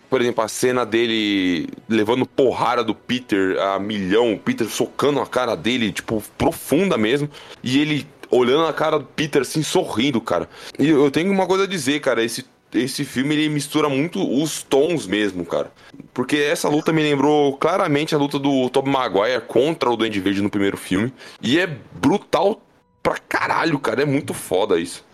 Por 0.10 0.20
exemplo, 0.20 0.44
a 0.44 0.48
cena 0.48 0.84
dele 0.84 1.70
levando 1.88 2.26
porrada 2.26 2.84
do 2.84 2.96
Peter 2.96 3.60
a 3.62 3.78
milhão, 3.78 4.34
o 4.34 4.40
Peter 4.40 4.68
socando 4.68 5.20
a 5.20 5.28
cara 5.28 5.54
dele, 5.54 5.92
tipo, 5.92 6.24
profunda 6.36 6.98
mesmo, 6.98 7.30
e 7.62 7.80
ele 7.80 8.08
olhando 8.32 8.66
a 8.66 8.74
cara 8.74 8.98
do 8.98 9.06
Peter 9.06 9.44
assim, 9.44 9.62
sorrindo, 9.62 10.20
cara. 10.20 10.50
E 10.80 10.90
eu 10.90 11.12
tenho 11.12 11.32
uma 11.32 11.46
coisa 11.46 11.66
a 11.66 11.68
dizer, 11.68 12.00
cara, 12.00 12.24
esse, 12.24 12.44
esse 12.74 13.06
filme 13.06 13.36
ele 13.36 13.50
mistura 13.50 13.88
muito 13.88 14.20
os 14.42 14.64
tons 14.64 15.06
mesmo, 15.06 15.46
cara. 15.46 15.72
Porque 16.14 16.38
essa 16.38 16.68
luta 16.68 16.91
me 16.91 17.01
lembrou 17.01 17.55
claramente 17.57 18.14
a 18.14 18.18
luta 18.18 18.38
do 18.39 18.70
Tobey 18.70 18.91
Maguire 18.91 19.41
contra 19.47 19.89
o 19.89 19.95
Duende 19.95 20.20
Verde 20.20 20.41
no 20.41 20.49
primeiro 20.49 20.76
filme, 20.78 21.14
e 21.41 21.60
é 21.60 21.68
brutal 21.68 22.62
pra 23.01 23.18
caralho, 23.18 23.80
cara. 23.80 24.01
É 24.01 24.05
muito 24.05 24.34
foda 24.34 24.80
isso. 24.80 25.05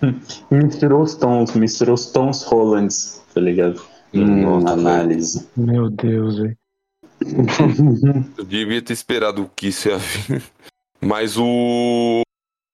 misturou 0.49 1.01
os 1.03 1.15
tons, 1.15 1.53
misturou 1.53 1.95
os 1.95 2.07
tons 2.07 2.43
Hollands, 2.43 3.21
tá 3.33 3.41
ligado? 3.41 3.81
Hum, 4.13 4.41
Nossa, 4.43 4.69
análise. 4.73 5.47
Meu 5.55 5.89
Deus, 5.89 6.37
velho. 6.39 6.57
Eu 8.37 8.43
devia 8.45 8.81
ter 8.81 8.93
esperado 8.93 9.49
que 9.55 9.67
isso 9.67 9.89
ia 9.89 9.97
vir. 9.97 10.41
Mas 11.01 11.37
o. 11.37 12.21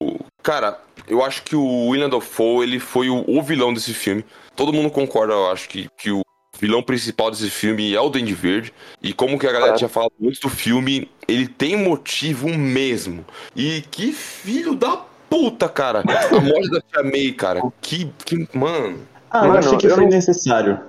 o- 0.02 0.20
Cara, 0.44 0.80
eu 1.08 1.24
acho 1.24 1.44
que 1.44 1.56
o 1.56 1.88
William 1.90 2.10
Dafoe, 2.10 2.64
ele 2.66 2.80
foi 2.80 3.10
o, 3.10 3.24
o 3.28 3.44
vilão 3.44 3.72
desse 3.74 3.94
filme. 3.94 4.26
Todo 4.56 4.74
mundo 4.74 4.90
concorda, 4.90 5.34
eu 5.34 5.52
acho, 5.52 5.70
que, 5.70 5.88
que 5.98 6.10
o 6.12 6.22
vilão 6.62 6.84
principal 6.84 7.32
desse 7.32 7.50
filme 7.50 7.94
é 7.94 8.00
o 8.00 8.08
Duende 8.10 8.34
Verde. 8.36 8.72
E 9.02 9.12
como 9.14 9.38
que 9.40 9.46
a 9.48 9.52
galera 9.52 9.72
Claro. 9.72 9.78
tinha 9.80 9.90
falado 9.90 10.12
antes 10.24 10.40
do 10.40 10.48
filme, 10.48 11.10
ele 11.28 11.48
tem 11.48 11.76
motivo 11.76 12.48
mesmo. 12.50 13.26
E 13.56 13.82
que 13.90 14.14
filho 14.14 14.76
da 14.76 14.96
puta, 15.30 15.68
cara. 15.68 16.02
A 16.02 16.40
morte 16.40 16.70
da 16.70 16.80
Tia 16.82 17.04
May, 17.04 17.32
cara. 17.32 17.62
Que. 17.82 18.12
que 18.24 18.48
mano. 18.56 19.00
Ah, 19.32 19.40
eu 19.46 19.48
Mano, 19.48 19.60
achei 19.60 19.78
que 19.78 19.88
eu 19.88 19.96
foi 19.96 20.04
não- 20.04 20.10
necessário. 20.12 20.80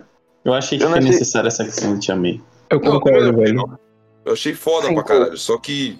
Eu 0.45 0.53
achei 0.53 0.77
que 0.77 0.85
Eu 0.85 0.89
não 0.89 0.97
foi 0.97 0.99
achei- 1.05 1.11
necessária 1.13 1.49
essa 1.49 1.65
questão 1.65 1.95
de 1.95 2.01
Tia 2.01 2.17
May. 2.17 2.41
Eu 2.69 2.81
Não, 2.81 2.93
concordo, 2.93 3.33
velho. 3.37 3.55
não. 3.55 3.79
Eu 4.25 4.33
achei 4.35 4.53
foda 4.55 4.89
Sim, 4.89 4.95
pra 4.95 5.05
caralho. 5.05 5.37
Só 5.39 5.57
que. 5.59 5.99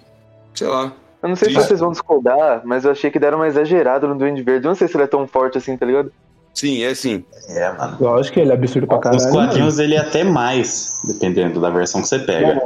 Sei 0.53 0.67
lá. 0.67 0.93
Eu 1.21 1.29
não 1.29 1.35
sei 1.37 1.49
se 1.49 1.55
vocês 1.55 1.79
vão 1.79 1.91
discordar, 1.91 2.61
mas 2.65 2.83
eu 2.85 2.91
achei 2.91 3.09
que 3.09 3.17
deram 3.17 3.37
uma 3.39 3.47
exagerada 3.47 4.05
no 4.07 4.15
Duende 4.17 4.43
Verde. 4.43 4.65
Eu 4.65 4.69
não 4.69 4.75
sei 4.75 4.87
se 4.89 4.95
ele 4.97 5.03
é 5.05 5.07
tão 5.07 5.25
forte 5.25 5.57
assim, 5.57 5.75
tá 5.77 5.85
ligado? 5.85 6.11
Sim, 6.53 6.83
é 6.83 6.93
sim. 6.93 7.23
É, 7.49 7.71
mano. 7.73 7.97
Lógico 7.99 8.35
que 8.35 8.39
ele 8.41 8.51
é 8.51 8.53
absurdo 8.53 8.87
pra 8.87 8.99
caralho. 8.99 9.21
Os 9.21 9.29
quadrinhos 9.31 9.79
ele 9.79 9.95
é 9.95 9.99
até 9.99 10.23
mais, 10.23 10.99
dependendo 11.03 11.59
da 11.59 11.69
versão 11.69 12.01
que 12.01 12.07
você 12.07 12.19
pega. 12.19 12.61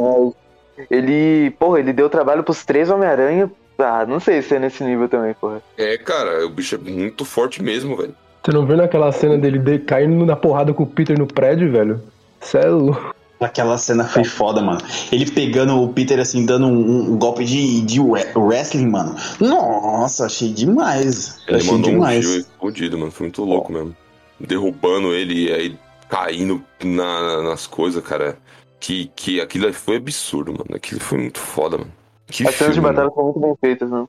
Ele, 0.91 1.49
porra, 1.51 1.79
ele 1.79 1.93
deu 1.93 2.09
trabalho 2.09 2.43
pros 2.43 2.63
três 2.65 2.89
Homem-Aranha. 2.89 3.49
Ah, 3.79 4.05
não 4.07 4.19
sei 4.19 4.41
se 4.41 4.55
é 4.55 4.59
nesse 4.59 4.83
nível 4.83 5.07
também, 5.07 5.33
porra. 5.33 5.61
É, 5.77 5.97
cara, 5.97 6.45
o 6.45 6.49
bicho 6.49 6.75
é 6.75 6.77
muito 6.77 7.23
forte 7.25 7.61
mesmo, 7.63 7.95
velho. 7.95 8.13
Você 8.43 8.51
não 8.51 8.65
viu 8.65 8.77
naquela 8.77 9.11
cena 9.11 9.37
dele 9.37 9.59
de- 9.59 9.79
caindo 9.79 10.25
na 10.25 10.35
porrada 10.35 10.73
com 10.73 10.83
o 10.83 10.87
Peter 10.87 11.17
no 11.17 11.27
prédio, 11.27 11.71
velho? 11.71 12.01
Cê 12.39 12.59
é 12.59 12.67
louco. 12.67 13.15
Aquela 13.39 13.77
cena 13.77 14.03
foi 14.03 14.23
foda, 14.23 14.61
mano. 14.61 14.79
Ele 15.11 15.29
pegando 15.29 15.79
o 15.81 15.93
Peter 15.93 16.19
assim, 16.19 16.43
dando 16.45 16.65
um, 16.67 17.11
um 17.11 17.17
golpe 17.17 17.45
de, 17.45 17.81
de 17.81 17.99
wrestling, 17.99 18.87
mano. 18.87 19.15
Nossa, 19.39 20.25
achei 20.25 20.51
demais. 20.51 21.39
Ele 21.47 21.57
achei 21.57 21.71
mandou 21.71 21.91
demais. 21.91 22.25
um 22.27 22.37
explodido, 22.39 22.97
mano. 22.97 23.11
Foi 23.11 23.25
muito 23.27 23.43
louco 23.43 23.71
mesmo. 23.71 23.95
Derrubando 24.39 25.13
ele 25.13 25.45
e 25.45 25.53
aí 25.53 25.79
caindo 26.09 26.63
na- 26.83 27.43
nas 27.43 27.67
coisas, 27.67 28.03
cara. 28.03 28.37
Que, 28.79 29.11
que 29.15 29.41
aquilo 29.41 29.71
foi 29.73 29.97
absurdo, 29.97 30.51
mano. 30.53 30.75
Aquilo 30.75 30.99
foi 30.99 31.17
muito 31.19 31.39
foda, 31.39 31.77
mano. 31.79 31.91
Que 32.27 32.47
As 32.47 32.55
cenas 32.55 32.75
de 32.75 32.81
batalha 32.81 33.09
foram 33.11 33.25
muito 33.25 33.39
bem 33.39 33.55
feitas, 33.59 33.89
né? 33.89 34.05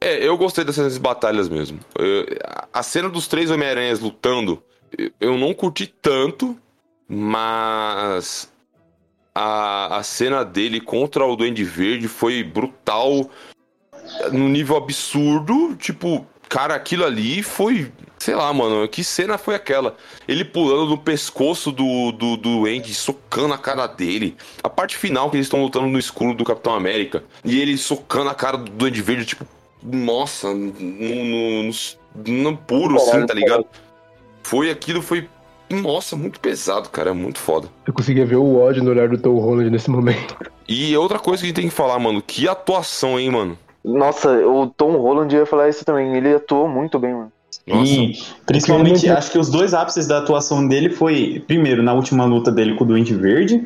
É, 0.00 0.26
eu 0.26 0.36
gostei 0.36 0.64
das 0.64 0.74
cenas 0.74 0.94
de 0.94 1.00
batalhas 1.00 1.48
mesmo. 1.48 1.78
Eu- 1.98 2.26
a- 2.72 2.82
cena 2.82 3.08
dos 3.08 3.26
três 3.26 3.50
Homem-Aranhas 3.50 4.00
lutando, 4.00 4.62
eu 5.20 5.36
não 5.38 5.52
curti 5.54 5.86
tanto, 5.86 6.56
mas 7.08 8.50
a, 9.34 9.96
a 9.98 10.02
cena 10.02 10.44
dele 10.44 10.80
contra 10.80 11.24
o 11.24 11.36
Duende 11.36 11.64
Verde 11.64 12.08
foi 12.08 12.42
brutal 12.42 13.28
no 14.32 14.48
nível 14.48 14.76
absurdo. 14.76 15.74
Tipo, 15.76 16.26
cara, 16.48 16.74
aquilo 16.74 17.04
ali 17.04 17.42
foi. 17.42 17.90
Sei 18.18 18.34
lá, 18.34 18.50
mano, 18.54 18.88
que 18.88 19.04
cena 19.04 19.36
foi 19.36 19.54
aquela? 19.54 19.96
Ele 20.26 20.44
pulando 20.46 20.90
no 20.90 20.98
pescoço 20.98 21.70
do, 21.70 22.10
do, 22.12 22.36
do 22.38 22.60
Duende, 22.60 22.94
socando 22.94 23.52
a 23.52 23.58
cara 23.58 23.86
dele. 23.86 24.34
A 24.62 24.70
parte 24.70 24.96
final 24.96 25.30
que 25.30 25.36
eles 25.36 25.46
estão 25.46 25.62
lutando 25.62 25.86
no 25.88 25.98
escuro 25.98 26.32
do 26.32 26.42
Capitão 26.44 26.74
América. 26.74 27.22
E 27.44 27.60
ele 27.60 27.76
socando 27.76 28.30
a 28.30 28.34
cara 28.34 28.56
do 28.56 28.70
Duende 28.70 29.02
Verde, 29.02 29.26
tipo, 29.26 29.46
nossa, 29.82 30.54
no, 30.54 30.72
no, 30.72 31.62
no- 31.64 31.72
no 32.26 32.56
puro, 32.56 32.96
assim, 32.96 33.26
tá 33.26 33.34
ligado? 33.34 33.66
Foi 34.42 34.70
aquilo, 34.70 35.02
foi. 35.02 35.28
Nossa, 35.82 36.16
muito 36.16 36.40
pesado, 36.40 36.88
cara. 36.88 37.10
É 37.10 37.12
muito 37.12 37.38
foda. 37.38 37.68
Eu 37.86 37.92
conseguia 37.92 38.24
ver 38.26 38.36
o 38.36 38.56
ódio 38.58 38.82
no 38.82 38.90
olhar 38.90 39.08
do 39.08 39.18
Tom 39.18 39.38
Holland 39.38 39.70
nesse 39.70 39.90
momento. 39.90 40.36
E 40.68 40.96
outra 40.96 41.18
coisa 41.18 41.40
que 41.42 41.46
a 41.46 41.48
gente 41.48 41.56
tem 41.56 41.68
que 41.68 41.74
falar, 41.74 41.98
mano, 41.98 42.22
que 42.22 42.48
atuação, 42.48 43.18
hein, 43.18 43.30
mano? 43.30 43.58
Nossa, 43.84 44.30
o 44.46 44.66
Tom 44.66 44.96
Holland 44.96 45.34
ia 45.34 45.44
falar 45.46 45.68
isso 45.68 45.84
também. 45.84 46.16
Ele 46.16 46.34
atuou 46.34 46.68
muito 46.68 46.98
bem, 46.98 47.12
mano. 47.12 47.32
Nossa. 47.66 47.92
E, 47.92 48.18
principalmente, 48.46 49.06
não- 49.06 49.16
acho 49.16 49.30
que 49.30 49.38
os 49.38 49.48
dois 49.50 49.72
ápices 49.74 50.06
da 50.06 50.18
atuação 50.18 50.66
dele 50.66 50.90
foi, 50.90 51.42
primeiro, 51.46 51.82
na 51.82 51.92
última 51.94 52.24
luta 52.24 52.50
dele 52.50 52.74
com 52.74 52.84
o 52.84 52.86
Duende 52.86 53.14
Verde 53.14 53.64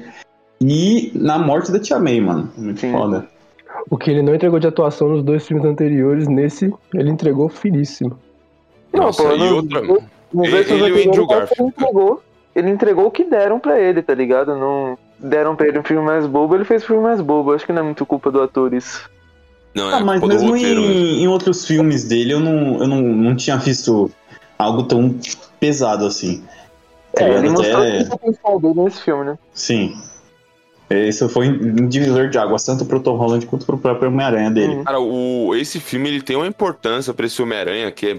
e 0.61 1.11
na 1.15 1.39
morte 1.39 1.71
da 1.73 1.79
Tia 1.79 1.99
May, 1.99 2.21
mano. 2.21 2.51
Muito 2.57 2.81
Sim. 2.81 2.93
foda. 2.93 3.27
O 3.91 3.97
que 3.97 4.11
ele 4.11 4.23
não 4.23 4.35
entregou 4.35 4.59
de 4.59 4.67
atuação 4.67 5.09
nos 5.09 5.23
dois 5.23 5.47
filmes 5.47 5.65
anteriores, 5.65 6.29
nesse, 6.29 6.73
ele 6.95 7.11
entregou 7.11 7.49
finíssimo. 7.49 8.19
Nossa, 8.93 9.23
pô, 9.23 9.33
e 9.33 9.39
não- 9.39 9.57
outra. 9.57 9.81
Nos 10.33 10.49
Ele- 10.49 10.57
ele 10.73 11.03
e 11.03 11.07
o 11.07 11.09
Andrew 11.09 11.27
Garfield, 11.27 11.61
Ele 11.61 11.69
entregou, 11.69 12.23
ele 12.55 12.71
entregou 12.71 13.07
o 13.07 13.11
que 13.11 13.25
deram 13.25 13.59
pra 13.59 13.81
ele, 13.81 14.03
tá 14.03 14.15
ligado? 14.15 14.55
Não 14.57 14.97
deram 15.19 15.57
pra 15.57 15.67
ele 15.69 15.79
um 15.79 15.83
filme 15.83 16.05
mais 16.05 16.27
bobo, 16.27 16.55
ele 16.55 16.65
fez 16.65 16.83
um 16.83 16.87
filme 16.87 17.03
mais 17.03 17.21
bobo. 17.21 17.53
Acho 17.53 17.65
que 17.67 17.73
não 17.73 17.81
é 17.83 17.85
muito 17.85 18.05
culpa 18.07 18.31
do 18.31 18.43
ator 18.43 18.73
isso. 18.75 19.09
Não, 19.75 19.91
é 19.91 19.95
Ah, 19.95 20.01
mas 20.01 20.21
mesmo 20.23 20.51
roteiro 20.51 20.81
mesmo. 20.83 20.95
em, 20.95 21.23
em 21.23 21.29
outros 21.29 21.67
filmes 21.67 22.05
dele, 22.05 22.33
eu 22.33 22.41
não, 22.41 22.79
eu 22.81 22.87
não, 22.89 23.01
não 23.03 23.37
tinha 23.37 23.57
visto 23.57 24.11
algo 24.59 24.83
tão 24.83 25.15
pesado 25.61 26.05
assim. 26.07 26.43
Tá 27.15 27.23
É, 27.25 27.29
ligado? 27.29 27.45
ele 27.45 27.51
mostrou 27.53 27.79
Até- 27.83 28.01
o 28.03 28.09
potencial 28.09 28.61
dele 28.61 28.81
nesse 28.83 29.01
filme, 29.03 29.25
né? 29.25 29.39
Sim. 29.55 29.95
Esse 30.91 31.29
foi 31.29 31.49
um 31.49 31.87
divisor 31.87 32.29
de 32.31 32.39
águas, 32.39 32.65
tanto 32.65 32.85
pro 32.87 32.99
Tom 33.01 33.17
Holland 33.17 33.45
quanto 33.47 33.67
pro 33.67 33.77
próprio 33.77 34.09
Homem-Aranha 34.11 34.51
dele. 34.51 34.77
Uhum. 34.77 34.85
Cara, 34.85 34.99
o, 34.99 35.55
esse 35.55 35.79
filme 35.81 36.09
ele 36.09 36.23
tem 36.23 36.35
uma 36.35 36.47
importância 36.47 37.13
pra 37.13 37.27
esse 37.27 37.41
Homem-Aranha 37.43 37.91
que 37.91 38.07
é. 38.07 38.17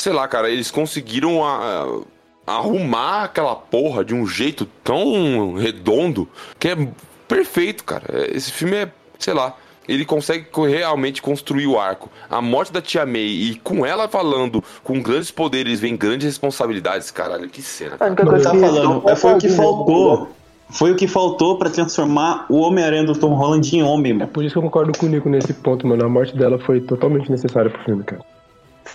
Sei 0.00 0.12
lá, 0.12 0.26
cara, 0.26 0.48
eles 0.50 0.70
conseguiram 0.70 1.44
a- 1.44 2.00
arrumar 2.46 3.24
aquela 3.24 3.54
porra 3.54 4.04
de 4.04 4.14
um 4.14 4.26
jeito 4.26 4.66
tão 4.82 5.54
redondo 5.54 6.26
que 6.58 6.68
é 6.68 6.88
perfeito, 7.28 7.84
cara. 7.84 8.04
Esse 8.34 8.50
filme 8.50 8.76
é, 8.76 8.90
sei 9.18 9.34
lá, 9.34 9.54
ele 9.86 10.04
consegue 10.04 10.44
co- 10.46 10.64
realmente 10.64 11.20
construir 11.20 11.66
o 11.66 11.78
arco. 11.78 12.10
A 12.30 12.40
morte 12.40 12.72
da 12.72 12.80
Tia 12.80 13.04
May 13.04 13.20
e 13.26 13.54
com 13.62 13.84
ela 13.84 14.08
falando 14.08 14.64
com 14.82 15.00
grandes 15.02 15.30
poderes 15.30 15.78
vem 15.80 15.96
grandes 15.96 16.26
responsabilidades, 16.26 17.10
caralho, 17.10 17.48
que 17.48 17.60
cena. 17.62 17.96
A 17.96 17.98
cara. 17.98 18.10
Não 18.24 18.40
tá 18.40 18.50
que 18.52 18.58
falando, 18.58 19.08
é, 19.08 19.14
foi 19.16 19.34
o 19.34 19.38
que 19.38 19.46
a 19.46 19.50
faltou. 19.52 20.28
Foi 20.70 20.92
o 20.92 20.96
que 20.96 21.06
faltou 21.08 21.58
pra 21.58 21.68
transformar 21.68 22.46
o 22.48 22.60
Homem-Aranha 22.60 23.04
do 23.04 23.12
Tom 23.18 23.34
Holland 23.34 23.76
em 23.76 23.82
homem, 23.82 24.12
É 24.12 24.14
mano. 24.14 24.28
por 24.28 24.44
isso 24.44 24.52
que 24.54 24.58
eu 24.58 24.62
concordo 24.62 24.96
com 24.96 25.06
o 25.06 25.08
Nico 25.08 25.28
nesse 25.28 25.52
ponto, 25.52 25.86
mano. 25.86 26.04
A 26.06 26.08
morte 26.08 26.34
dela 26.36 26.58
foi 26.60 26.80
totalmente 26.80 27.30
necessária 27.30 27.68
pro 27.70 27.82
filme, 27.84 28.02
cara. 28.04 28.22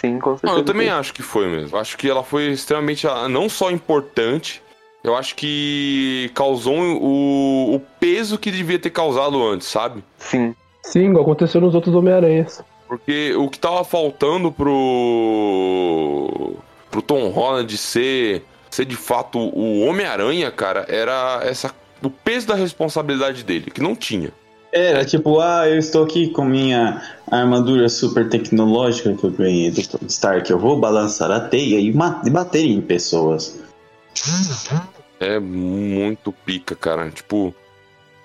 Sim, 0.06 0.20
com 0.20 0.32
certeza. 0.32 0.54
Não, 0.54 0.60
eu 0.60 0.66
também 0.66 0.90
acho 0.90 1.14
que 1.14 1.22
foi 1.22 1.48
mesmo. 1.48 1.78
Acho 1.78 1.98
que 1.98 2.10
ela 2.10 2.24
foi 2.24 2.52
extremamente, 2.52 3.08
ah, 3.08 3.28
não 3.28 3.50
só 3.50 3.72
importante, 3.72 4.62
eu 5.04 5.16
acho 5.16 5.36
que 5.36 6.32
causou 6.34 6.78
o, 6.78 7.76
o 7.76 7.80
peso 8.00 8.38
que 8.38 8.52
devia 8.52 8.80
ter 8.80 8.90
causado 8.90 9.46
antes, 9.46 9.68
sabe? 9.68 10.04
Sim. 10.18 10.56
Sim, 10.84 11.10
igual 11.10 11.24
aconteceu 11.24 11.60
nos 11.60 11.74
outros 11.74 11.96
Homem-Aranhas. 11.96 12.64
Porque 12.88 13.34
o 13.36 13.50
que 13.50 13.58
tava 13.58 13.84
faltando 13.84 14.52
pro 14.52 16.54
pro 16.92 17.02
Tom 17.02 17.30
Holland 17.30 17.76
ser 17.78 18.44
ser 18.70 18.86
de 18.86 18.96
fato 18.96 19.40
o 19.40 19.82
Homem-Aranha, 19.82 20.52
cara, 20.52 20.86
era 20.88 21.42
essa 21.44 21.74
o 22.04 22.10
peso 22.10 22.48
da 22.48 22.56
responsabilidade 22.56 23.44
dele, 23.44 23.72
que 23.72 23.82
não 23.82 23.96
tinha. 23.96 24.32
Era 24.76 25.06
tipo, 25.06 25.40
ah, 25.40 25.70
eu 25.70 25.78
estou 25.78 26.04
aqui 26.04 26.28
com 26.28 26.44
minha 26.44 27.02
armadura 27.32 27.88
super 27.88 28.28
tecnológica 28.28 29.14
que 29.14 29.24
eu 29.24 29.32
ganhei 29.32 29.72
do 29.72 29.80
Stark. 30.08 30.52
Eu 30.52 30.60
vou 30.60 30.78
balançar 30.78 31.32
a 31.32 31.40
teia 31.40 31.80
e 31.80 31.88
e 31.88 32.30
bater 32.30 32.66
em 32.66 32.82
pessoas. 32.82 33.58
É 35.18 35.40
muito 35.40 36.34
pica, 36.34 36.76
cara. 36.76 37.10
Tipo, 37.10 37.56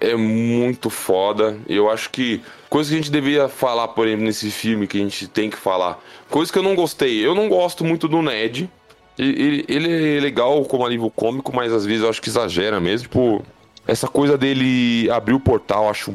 é 0.01 0.17
muito 0.17 0.91
foda. 0.91 1.57
Eu 1.69 1.89
acho 1.89 2.11
que 2.11 2.43
coisa 2.69 2.91
que 2.91 2.97
a 2.97 2.99
gente 2.99 3.13
deveria 3.13 3.49
falar, 3.49 3.87
por 3.87 4.09
exemplo, 4.09 4.25
nesse 4.25 4.51
filme 4.51 4.89
que 4.89 4.99
a 4.99 5.03
gente 5.03 5.29
tem 5.29 5.49
que 5.49 5.57
falar. 5.57 6.03
Coisa 6.29 6.53
que 6.53 6.59
eu 6.59 6.65
não 6.65 6.75
gostei. 6.75 7.25
Eu 7.25 7.33
não 7.33 7.49
gosto 7.49 7.85
muito 7.85 8.09
do 8.09 8.21
Ned. 8.23 8.69
Ele, 9.17 9.65
ele 9.69 10.17
é 10.17 10.21
legal 10.21 10.65
como 10.65 10.85
alívio 10.85 11.11
cômico, 11.11 11.55
mas 11.55 11.73
às 11.73 11.87
vezes 11.87 12.03
eu 12.03 12.11
acho 12.11 12.21
que 12.21 12.29
exagera 12.29 12.81
mesmo. 12.81 13.07
Tipo, 13.07 13.45
essa 13.91 14.07
coisa 14.09 14.39
dele 14.39 15.11
abrir 15.11 15.35
o 15.35 15.41
portal, 15.41 15.85
eu 15.85 15.91
acho 15.91 16.15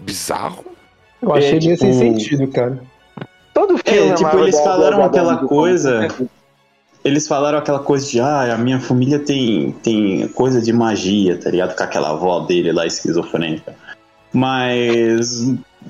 bizarro. 0.00 0.64
Eu 1.22 1.32
achei 1.32 1.58
É, 1.58 1.60
meio 1.60 1.78
sem 1.78 1.92
tipo- 1.92 1.94
sentido, 2.20 2.48
cara. 2.48 2.82
Todo 3.54 3.78
filme. 3.78 4.08
É, 4.08 4.10
a 4.10 4.14
tipo, 4.14 4.22
Marvel 4.24 4.42
eles 4.44 4.60
falaram 4.60 4.98
dá- 4.98 5.04
aquela 5.06 5.34
dá- 5.34 5.46
coisa. 5.46 6.08
Eles 7.04 7.28
falaram 7.28 7.58
aquela 7.58 7.78
coisa 7.78 8.10
de, 8.10 8.18
ah, 8.18 8.54
a 8.54 8.58
minha 8.58 8.80
família 8.80 9.18
tem, 9.18 9.72
tem 9.82 10.26
coisa 10.28 10.60
de 10.60 10.72
magia, 10.72 11.38
tá 11.38 11.50
ligado? 11.50 11.76
Com 11.76 11.82
aquela 11.84 12.10
avó 12.10 12.40
dele 12.40 12.72
lá 12.72 12.86
esquizofrênica. 12.86 13.74
Mas. 14.32 15.46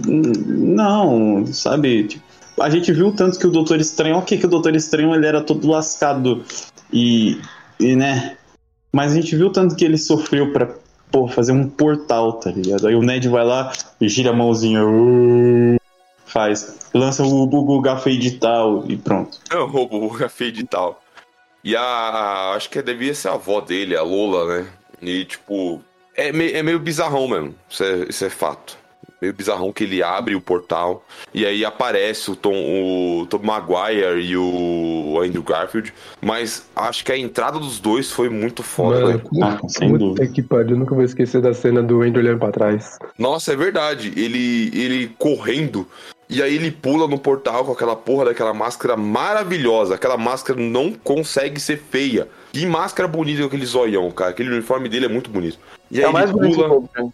Não, 0.07 1.47
sabe? 1.47 2.05
Tipo, 2.05 2.25
a 2.61 2.68
gente 2.68 2.93
viu 2.93 3.12
tanto 3.12 3.39
que 3.39 3.47
o 3.47 3.51
Doutor 3.51 3.81
Estranho, 3.81 4.16
ok, 4.16 4.37
que 4.39 4.47
o 4.47 4.49
Doutor 4.51 4.75
Estranho 4.77 5.14
ele 5.14 5.27
era 5.27 5.41
todo 5.41 5.68
lascado 5.68 6.45
e, 6.93 7.41
e 7.81 7.97
né? 7.97 8.37
Mas 8.93 9.12
a 9.12 9.14
gente 9.16 9.35
viu 9.35 9.51
tanto 9.51 9.75
que 9.75 9.85
ele 9.85 9.99
sofreu 9.99 10.53
pra 10.53 10.68
pô, 11.15 11.29
fazer 11.29 11.53
um 11.53 11.69
portal, 11.69 12.33
tá 12.33 12.51
ligado? 12.51 12.89
Aí 12.89 12.97
o 12.97 13.01
Ned 13.03 13.29
vai 13.29 13.45
lá 13.45 13.73
e 14.01 14.09
gira 14.09 14.31
a 14.31 14.33
mãozinha, 14.33 14.85
uh, 14.85 15.77
faz, 16.27 16.89
lança 16.93 17.23
o 17.23 17.47
Google 17.47 17.81
Gafei 17.81 18.19
de 18.19 18.33
tal 18.33 18.85
e 18.91 18.97
pronto. 18.97 19.39
É 19.49 19.57
o 19.57 19.65
roubo, 19.67 20.05
o 20.07 20.11
café 20.19 20.51
de 20.51 20.65
tal. 20.65 21.01
E 21.62 21.77
a- 21.77 22.53
Acho 22.57 22.69
que 22.69 22.83
devia 22.83 23.15
ser 23.15 23.29
a 23.29 23.35
avó 23.35 23.61
dele, 23.61 23.97
a 23.97 24.03
Lola, 24.03 24.59
né? 24.59 24.67
E, 25.01 25.25
tipo. 25.25 25.81
É, 26.17 26.33
me- 26.33 26.51
é 26.53 26.62
meio 26.65 26.79
bizarrão 26.81 27.29
mesmo. 27.29 27.55
Isso 27.71 27.85
é, 27.85 28.07
isso 28.09 28.25
é 28.25 28.31
fato. 28.31 28.77
Meio 29.25 29.33
bizarrão 29.33 29.72
que 29.72 29.85
ele 29.85 30.03
abre 30.03 30.35
o 30.35 30.41
portal 30.41 31.03
e 31.33 31.47
aí 31.47 31.64
aparece 31.64 32.31
o 32.31 32.37
Tom, 32.37 32.53
o 32.55 33.27
Tom 33.27 33.41
Maguire 33.43 34.20
e 34.20 34.37
o 34.37 35.18
Andrew 35.25 35.43
Garfield. 35.43 35.95
Mas 36.20 36.68
acho 36.77 37.03
que 37.05 37.11
a 37.11 37.16
entrada 37.16 37.59
dos 37.59 37.79
dois 37.81 38.11
foi 38.12 38.29
muito 38.29 38.62
foda, 38.62 39.01
Mano, 39.01 39.07
velho. 39.18 39.31
Ah, 39.43 39.59
sem 39.68 39.89
puta 39.89 39.99
dúvida. 40.05 40.27
que 40.27 40.43
pariu, 40.43 40.70
eu 40.72 40.77
nunca 40.77 40.95
vou 40.95 41.05
esquecer 41.05 41.41
da 41.41 41.55
cena 41.55 41.83
do 41.83 42.03
Andrew 42.03 42.22
olhando 42.22 42.39
pra 42.39 42.53
trás. 42.53 42.99
Nossa, 43.18 43.55
é 43.55 43.57
verdade. 43.57 44.12
Ele, 44.14 44.70
ele 44.75 45.09
correndo. 45.18 45.89
E 46.29 46.43
aí 46.43 46.55
ele 46.57 46.70
pula 46.70 47.07
no 47.07 47.18
portal 47.18 47.64
com 47.64 47.72
aquela 47.72 47.97
porra 47.97 48.27
daquela 48.27 48.53
máscara 48.53 48.97
maravilhosa. 48.97 49.95
Aquela 49.95 50.16
máscara 50.18 50.61
não 50.61 50.93
consegue 50.93 51.59
ser 51.61 51.79
feia. 51.79 52.29
Que 52.53 52.66
máscara 52.66 53.09
bonita 53.09 53.41
com 53.41 53.47
aquele 53.47 53.66
zoião, 53.66 54.11
cara. 54.11 54.31
Aquele 54.31 54.51
uniforme 54.51 54.89
dele 54.89 55.07
é 55.07 55.09
muito 55.09 55.31
bonito. 55.31 55.59
E 55.91 55.99
aí 55.99 56.05
É 56.05 56.11
mais 56.12 56.31
ele 56.31 56.39
bonito 56.39 56.57
pula. 56.64 56.81
né? 57.05 57.12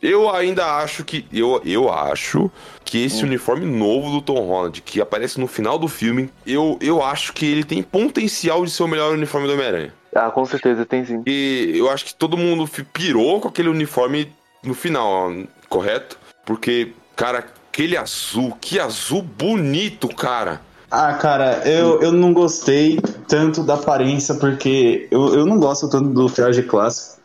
Eu 0.00 0.30
ainda 0.30 0.64
acho 0.76 1.04
que. 1.04 1.26
Eu, 1.32 1.60
eu 1.64 1.92
acho 1.92 2.50
que 2.84 3.04
esse 3.04 3.22
Hum. 3.24 3.28
uniforme 3.28 3.66
novo 3.66 4.10
do 4.10 4.22
Tom 4.22 4.40
Holland, 4.46 4.80
que 4.82 5.00
aparece 5.00 5.40
no 5.40 5.46
final 5.46 5.78
do 5.78 5.88
filme, 5.88 6.30
eu, 6.46 6.78
eu 6.80 7.02
acho 7.02 7.32
que 7.32 7.44
ele 7.44 7.64
tem 7.64 7.82
potencial 7.82 8.64
de 8.64 8.70
ser 8.70 8.82
o 8.84 8.88
melhor 8.88 9.12
uniforme 9.12 9.46
do 9.46 9.54
Homem-Aranha. 9.54 9.92
Ah, 10.14 10.30
com 10.30 10.44
certeza, 10.44 10.86
tem 10.86 11.04
sim. 11.04 11.22
E 11.26 11.72
eu 11.74 11.90
acho 11.90 12.04
que 12.04 12.14
todo 12.14 12.36
mundo 12.36 12.68
pirou 12.92 13.40
com 13.40 13.48
aquele 13.48 13.68
uniforme 13.68 14.32
no 14.62 14.72
final, 14.74 15.30
correto? 15.68 16.18
Porque, 16.46 16.92
cara, 17.14 17.44
aquele 17.70 17.96
azul, 17.96 18.56
que 18.60 18.80
azul 18.80 19.22
bonito, 19.22 20.08
cara. 20.08 20.60
Ah, 20.90 21.12
cara, 21.14 21.62
eu, 21.68 22.00
eu 22.00 22.10
não 22.10 22.32
gostei 22.32 22.98
tanto 23.28 23.62
da 23.62 23.74
aparência, 23.74 24.34
porque 24.36 25.06
eu, 25.10 25.34
eu 25.34 25.44
não 25.44 25.58
gosto 25.58 25.88
tanto 25.90 26.08
do 26.08 26.30
traje 26.30 26.62
clássico. 26.62 27.20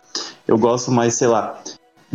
Eu 0.45 0.57
gosto 0.57 0.91
mais, 0.91 1.13
sei 1.15 1.29
lá. 1.29 1.57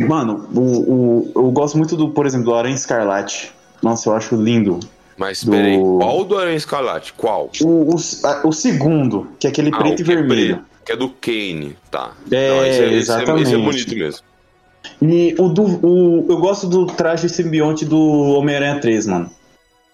Mano, 0.07 0.47
o, 0.55 0.59
o, 0.61 1.31
eu 1.35 1.51
gosto 1.51 1.77
muito 1.77 1.95
do, 1.95 2.09
por 2.09 2.25
exemplo, 2.25 2.45
do 2.47 2.55
Aranha 2.55 2.75
Escarlate. 2.75 3.51
Nossa, 3.81 4.09
eu 4.09 4.13
acho 4.15 4.35
lindo. 4.35 4.79
Mas 5.17 5.43
Do- 5.43 5.51
peraí, 5.51 5.77
qual 5.77 6.23
do 6.23 6.37
Aranha 6.37 6.55
Escarlate? 6.55 7.13
Qual? 7.13 7.49
O, 7.61 7.93
o, 7.93 7.95
a- 8.25 8.41
o 8.47 8.51
segundo, 8.53 9.27
que 9.39 9.47
é 9.47 9.49
aquele 9.49 9.69
Ah, 9.73 9.77
preto 9.77 9.99
e 9.99 10.03
é 10.03 10.05
vermelho. 10.05 10.55
preto, 10.57 10.65
que 10.85 10.91
é 10.91 10.95
do 10.95 11.09
Kane, 11.09 11.75
tá. 11.91 12.11
É, 12.31 12.49
Não, 12.49 12.65
esse, 12.65 12.69
esse, 12.69 12.81
é, 12.81 12.85
esse 12.85 13.11
é 13.11 13.15
exatamente. 13.15 13.57
bonito 13.57 13.95
mesmo. 13.95 14.21
E 15.01 15.35
o 15.37 15.49
do. 15.49 15.63
O, 15.85 16.25
eu 16.29 16.37
gosto 16.37 16.67
do 16.67 16.85
traje 16.85 17.27
simbionte 17.29 17.83
do 17.85 17.99
Homem-Aranha 17.99 18.79
3, 18.79 19.07
mano. 19.07 19.29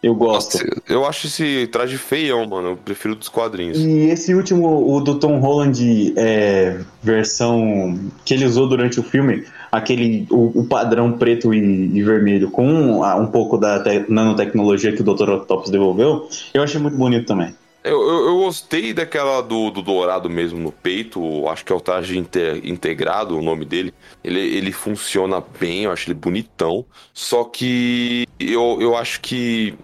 Eu 0.03 0.14
gosto. 0.14 0.60
Nossa, 0.60 0.82
eu 0.88 1.03
acho 1.06 1.26
esse 1.26 1.66
traje 1.72 1.97
feião, 1.97 2.45
mano. 2.45 2.70
Eu 2.70 2.78
prefiro 2.78 3.16
dos 3.16 3.28
quadrinhos. 3.28 3.80
E 3.80 4.10
esse 4.10 4.36
último, 4.36 4.93
o 4.95 5.01
do 5.01 5.16
Tom 5.18 5.39
Holland, 5.39 6.14
é, 6.16 6.80
versão 7.01 7.99
que 8.24 8.36
ele 8.36 8.45
usou 8.45 8.70
durante 8.70 8.99
o 8.99 9.03
filme, 9.03 9.43
aquele 9.76 10.26
o, 10.30 10.61
o 10.61 10.65
padrão 10.65 11.11
preto 11.13 11.53
e, 11.53 11.57
e 11.59 12.03
vermelho, 12.03 12.49
com 12.49 13.03
ah, 13.03 13.15
um 13.15 13.28
pouco 13.28 13.57
da 13.57 13.82
te- 13.84 14.05
nanotecnologia 14.09 14.93
que 14.93 15.01
o 15.01 15.03
Dr. 15.03 15.30
Octopus 15.30 15.69
devolveu, 15.69 16.28
eu 16.53 16.63
achei 16.63 16.80
muito 16.80 16.97
bonito 16.97 17.26
também. 17.28 17.53
Eu, 17.84 18.01
eu, 18.01 18.26
eu 18.30 18.38
gostei 18.39 18.93
daquela 18.93 19.41
do, 19.41 19.69
do 19.69 19.84
dourado 19.84 20.28
mesmo 20.28 20.57
no 20.57 20.71
peito, 20.71 21.47
acho 21.47 21.63
que 21.63 21.71
é 21.71 21.76
o 21.76 21.80
traje 21.80 22.17
inte- 22.17 22.61
integrado, 22.63 23.38
o 23.38 23.43
nome 23.43 23.63
dele. 23.63 23.93
Ele, 24.23 24.39
ele 24.39 24.71
funciona 24.71 25.43
bem, 25.59 25.84
eu 25.84 25.91
acho 25.91 26.09
ele 26.09 26.15
bonitão. 26.15 26.84
Só 27.13 27.43
que 27.43 28.26
eu, 28.39 28.80
eu 28.82 28.97
acho 28.97 29.21
que 29.21 29.76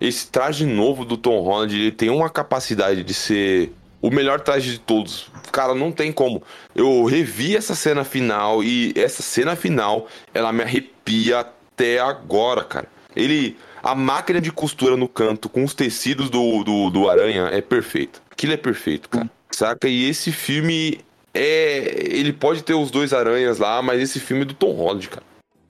esse 0.00 0.30
traje 0.30 0.64
novo 0.64 1.04
do 1.04 1.16
Tom 1.16 1.40
Holland, 1.40 1.74
ele 1.74 1.90
tem 1.90 2.08
uma 2.08 2.30
capacidade 2.30 3.02
de 3.02 3.12
ser 3.12 3.72
o 4.00 4.10
melhor 4.10 4.40
traje 4.40 4.70
de 4.70 4.78
todos. 4.78 5.26
Cara, 5.50 5.74
não 5.74 5.92
tem 5.92 6.12
como. 6.12 6.42
Eu 6.74 7.04
revi 7.04 7.56
essa 7.56 7.74
cena 7.74 8.04
final 8.04 8.62
e 8.62 8.92
essa 8.96 9.22
cena 9.22 9.56
final, 9.56 10.06
ela 10.32 10.52
me 10.52 10.62
arrepia 10.62 11.40
até 11.40 11.98
agora, 11.98 12.64
cara. 12.64 12.86
Ele. 13.14 13.56
A 13.82 13.94
máquina 13.94 14.42
de 14.42 14.52
costura 14.52 14.94
no 14.94 15.08
canto 15.08 15.48
com 15.48 15.64
os 15.64 15.72
tecidos 15.72 16.28
do, 16.28 16.62
do, 16.62 16.90
do 16.90 17.08
aranha 17.08 17.48
é 17.50 17.62
perfeito. 17.62 18.20
Aquilo 18.30 18.52
é 18.52 18.56
perfeito, 18.56 19.08
cara. 19.08 19.30
Saca? 19.50 19.88
E 19.88 20.08
esse 20.08 20.30
filme 20.30 21.00
é. 21.32 22.14
Ele 22.14 22.32
pode 22.32 22.62
ter 22.62 22.74
os 22.74 22.90
dois 22.90 23.12
aranhas 23.12 23.58
lá, 23.58 23.80
mas 23.80 24.00
esse 24.02 24.20
filme 24.20 24.42
é 24.42 24.46
do 24.46 24.54
Tom 24.54 24.72
Holland, 24.72 25.08
cara. 25.08 25.22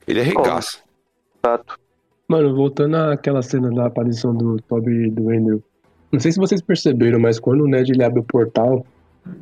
Ele 0.07 0.20
arregaça. 0.20 0.78
Fato. 1.41 1.78
Mano, 2.26 2.55
voltando 2.55 2.97
àquela 2.97 3.43
cena 3.43 3.70
da 3.70 3.87
aparição 3.87 4.35
do 4.35 4.57
Toby 4.62 5.07
e 5.07 5.11
do 5.11 5.31
Andrew. 5.31 5.62
Não 6.12 6.18
sei 6.18 6.33
se 6.33 6.39
vocês 6.39 6.61
perceberam, 6.61 7.18
mas 7.18 7.39
quando 7.39 7.62
o 7.62 7.68
Ned 7.68 7.91
ele 7.91 8.05
abre 8.05 8.20
o 8.20 8.24
portal, 8.24 8.85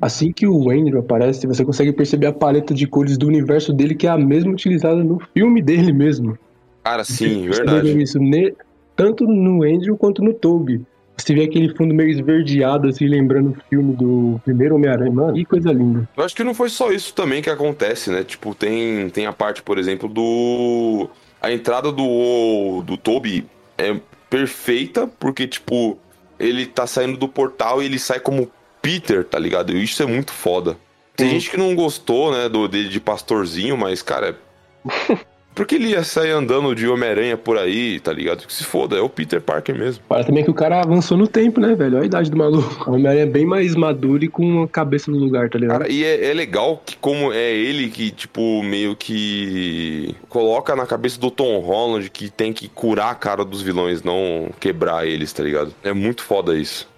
assim 0.01 0.33
que 0.33 0.47
o 0.47 0.71
Andrew 0.71 1.01
aparece, 1.01 1.47
você 1.47 1.65
consegue 1.65 1.93
perceber 1.93 2.27
a 2.27 2.33
paleta 2.33 2.75
de 2.75 2.87
cores 2.87 3.17
do 3.17 3.27
universo 3.27 3.73
dele, 3.73 3.95
que 3.95 4.07
é 4.07 4.11
a 4.11 4.19
mesma 4.19 4.53
utilizada 4.53 5.03
no 5.03 5.21
filme 5.35 5.61
dele 5.63 5.93
mesmo. 5.93 6.39
Cara, 6.85 7.05
sim, 7.05 7.47
Vocês 7.47 7.59
verdade. 7.59 8.03
Isso, 8.03 8.19
ne- 8.19 8.55
tanto 8.97 9.25
no 9.27 9.63
Andrew 9.63 9.97
quanto 9.97 10.23
no 10.23 10.33
Toby. 10.33 10.85
Você 11.17 11.35
vê 11.35 11.43
aquele 11.43 11.75
fundo 11.75 11.93
meio 11.93 12.11
esverdeado, 12.11 12.89
assim, 12.89 13.07
lembrando 13.07 13.51
o 13.51 13.57
filme 13.69 13.93
do 13.95 14.41
primeiro 14.45 14.77
Homem-Aranha. 14.77 15.11
Mano, 15.13 15.35
que 15.35 15.45
coisa 15.45 15.73
linda. 15.73 16.09
Eu 16.17 16.25
acho 16.25 16.35
que 16.35 16.45
não 16.45 16.55
foi 16.55 16.69
só 16.69 16.93
isso 16.93 17.13
também 17.13 17.43
que 17.43 17.51
acontece, 17.51 18.09
né? 18.11 18.23
Tipo, 18.23 18.55
tem, 18.55 19.11
tem 19.11 19.27
a 19.27 19.33
parte, 19.33 19.61
por 19.63 19.79
exemplo, 19.79 20.09
do. 20.09 21.09
A 21.43 21.53
entrada 21.53 21.91
do, 21.91 22.83
do 22.87 22.97
Toby 22.97 23.45
é 23.77 23.97
perfeita, 24.31 25.09
porque, 25.19 25.47
tipo, 25.47 25.99
ele 26.39 26.67
tá 26.67 26.87
saindo 26.87 27.17
do 27.19 27.29
portal 27.29 27.83
e 27.83 27.87
ele 27.87 27.99
sai 27.99 28.21
como 28.21 28.49
Peter, 28.81 29.25
tá 29.25 29.39
ligado? 29.39 29.73
E 29.73 29.83
isso 29.83 30.03
é 30.03 30.07
muito 30.07 30.33
foda. 30.33 30.77
Tem 31.19 31.31
gente 31.31 31.51
que 31.51 31.57
não 31.57 31.75
gostou, 31.75 32.31
né, 32.31 32.49
do, 32.49 32.69
dele 32.69 32.89
de 32.89 33.01
pastorzinho, 33.01 33.77
mas, 33.77 34.03
cara. 34.03 34.39
Porque 35.53 35.75
ele 35.75 35.89
ia 35.89 36.05
sair 36.05 36.31
andando 36.31 36.73
de 36.73 36.87
Homem-Aranha 36.87 37.37
por 37.37 37.59
aí, 37.59 37.99
tá 37.99 38.13
ligado? 38.13 38.47
Que 38.47 38.53
se 38.53 38.63
foda, 38.63 38.97
é 38.97 39.01
o 39.01 39.09
Peter 39.09 39.41
Parker 39.41 39.77
mesmo. 39.77 40.05
Para 40.09 40.23
também 40.23 40.45
que 40.45 40.51
o 40.53 40.55
cara 40.55 40.81
avançou 40.81 41.19
no 41.19 41.27
tempo, 41.27 41.61
né, 41.61 41.75
velho? 41.75 41.97
Olha 41.97 42.05
a 42.05 42.07
idade 42.07 42.31
do 42.31 42.37
maluco. 42.37 42.89
O 42.89 42.95
Homem-Aranha 42.95 43.25
é 43.25 43.27
bem 43.27 43.45
mais 43.45 43.75
maduro 43.75 44.25
e 44.25 44.29
com 44.29 44.47
uma 44.47 44.69
cabeça 44.69 45.11
no 45.11 45.17
lugar, 45.17 45.51
tá 45.51 45.59
ligado? 45.59 45.81
Cara, 45.81 45.93
e 45.93 46.05
é, 46.05 46.31
é 46.31 46.33
legal 46.33 46.81
que 46.87 46.97
como 46.99 47.33
é 47.33 47.53
ele 47.53 47.89
que, 47.89 48.13
tipo, 48.13 48.63
meio 48.63 48.95
que 48.95 50.15
coloca 50.29 50.77
na 50.77 50.87
cabeça 50.87 51.19
do 51.19 51.29
Tom 51.29 51.59
Holland 51.59 52.09
que 52.09 52.31
tem 52.31 52.53
que 52.53 52.69
curar 52.69 53.11
a 53.11 53.17
cara 53.17 53.45
dos 53.45 53.61
vilões, 53.61 54.05
não 54.05 54.51
quebrar 54.61 55.09
eles, 55.09 55.33
tá 55.33 55.43
ligado? 55.43 55.75
É 55.83 55.93
muito 55.93 56.23
foda 56.23 56.57
isso. 56.57 56.89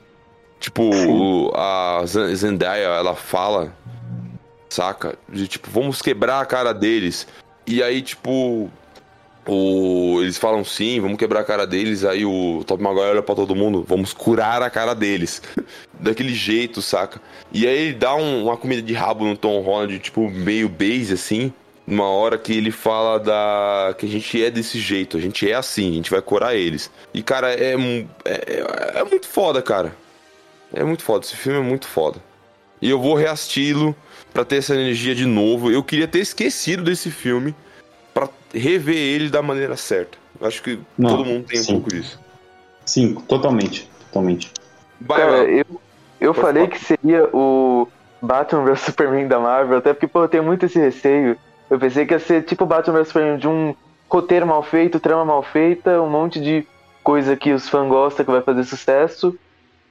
Tipo, 0.60 1.50
a 1.56 2.02
Zen- 2.06 2.34
Zendaya, 2.36 2.84
ela 2.84 3.16
fala, 3.16 3.72
saca? 4.68 5.16
De 5.28 5.48
tipo, 5.48 5.68
vamos 5.70 6.00
quebrar 6.00 6.40
a 6.40 6.46
cara 6.46 6.72
deles. 6.72 7.26
E 7.66 7.82
aí, 7.82 8.02
tipo, 8.02 8.70
o... 9.46 10.18
eles 10.20 10.38
falam 10.38 10.64
sim, 10.64 11.00
vamos 11.00 11.16
quebrar 11.18 11.40
a 11.40 11.44
cara 11.44 11.66
deles. 11.66 12.04
Aí 12.04 12.24
o 12.24 12.62
Top 12.66 12.82
Maguire 12.82 13.08
olha 13.10 13.22
pra 13.22 13.34
todo 13.34 13.54
mundo, 13.56 13.84
vamos 13.88 14.12
curar 14.12 14.62
a 14.62 14.70
cara 14.70 14.94
deles. 14.94 15.42
Daquele 15.98 16.34
jeito, 16.34 16.80
saca? 16.82 17.20
E 17.52 17.66
aí 17.66 17.78
ele 17.88 17.94
dá 17.94 18.14
um- 18.14 18.44
uma 18.44 18.56
comida 18.56 18.82
de 18.82 18.92
rabo 18.92 19.24
no 19.24 19.36
Tom 19.36 19.60
Holland, 19.62 19.98
tipo, 19.98 20.28
meio 20.30 20.68
base, 20.68 21.14
assim. 21.14 21.52
Numa 21.86 22.08
hora 22.08 22.38
que 22.38 22.52
ele 22.52 22.70
fala 22.70 23.18
da. 23.18 23.94
que 23.98 24.06
a 24.06 24.08
gente 24.08 24.44
é 24.44 24.48
desse 24.48 24.78
jeito, 24.78 25.16
a 25.16 25.20
gente 25.20 25.50
é 25.50 25.54
assim, 25.54 25.90
a 25.90 25.94
gente 25.94 26.10
vai 26.10 26.22
curar 26.22 26.54
eles. 26.54 26.88
E, 27.12 27.20
cara, 27.20 27.52
é, 27.52 27.74
é, 28.24 28.98
é 29.00 29.04
muito 29.04 29.26
foda, 29.26 29.60
cara. 29.60 29.92
É 30.72 30.84
muito 30.84 31.02
foda, 31.02 31.24
esse 31.24 31.36
filme 31.36 31.58
é 31.58 31.62
muito 31.62 31.86
foda. 31.88 32.18
E 32.80 32.88
eu 32.88 33.00
vou 33.00 33.14
reassisti-lo 33.14 33.94
pra 34.32 34.44
ter 34.44 34.56
essa 34.56 34.74
energia 34.74 35.14
de 35.14 35.26
novo. 35.26 35.70
Eu 35.70 35.82
queria 35.82 36.08
ter 36.08 36.20
esquecido 36.20 36.82
desse 36.82 37.10
filme 37.10 37.54
pra 38.14 38.28
rever 38.54 38.96
ele 38.96 39.28
da 39.28 39.42
maneira 39.42 39.76
certa. 39.76 40.16
Eu 40.40 40.46
acho 40.46 40.62
que 40.62 40.78
Não, 40.96 41.10
todo 41.10 41.24
mundo 41.26 41.44
tem 41.46 41.60
um 41.60 41.62
sim. 41.64 41.72
pouco 41.74 41.90
disso. 41.90 42.18
Sim, 42.86 43.14
totalmente. 43.14 43.88
Totalmente. 44.06 44.50
Vai, 45.00 45.18
Cara, 45.20 45.36
vai. 45.38 45.60
eu, 45.60 45.64
eu 46.20 46.34
Pode 46.34 46.46
falei 46.46 46.64
falar. 46.66 46.76
que 46.78 46.84
seria 46.84 47.28
o 47.34 47.86
Batman 48.22 48.64
vs 48.64 48.80
Superman 48.80 49.28
da 49.28 49.38
Marvel, 49.38 49.78
até 49.78 49.92
porque, 49.92 50.06
pô, 50.06 50.22
eu 50.24 50.28
tenho 50.28 50.44
muito 50.44 50.64
esse 50.66 50.78
receio. 50.78 51.36
Eu 51.68 51.78
pensei 51.78 52.06
que 52.06 52.14
ia 52.14 52.18
ser 52.18 52.42
tipo 52.44 52.64
Batman 52.64 52.94
vs 52.98 53.08
Superman, 53.08 53.38
de 53.38 53.46
um 53.48 53.74
roteiro 54.08 54.46
mal 54.46 54.62
feito, 54.62 54.98
trama 54.98 55.24
mal 55.24 55.42
feita, 55.42 56.00
um 56.00 56.08
monte 56.10 56.40
de 56.40 56.66
coisa 57.04 57.36
que 57.36 57.52
os 57.52 57.68
fãs 57.68 57.88
gostam 57.88 58.24
que 58.24 58.30
vai 58.32 58.42
fazer 58.42 58.64
sucesso 58.64 59.36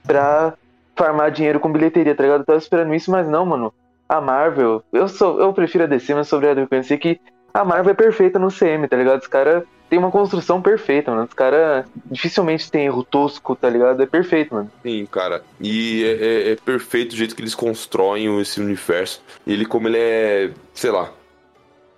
pra 0.06 0.54
farmar 1.00 1.30
dinheiro 1.30 1.58
com 1.58 1.72
bilheteria, 1.72 2.14
tá 2.14 2.22
ligado? 2.22 2.40
Eu 2.40 2.44
tava 2.46 2.58
esperando 2.58 2.94
isso, 2.94 3.10
mas 3.10 3.26
não, 3.26 3.46
mano. 3.46 3.72
A 4.06 4.20
Marvel, 4.20 4.82
eu 4.92 5.08
sou, 5.08 5.40
eu 5.40 5.50
prefiro 5.52 5.84
a 5.84 5.86
DC, 5.86 6.14
mas 6.14 6.28
sobre 6.28 6.50
a 6.50 6.52
reconhecer 6.52 6.98
que 6.98 7.18
a 7.54 7.64
Marvel 7.64 7.92
é 7.92 7.94
perfeita 7.94 8.38
no 8.38 8.48
CM, 8.50 8.86
tá 8.86 8.96
ligado? 8.98 9.20
Os 9.22 9.26
caras 9.26 9.62
têm 9.88 9.98
uma 9.98 10.10
construção 10.10 10.60
perfeita, 10.60 11.10
mano. 11.10 11.24
Os 11.24 11.32
caras 11.32 11.86
dificilmente 12.04 12.70
tem 12.70 12.84
erro 12.84 13.02
tosco, 13.02 13.56
tá 13.56 13.70
ligado? 13.70 14.02
É 14.02 14.06
perfeito, 14.06 14.54
mano. 14.54 14.70
Sim, 14.82 15.06
cara. 15.06 15.42
E 15.58 16.04
é, 16.04 16.10
é- 16.10 16.52
é 16.52 16.56
perfeito 16.56 17.12
o 17.12 17.16
jeito 17.16 17.34
que 17.34 17.40
eles 17.40 17.54
constroem 17.54 18.38
esse 18.40 18.60
universo. 18.60 19.22
Ele, 19.46 19.64
como 19.64 19.88
ele 19.88 19.98
é, 19.98 20.50
sei 20.74 20.90
lá. 20.90 21.10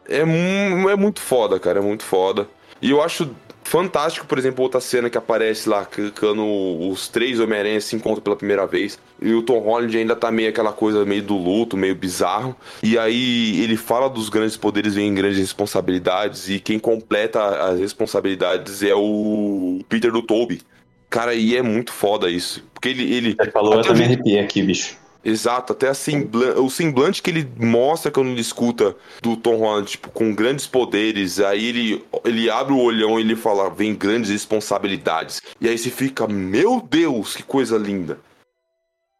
É, 0.09 0.21
é 0.21 0.97
muito 0.97 1.21
foda, 1.21 1.59
cara. 1.59 1.81
É 1.81 1.83
muito 1.83 2.05
foda. 2.05 2.47
E 2.81 2.91
eu 2.91 3.01
acho 3.03 3.31
fantástico, 3.65 4.27
por 4.27 4.39
exemplo, 4.39 4.63
outra 4.63 4.81
cena 4.81 5.09
que 5.09 5.19
aparece 5.19 5.69
lá, 5.69 5.85
que 5.85 6.11
quando 6.11 6.45
os 6.91 7.09
três 7.09 7.41
Homem-Aranha 7.41 7.81
se 7.81 7.97
encontram 7.97 8.23
pela 8.23 8.37
primeira 8.37 8.67
vez. 8.67 8.99
E 9.21 9.33
o 9.33 9.43
Tom 9.43 9.61
Holland 9.61 9.97
ainda 9.97 10.17
tá 10.17 10.31
meio 10.31 10.49
aquela 10.49 10.73
coisa 10.73 11.05
meio 11.05 11.23
do 11.23 11.37
luto, 11.37 11.77
meio 11.77 11.95
bizarro. 11.95 12.57
E 12.83 12.99
aí 12.99 13.61
ele 13.63 13.77
fala 13.77 14.09
dos 14.09 14.29
grandes 14.29 14.57
poderes 14.57 14.95
vêm 14.95 15.15
grandes 15.15 15.39
responsabilidades. 15.39 16.49
E 16.49 16.59
quem 16.59 16.79
completa 16.79 17.41
as 17.67 17.79
responsabilidades 17.79 18.83
é 18.83 18.95
o 18.95 19.81
Peter 19.89 20.11
do 20.11 20.23
Toby. 20.23 20.61
Cara, 21.09 21.35
e 21.35 21.57
é 21.57 21.63
muito 21.63 21.93
foda 21.93 22.31
isso. 22.31 22.65
Porque 22.73 22.89
ele. 22.89 23.15
ele 23.15 23.37
Você 23.39 23.51
falou, 23.51 23.75
eu 23.75 23.83
também 23.83 24.05
arrepiei 24.05 24.41
aqui, 24.41 24.63
bicho. 24.63 25.02
Exato, 25.25 25.73
até 25.73 25.89
a 25.89 25.95
semblan- 25.95 26.55
o 26.57 26.69
semblante 26.69 27.23
que 27.23 27.31
ele 27.31 27.49
mostra 27.57 28.11
quando 28.11 28.31
ele 28.31 28.41
escuta 28.41 28.97
do 29.23 29.37
Tom 29.37 29.59
Holland, 29.59 29.89
tipo, 29.89 30.11
com 30.11 30.35
grandes 30.35 30.67
poderes, 30.67 31.39
aí 31.39 31.65
ele, 31.65 32.05
ele 32.25 32.51
abre 32.51 32.73
o 32.73 32.81
olhão 32.81 33.19
e 33.19 33.23
ele 33.23 33.37
fala, 33.37 33.71
vem 33.71 33.95
grandes 33.95 34.31
responsabilidades. 34.31 35.41
E 35.61 35.69
aí 35.69 35.79
você 35.79 35.91
fica, 35.91 36.27
meu 36.27 36.81
Deus, 36.81 37.37
que 37.37 37.43
coisa 37.45 37.79
linda. 37.79 38.19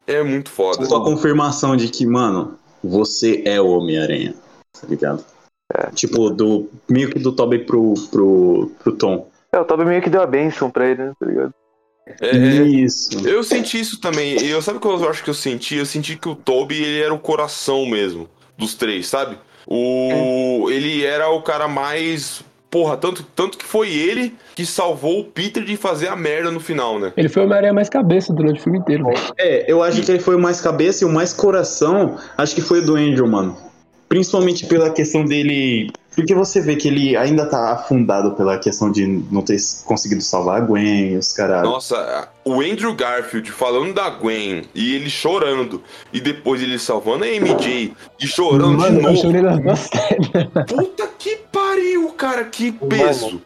É 0.05 0.21
muito 0.21 0.49
foda. 0.49 0.83
Só 0.85 1.01
confirmação 1.01 1.77
de 1.77 1.87
que, 1.87 2.05
mano, 2.05 2.59
você 2.83 3.41
é 3.45 3.61
o 3.61 3.67
Homem-Aranha, 3.67 4.35
tá 4.73 4.85
ligado? 4.87 5.23
Tipo, 5.95 6.29
do, 6.29 6.69
meio 6.89 7.09
que 7.09 7.17
do 7.17 7.31
Toby 7.31 7.59
pro, 7.59 7.93
pro, 8.11 8.71
pro 8.83 8.95
Tom. 8.95 9.29
É, 9.51 9.59
o 9.59 9.65
Toby 9.65 9.85
meio 9.85 10.01
que 10.01 10.09
deu 10.09 10.21
a 10.21 10.27
benção 10.27 10.69
pra 10.69 10.87
ele, 10.87 11.03
né? 11.03 11.13
Tá 11.17 11.25
ligado? 11.25 11.53
É, 12.21 12.35
é, 12.35 12.63
Isso. 12.63 13.27
eu 13.27 13.43
senti 13.43 13.79
isso 13.79 13.99
também. 13.99 14.37
E 14.41 14.49
eu 14.49 14.61
sabe 14.61 14.77
o 14.77 14.81
que 14.81 14.87
eu 14.87 15.09
acho 15.09 15.23
que 15.23 15.29
eu 15.29 15.33
senti? 15.33 15.75
Eu 15.75 15.85
senti 15.85 16.17
que 16.17 16.27
o 16.27 16.35
Toby 16.35 16.75
ele 16.75 17.01
era 17.01 17.13
o 17.13 17.19
coração 17.19 17.85
mesmo 17.85 18.29
dos 18.57 18.73
três, 18.73 19.07
sabe? 19.07 19.37
O 19.65 20.69
ele 20.69 21.05
era 21.05 21.29
o 21.29 21.41
cara 21.41 21.67
mais 21.67 22.43
porra, 22.69 22.97
tanto 22.97 23.23
tanto 23.35 23.57
que 23.57 23.65
foi 23.65 23.93
ele 23.93 24.35
que 24.55 24.65
salvou 24.65 25.19
o 25.19 25.23
Peter 25.23 25.63
de 25.63 25.77
fazer 25.77 26.07
a 26.07 26.15
merda 26.15 26.49
no 26.49 26.59
final, 26.59 26.99
né? 26.99 27.13
Ele 27.15 27.29
foi 27.29 27.43
o 27.43 27.45
Homem-Aranha 27.45 27.71
mais 27.73 27.87
cabeça 27.87 28.33
durante 28.33 28.59
o 28.59 28.63
filme 28.63 28.79
inteiro. 28.79 29.05
velho. 29.05 29.19
É, 29.37 29.71
eu 29.71 29.81
acho 29.81 30.01
que 30.01 30.11
ele 30.11 30.19
foi 30.19 30.35
o 30.35 30.39
mais 30.39 30.59
cabeça 30.59 31.03
e 31.03 31.07
o 31.07 31.09
mais 31.09 31.31
coração, 31.33 32.17
acho 32.37 32.55
que 32.55 32.61
foi 32.61 32.79
o 32.79 32.85
do 32.85 32.95
Andrew, 32.95 33.27
mano. 33.27 33.55
Principalmente 34.09 34.65
pela 34.65 34.89
questão 34.89 35.23
dele. 35.23 35.91
Porque 36.15 36.33
você 36.35 36.61
vê 36.61 36.75
que 36.75 36.87
ele 36.87 37.15
ainda 37.17 37.45
tá 37.45 37.71
afundado 37.73 38.31
pela 38.35 38.57
questão 38.57 38.91
de 38.91 39.05
não 39.31 39.41
ter 39.41 39.57
conseguido 39.85 40.21
salvar 40.21 40.57
a 40.61 40.65
Gwen 40.65 41.13
e 41.13 41.17
os 41.17 41.33
caras. 41.33 41.63
Nossa, 41.63 42.27
o 42.45 42.61
Andrew 42.61 42.93
Garfield 42.93 43.51
falando 43.51 43.93
da 43.93 44.09
Gwen 44.09 44.63
e 44.75 44.95
ele 44.95 45.09
chorando 45.09 45.81
e 46.11 46.19
depois 46.21 46.61
ele 46.61 46.77
salvando 46.77 47.23
a 47.23 47.27
MJ 47.27 47.93
e 48.19 48.27
chorando 48.27 48.77
Mano, 48.77 48.99
de 48.99 49.05
eu 49.05 49.11
novo. 49.11 49.21
chorei 49.21 49.41
nas 49.41 49.59
duas 49.59 49.79
cenas. 49.79 50.65
Puta 50.67 51.07
que 51.17 51.37
pariu, 51.51 52.09
cara, 52.13 52.43
que 52.45 52.71
peso. 52.71 53.41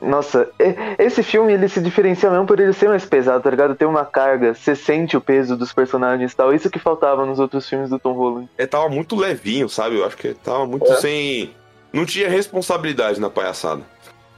Nossa, 0.00 0.48
e- 0.60 0.76
esse 1.02 1.24
filme 1.24 1.52
ele 1.52 1.68
se 1.68 1.80
diferencia 1.80 2.30
mesmo 2.30 2.46
por 2.46 2.60
ele 2.60 2.72
ser 2.72 2.88
mais 2.88 3.04
pesado, 3.04 3.42
tá 3.42 3.50
ligado? 3.50 3.74
Ter 3.74 3.84
uma 3.84 4.04
carga, 4.04 4.54
você 4.54 4.76
sente 4.76 5.16
o 5.16 5.20
peso 5.20 5.56
dos 5.56 5.72
personagens 5.72 6.30
e 6.32 6.36
tal. 6.36 6.54
Isso 6.54 6.70
que 6.70 6.78
faltava 6.78 7.26
nos 7.26 7.40
outros 7.40 7.68
filmes 7.68 7.90
do 7.90 7.98
Tom 7.98 8.12
Holland. 8.12 8.48
É, 8.56 8.64
tava 8.64 8.88
muito 8.88 9.16
levinho, 9.16 9.68
sabe? 9.68 9.96
Eu 9.98 10.06
acho 10.06 10.16
que 10.16 10.34
tava 10.34 10.64
muito 10.66 10.86
sem. 11.00 11.50
Não 11.92 12.04
tinha 12.04 12.28
responsabilidade 12.28 13.20
na 13.20 13.30
palhaçada. 13.30 13.82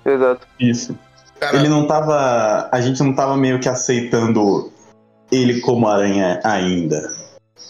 Exato. 0.04 0.46
Isso. 0.58 0.96
Cara, 1.38 1.56
Ele 1.56 1.68
não 1.68 1.86
tava. 1.86 2.68
A 2.70 2.80
gente 2.80 3.02
não 3.02 3.14
tava 3.14 3.36
meio 3.36 3.58
que 3.58 3.68
aceitando 3.68 4.70
ele 5.32 5.60
como 5.60 5.88
aranha 5.88 6.40
ainda. 6.44 7.00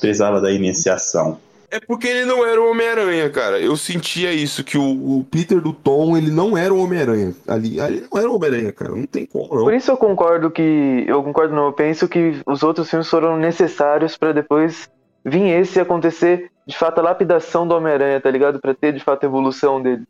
Precisava 0.00 0.40
da 0.40 0.50
iniciação. 0.50 1.38
É 1.70 1.78
porque 1.78 2.08
ele 2.08 2.24
não 2.24 2.44
era 2.44 2.60
o 2.60 2.68
Homem-Aranha, 2.68 3.30
cara. 3.30 3.60
Eu 3.60 3.76
sentia 3.76 4.32
isso, 4.32 4.64
que 4.64 4.76
o, 4.76 5.18
o 5.18 5.24
Peter 5.30 5.60
do 5.60 5.72
Tom, 5.72 6.16
ele 6.16 6.30
não 6.30 6.58
era 6.58 6.74
o 6.74 6.82
Homem-Aranha. 6.82 7.32
Ali, 7.46 7.80
ali 7.80 8.04
não 8.10 8.20
era 8.20 8.28
o 8.28 8.34
Homem-Aranha, 8.34 8.72
cara. 8.72 8.90
Não 8.90 9.06
tem 9.06 9.24
como, 9.24 9.54
não. 9.54 9.62
Por 9.62 9.74
isso 9.74 9.88
eu 9.88 9.96
concordo 9.96 10.50
que. 10.50 11.04
Eu 11.06 11.22
concordo, 11.22 11.54
não. 11.54 11.66
Eu 11.66 11.72
penso 11.72 12.08
que 12.08 12.42
os 12.44 12.64
outros 12.64 12.90
filmes 12.90 13.08
foram 13.08 13.36
necessários 13.36 14.16
pra 14.16 14.32
depois 14.32 14.90
vir 15.24 15.60
esse 15.60 15.78
acontecer, 15.78 16.50
de 16.70 16.78
fato, 16.78 17.00
a 17.00 17.02
lapidação 17.02 17.66
do 17.66 17.74
Homem-Aranha, 17.74 18.20
tá 18.20 18.30
ligado? 18.30 18.60
Pra 18.60 18.72
ter, 18.72 18.92
de 18.92 19.00
fato, 19.00 19.24
a 19.24 19.26
evolução 19.26 19.82
dele. 19.82 20.04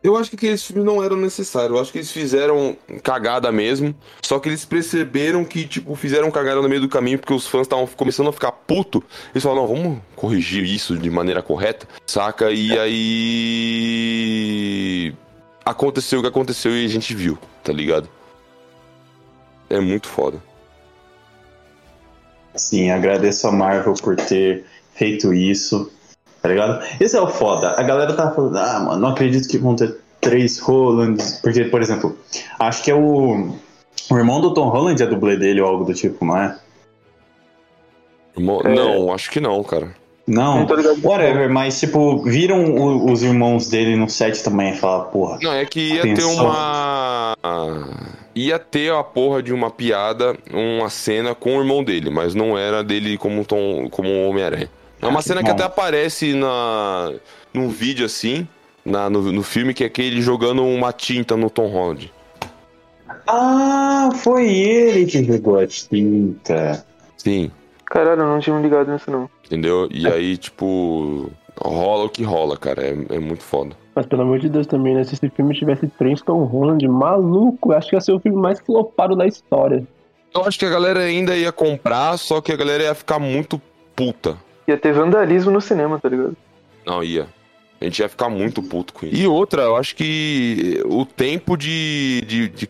Eu 0.00 0.16
acho 0.16 0.30
que 0.30 0.36
aqueles 0.36 0.64
filmes 0.64 0.84
não 0.84 1.02
eram 1.02 1.16
necessários. 1.16 1.72
Eu 1.72 1.80
acho 1.80 1.90
que 1.90 1.98
eles 1.98 2.12
fizeram 2.12 2.76
cagada 3.02 3.50
mesmo. 3.50 3.92
Só 4.22 4.38
que 4.38 4.48
eles 4.48 4.64
perceberam 4.64 5.44
que, 5.44 5.66
tipo, 5.66 5.94
fizeram 5.96 6.30
cagada 6.30 6.62
no 6.62 6.68
meio 6.68 6.82
do 6.82 6.88
caminho 6.88 7.18
porque 7.18 7.32
os 7.32 7.48
fãs 7.48 7.62
estavam 7.62 7.86
começando 7.86 8.28
a 8.28 8.32
ficar 8.32 8.52
puto. 8.52 9.02
Eles 9.34 9.42
falaram, 9.42 9.66
não, 9.66 9.74
vamos 9.74 9.98
corrigir 10.14 10.62
isso 10.62 10.96
de 10.96 11.10
maneira 11.10 11.42
correta, 11.42 11.88
saca? 12.06 12.50
E 12.52 12.78
aí. 12.78 14.14
Aconteceu 15.64 16.20
o 16.20 16.22
que 16.22 16.28
aconteceu 16.28 16.76
e 16.76 16.84
a 16.84 16.88
gente 16.88 17.12
viu, 17.14 17.36
tá 17.64 17.72
ligado? 17.72 18.08
É 19.70 19.80
muito 19.80 20.06
foda. 20.06 20.40
Sim, 22.54 22.90
agradeço 22.90 23.48
a 23.48 23.52
Marvel 23.52 23.94
por 23.94 24.14
ter 24.16 24.66
feito 24.94 25.34
isso. 25.34 25.90
Tá 26.44 26.50
ligado? 26.50 26.84
Esse 27.00 27.16
é 27.16 27.20
o 27.22 27.26
foda. 27.26 27.70
A 27.70 27.82
galera 27.82 28.12
tá 28.12 28.30
falando, 28.30 28.58
ah, 28.58 28.78
mano, 28.80 29.00
não 29.00 29.08
acredito 29.08 29.48
que 29.48 29.56
vão 29.56 29.74
ter 29.74 29.96
três 30.20 30.58
Hollands. 30.58 31.40
Porque, 31.42 31.64
por 31.64 31.80
exemplo, 31.80 32.18
acho 32.58 32.82
que 32.82 32.90
é 32.90 32.94
o. 32.94 33.54
O 34.10 34.18
irmão 34.18 34.42
do 34.42 34.52
Tom 34.52 34.68
Holland 34.68 35.02
é 35.02 35.06
dublê 35.06 35.38
dele 35.38 35.62
ou 35.62 35.66
algo 35.68 35.84
do 35.86 35.94
tipo, 35.94 36.22
não 36.22 36.36
é? 36.36 36.58
É. 38.36 38.40
Não, 38.40 39.10
acho 39.10 39.30
que 39.30 39.40
não, 39.40 39.62
cara. 39.64 39.94
Não, 40.26 40.66
whatever, 41.02 41.48
mas 41.48 41.80
tipo, 41.80 42.22
viram 42.24 42.74
o- 42.74 43.10
os 43.10 43.22
irmãos 43.22 43.68
dele 43.68 43.96
no 43.96 44.08
set 44.08 44.42
também 44.42 44.72
e 44.72 44.76
falaram, 44.76 45.10
porra, 45.10 45.38
Não, 45.42 45.52
é 45.52 45.64
que 45.64 45.94
ia 45.94 46.02
ter 46.02 46.12
Atenção. 46.12 46.44
uma. 46.44 47.34
Ia 48.34 48.58
ter 48.58 48.92
a 48.92 49.02
porra 49.02 49.42
de 49.42 49.52
uma 49.52 49.70
piada, 49.70 50.36
uma 50.52 50.90
cena 50.90 51.34
com 51.34 51.56
o 51.56 51.60
irmão 51.60 51.82
dele, 51.82 52.10
mas 52.10 52.34
não 52.34 52.58
era 52.58 52.84
dele 52.84 53.16
como 53.16 53.44
Tom, 53.46 53.88
como 53.90 54.10
Homem-Aranha. 54.28 54.68
É 55.04 55.08
uma 55.08 55.18
Ah, 55.18 55.22
cena 55.22 55.42
que 55.44 55.50
até 55.50 55.62
aparece 55.62 56.32
na, 56.34 57.12
num 57.52 57.68
vídeo 57.68 58.06
assim, 58.06 58.48
na, 58.84 59.08
no, 59.10 59.30
no 59.30 59.42
filme, 59.42 59.74
que 59.74 59.84
é 59.84 59.86
aquele 59.86 60.20
jogando 60.22 60.64
uma 60.64 60.92
tinta 60.92 61.36
no 61.36 61.50
Tom 61.50 61.66
Holland. 61.68 62.12
Ah, 63.26 64.10
foi 64.16 64.48
ele 64.48 65.06
que 65.06 65.22
jogou 65.24 65.58
a 65.58 65.66
tinta. 65.66 66.84
Sim, 67.16 67.50
Caralho, 67.86 68.22
eu 68.22 68.26
não 68.26 68.40
tinha 68.40 68.56
me 68.56 68.62
ligado 68.62 68.90
nisso, 68.90 69.10
não. 69.10 69.30
entendeu? 69.46 69.88
E 69.92 70.06
aí, 70.08 70.36
tipo, 70.36 71.30
rola 71.60 72.04
o 72.04 72.08
que 72.08 72.24
rola, 72.24 72.56
cara. 72.56 72.82
É, 72.82 73.16
é 73.16 73.18
muito 73.20 73.42
foda. 73.44 73.76
Mas 73.94 74.06
pelo 74.06 74.22
amor 74.22 74.40
de 74.40 74.48
Deus 74.48 74.66
também, 74.66 74.94
né? 74.94 75.04
Se 75.04 75.14
esse 75.14 75.28
filme 75.30 75.54
tivesse 75.54 75.86
três 75.86 76.20
Tom 76.20 76.42
Holland, 76.44 76.86
maluco, 76.88 77.72
eu 77.72 77.76
acho 77.78 77.90
que 77.90 77.94
ia 77.96 78.00
ser 78.00 78.12
o 78.12 78.18
filme 78.18 78.36
mais 78.38 78.58
flopado 78.58 79.14
da 79.14 79.26
história. 79.26 79.86
Eu 80.34 80.44
acho 80.44 80.58
que 80.58 80.64
a 80.64 80.70
galera 80.70 81.00
ainda 81.00 81.36
ia 81.36 81.52
comprar, 81.52 82.18
só 82.18 82.40
que 82.40 82.50
a 82.50 82.56
galera 82.56 82.82
ia 82.84 82.94
ficar 82.94 83.20
muito 83.20 83.60
puta. 83.94 84.36
Ia 84.66 84.76
ter 84.76 84.92
vandalismo 84.92 85.50
no 85.50 85.60
cinema, 85.60 85.98
tá 85.98 86.08
ligado? 86.08 86.36
Não, 86.86 87.02
ia. 87.02 87.26
A 87.80 87.84
gente 87.84 87.98
ia 87.98 88.08
ficar 88.08 88.28
muito 88.28 88.62
puto 88.62 88.94
com 88.94 89.06
isso. 89.06 89.16
E 89.16 89.26
outra, 89.26 89.62
eu 89.62 89.76
acho 89.76 89.94
que 89.94 90.80
o 90.86 91.04
tempo 91.04 91.56
de, 91.56 92.22
de, 92.26 92.48
de 92.48 92.68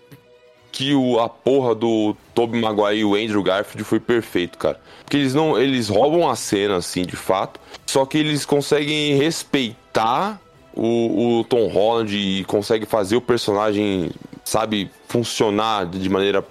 que 0.72 0.92
o, 0.92 1.20
a 1.20 1.28
porra 1.28 1.72
do 1.72 2.16
Tobey 2.34 2.60
Maguire 2.60 2.98
e 2.98 3.04
o 3.04 3.14
Andrew 3.14 3.42
Garfield 3.42 3.84
foi 3.84 4.00
perfeito, 4.00 4.58
cara. 4.58 4.80
Porque 5.04 5.16
eles 5.16 5.32
não. 5.32 5.56
Eles 5.56 5.88
roubam 5.88 6.28
a 6.28 6.34
cena, 6.34 6.76
assim, 6.76 7.02
de 7.02 7.14
fato. 7.14 7.60
Só 7.86 8.04
que 8.04 8.18
eles 8.18 8.44
conseguem 8.44 9.14
respeitar 9.14 10.40
o, 10.74 11.38
o 11.38 11.44
Tom 11.44 11.68
Holland 11.68 12.16
e 12.16 12.44
conseguem 12.44 12.86
fazer 12.86 13.14
o 13.14 13.20
personagem, 13.20 14.10
sabe, 14.44 14.90
funcionar 15.06 15.86
de 15.86 16.08
maneira 16.08 16.44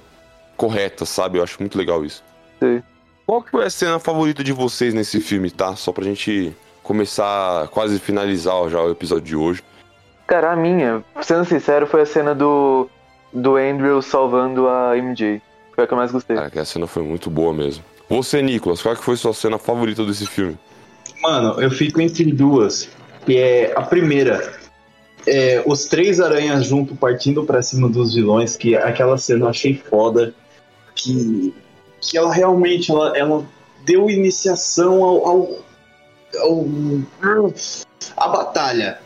correta, 0.56 1.06
sabe? 1.06 1.38
Eu 1.38 1.44
acho 1.44 1.58
muito 1.60 1.78
legal 1.78 2.06
isso. 2.06 2.24
Sei. 2.60 2.82
Qual 3.26 3.41
que 3.41 3.51
foi 3.51 3.65
a 3.65 3.69
cena 3.69 3.99
favorita 3.99 4.43
de 4.43 4.51
vocês 4.51 4.93
nesse 4.93 5.19
filme, 5.21 5.49
tá? 5.49 5.76
Só 5.76 5.91
pra 5.91 6.03
gente 6.03 6.55
começar, 6.82 7.67
quase 7.69 7.99
finalizar 7.99 8.69
já 8.69 8.82
o 8.82 8.91
episódio 8.91 9.24
de 9.24 9.36
hoje. 9.36 9.63
Cara, 10.28 10.51
a 10.51 10.55
minha, 10.55 11.03
sendo 11.21 11.45
sincero, 11.45 11.88
foi 11.88 12.01
a 12.01 12.05
cena 12.05 12.36
do, 12.36 12.89
do 13.32 13.55
Andrew 13.55 14.01
salvando 14.01 14.67
a 14.67 14.95
MJ. 14.97 15.41
Foi 15.74 15.84
a 15.84 15.88
que 15.88 15.93
eu 15.93 15.97
mais 15.97 16.11
gostei. 16.11 16.36
Cara, 16.36 16.49
que 16.49 16.59
a 16.59 16.65
cena 16.65 16.86
foi 16.86 17.03
muito 17.03 17.30
boa 17.30 17.53
mesmo. 17.53 17.84
Você, 18.09 18.41
Nicolas, 18.41 18.82
qual 18.82 18.95
que 18.95 19.03
foi 19.03 19.15
sua 19.15 19.34
cena 19.34 19.57
favorita 19.57 20.05
desse 20.05 20.28
filme? 20.28 20.57
Mano, 21.21 21.61
eu 21.61 21.71
fico 21.71 22.01
entre 22.01 22.26
duas. 22.32 22.89
Que 23.26 23.38
é 23.38 23.74
a 23.76 23.82
primeira. 23.82 24.53
É, 25.26 25.63
os 25.65 25.86
três 25.86 26.19
aranhas 26.19 26.65
junto 26.65 26.95
partindo 26.95 27.45
pra 27.45 27.61
cima 27.61 27.88
dos 27.88 28.13
vilões, 28.13 28.57
que 28.57 28.76
aquela 28.76 29.17
cena 29.17 29.45
eu 29.45 29.49
achei 29.49 29.76
foda. 29.76 30.34
Que, 30.93 31.53
que 32.10 32.18
ela 32.18 32.34
realmente 32.34 32.91
ela, 32.91 33.18
ela 33.18 33.45
deu 33.86 34.10
iniciação 34.10 35.04
ao, 35.04 35.28
ao, 35.28 35.49
ao- 36.41 37.54
a 38.18 38.28
batalha. 38.28 38.99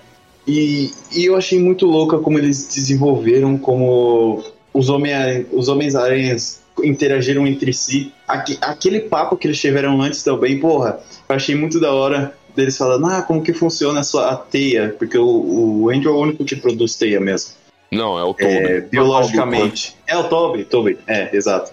E, 0.47 0.91
e 1.11 1.25
eu 1.25 1.35
achei 1.35 1.59
muito 1.59 1.85
louca 1.85 2.17
como 2.19 2.37
eles 2.37 2.67
desenvolveram, 2.73 3.57
como 3.57 4.43
os, 4.73 4.89
homem, 4.89 5.45
os 5.51 5.67
Homens-Aranhas 5.67 6.61
interagiram 6.83 7.45
entre 7.45 7.73
si. 7.73 8.13
Aque- 8.27 8.57
aquele 8.61 9.01
papo 9.01 9.35
que 9.35 9.47
eles 9.47 9.59
tiveram 9.59 10.01
antes 10.01 10.23
também, 10.23 10.59
porra, 10.59 10.99
eu 11.27 11.35
achei 11.35 11.53
muito 11.55 11.79
da 11.79 11.91
hora 11.91 12.33
deles 12.55 12.77
falando, 12.77 13.05
ah, 13.07 13.21
como 13.21 13.41
que 13.43 13.53
funciona 13.53 13.99
a 13.99 14.03
sua 14.03 14.29
a 14.31 14.35
teia, 14.37 14.95
porque 14.97 15.17
o, 15.17 15.81
o 15.83 15.89
Andrew 15.89 16.11
é 16.13 16.15
o 16.15 16.19
único 16.21 16.45
que 16.45 16.55
produz 16.55 16.95
teia 16.95 17.19
mesmo. 17.19 17.51
Não, 17.91 18.17
é 18.17 18.23
o 18.23 18.33
Toby. 18.33 18.45
é, 18.53 18.81
biologicamente. 18.81 19.95
É 20.07 20.17
o 20.17 20.23
Toby, 20.25 20.65
Toby, 20.65 20.97
é, 21.07 21.35
exato. 21.35 21.71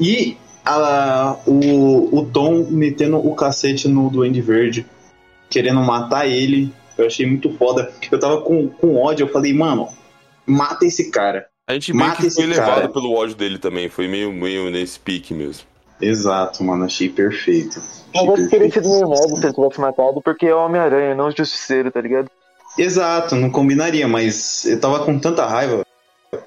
E 0.00 0.36
a- 0.64 1.36
o, 1.46 2.18
o 2.18 2.26
Tom 2.26 2.66
metendo 2.70 3.16
o 3.18 3.34
cacete 3.34 3.88
no 3.88 4.08
Duende 4.10 4.40
Verde, 4.40 4.86
querendo 5.50 5.80
matar 5.82 6.26
ele. 6.26 6.72
Eu 6.96 7.06
achei 7.06 7.26
muito 7.26 7.50
foda. 7.56 7.90
Eu 8.10 8.18
tava 8.18 8.40
com, 8.42 8.68
com 8.68 8.96
ódio, 8.96 9.24
eu 9.24 9.32
falei, 9.32 9.52
mano, 9.54 9.88
mata 10.46 10.84
esse 10.84 11.10
cara. 11.10 11.46
A 11.66 11.74
gente 11.74 11.92
meio 11.92 12.08
Mata 12.08 12.22
que 12.22 12.30
foi 12.30 12.44
levado 12.46 12.74
cara. 12.74 12.88
pelo 12.88 13.12
ódio 13.14 13.34
dele 13.36 13.58
também. 13.58 13.88
Foi 13.88 14.08
meio, 14.08 14.32
meio 14.32 14.70
nesse 14.70 14.98
pique 14.98 15.32
mesmo. 15.32 15.64
Exato, 16.00 16.62
mano, 16.64 16.84
achei 16.84 17.08
perfeito. 17.08 17.80
Mas 18.12 18.22
Achei 18.24 18.44
que 18.44 18.50
teria 18.50 18.68
perfeito. 18.68 18.74
sido 18.74 18.88
meio 18.90 19.08
modo 19.08 19.36
se 19.36 19.46
ele 19.46 19.54
tivesse 19.54 19.80
matado, 19.80 20.20
porque 20.22 20.46
é 20.46 20.54
o 20.54 20.58
Homem-Aranha, 20.66 21.14
não 21.14 21.28
o 21.28 21.30
Justiceiro, 21.36 21.90
tá 21.92 22.00
ligado? 22.00 22.28
Exato, 22.76 23.36
não 23.36 23.48
combinaria, 23.50 24.08
mas 24.08 24.64
eu 24.64 24.80
tava 24.80 25.04
com 25.04 25.18
tanta 25.18 25.46
raiva 25.46 25.84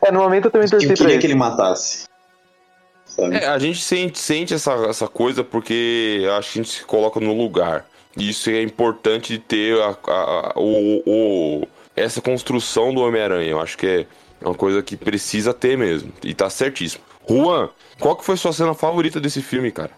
É, 0.04 0.12
no 0.12 0.20
momento 0.20 0.46
eu 0.46 0.52
também 0.52 0.66
eu 0.66 0.72
torci 0.72 0.88
pra 0.88 0.96
queria 0.98 1.14
ele. 1.14 1.22
que 1.22 1.28
ele 1.28 1.36
matasse. 1.36 2.04
Sabe? 3.16 3.36
É, 3.38 3.48
a 3.48 3.58
gente 3.58 3.82
sente, 3.82 4.20
sente 4.20 4.54
essa, 4.54 4.74
essa 4.90 5.08
coisa 5.08 5.44
porque 5.44 6.26
a 6.38 6.42
gente 6.42 6.68
se 6.70 6.84
coloca 6.86 7.20
no 7.20 7.34
lugar. 7.34 7.86
E 8.18 8.30
isso 8.30 8.50
é 8.50 8.62
importante 8.62 9.34
de 9.34 9.40
ter 9.40 9.80
a, 9.82 9.90
a- 10.08 10.12
a- 10.12 10.54
o, 10.56 11.02
o- 11.06 11.68
essa 11.96 12.22
construção 12.22 12.94
do 12.94 13.02
Homem-Aranha. 13.02 13.50
Eu 13.50 13.60
acho 13.62 13.78
que 13.78 13.88
é 14.42 14.46
uma 14.46 14.54
coisa 14.56 14.82
que 14.84 14.96
precisa 14.98 15.54
ter 15.54 15.78
mesmo. 15.78 16.12
E 16.24 16.34
tá 16.34 16.50
certíssimo. 16.50 17.04
Juan, 17.30 17.70
qual 18.00 18.16
que 18.16 18.24
foi 18.26 18.38
sua 18.38 18.54
cena 18.54 18.74
favorita 18.74 19.20
desse 19.20 19.42
filme, 19.42 19.72
cara? 19.72 19.92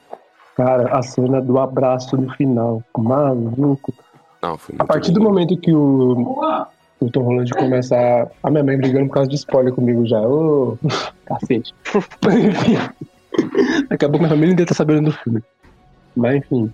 Cara, 0.56 0.96
a 0.98 1.02
cena 1.04 1.42
do 1.42 1.60
abraço 1.60 2.16
no 2.18 2.32
final. 2.34 2.82
Maluco. 2.98 3.94
Não, 4.42 4.58
foi 4.58 4.76
A 4.80 4.86
partir 4.86 5.12
bom. 5.12 5.20
do 5.20 5.24
momento 5.24 5.58
que 5.58 5.72
o, 5.74 6.40
o 7.00 7.12
Tom 7.12 7.22
Holland 7.22 7.52
começa 7.54 7.96
a. 7.96 8.28
A 8.48 8.50
minha 8.52 8.64
mãe 8.64 8.78
brigando 8.78 9.08
por 9.08 9.14
causa 9.16 9.30
de 9.30 9.36
spoiler 9.36 9.74
comigo 9.74 10.06
já. 10.08 10.20
Ô, 10.22 10.78
cacete. 11.26 11.74
enfim. 12.26 12.78
Daqui 13.90 14.06
a 14.06 14.10
pouco 14.10 14.20
minha 14.20 14.30
família 14.30 14.54
inteira 14.54 14.70
tá 14.70 14.76
sabendo 14.76 15.10
do 15.10 15.12
filme. 15.12 15.44
Mas 16.16 16.38
enfim. 16.38 16.72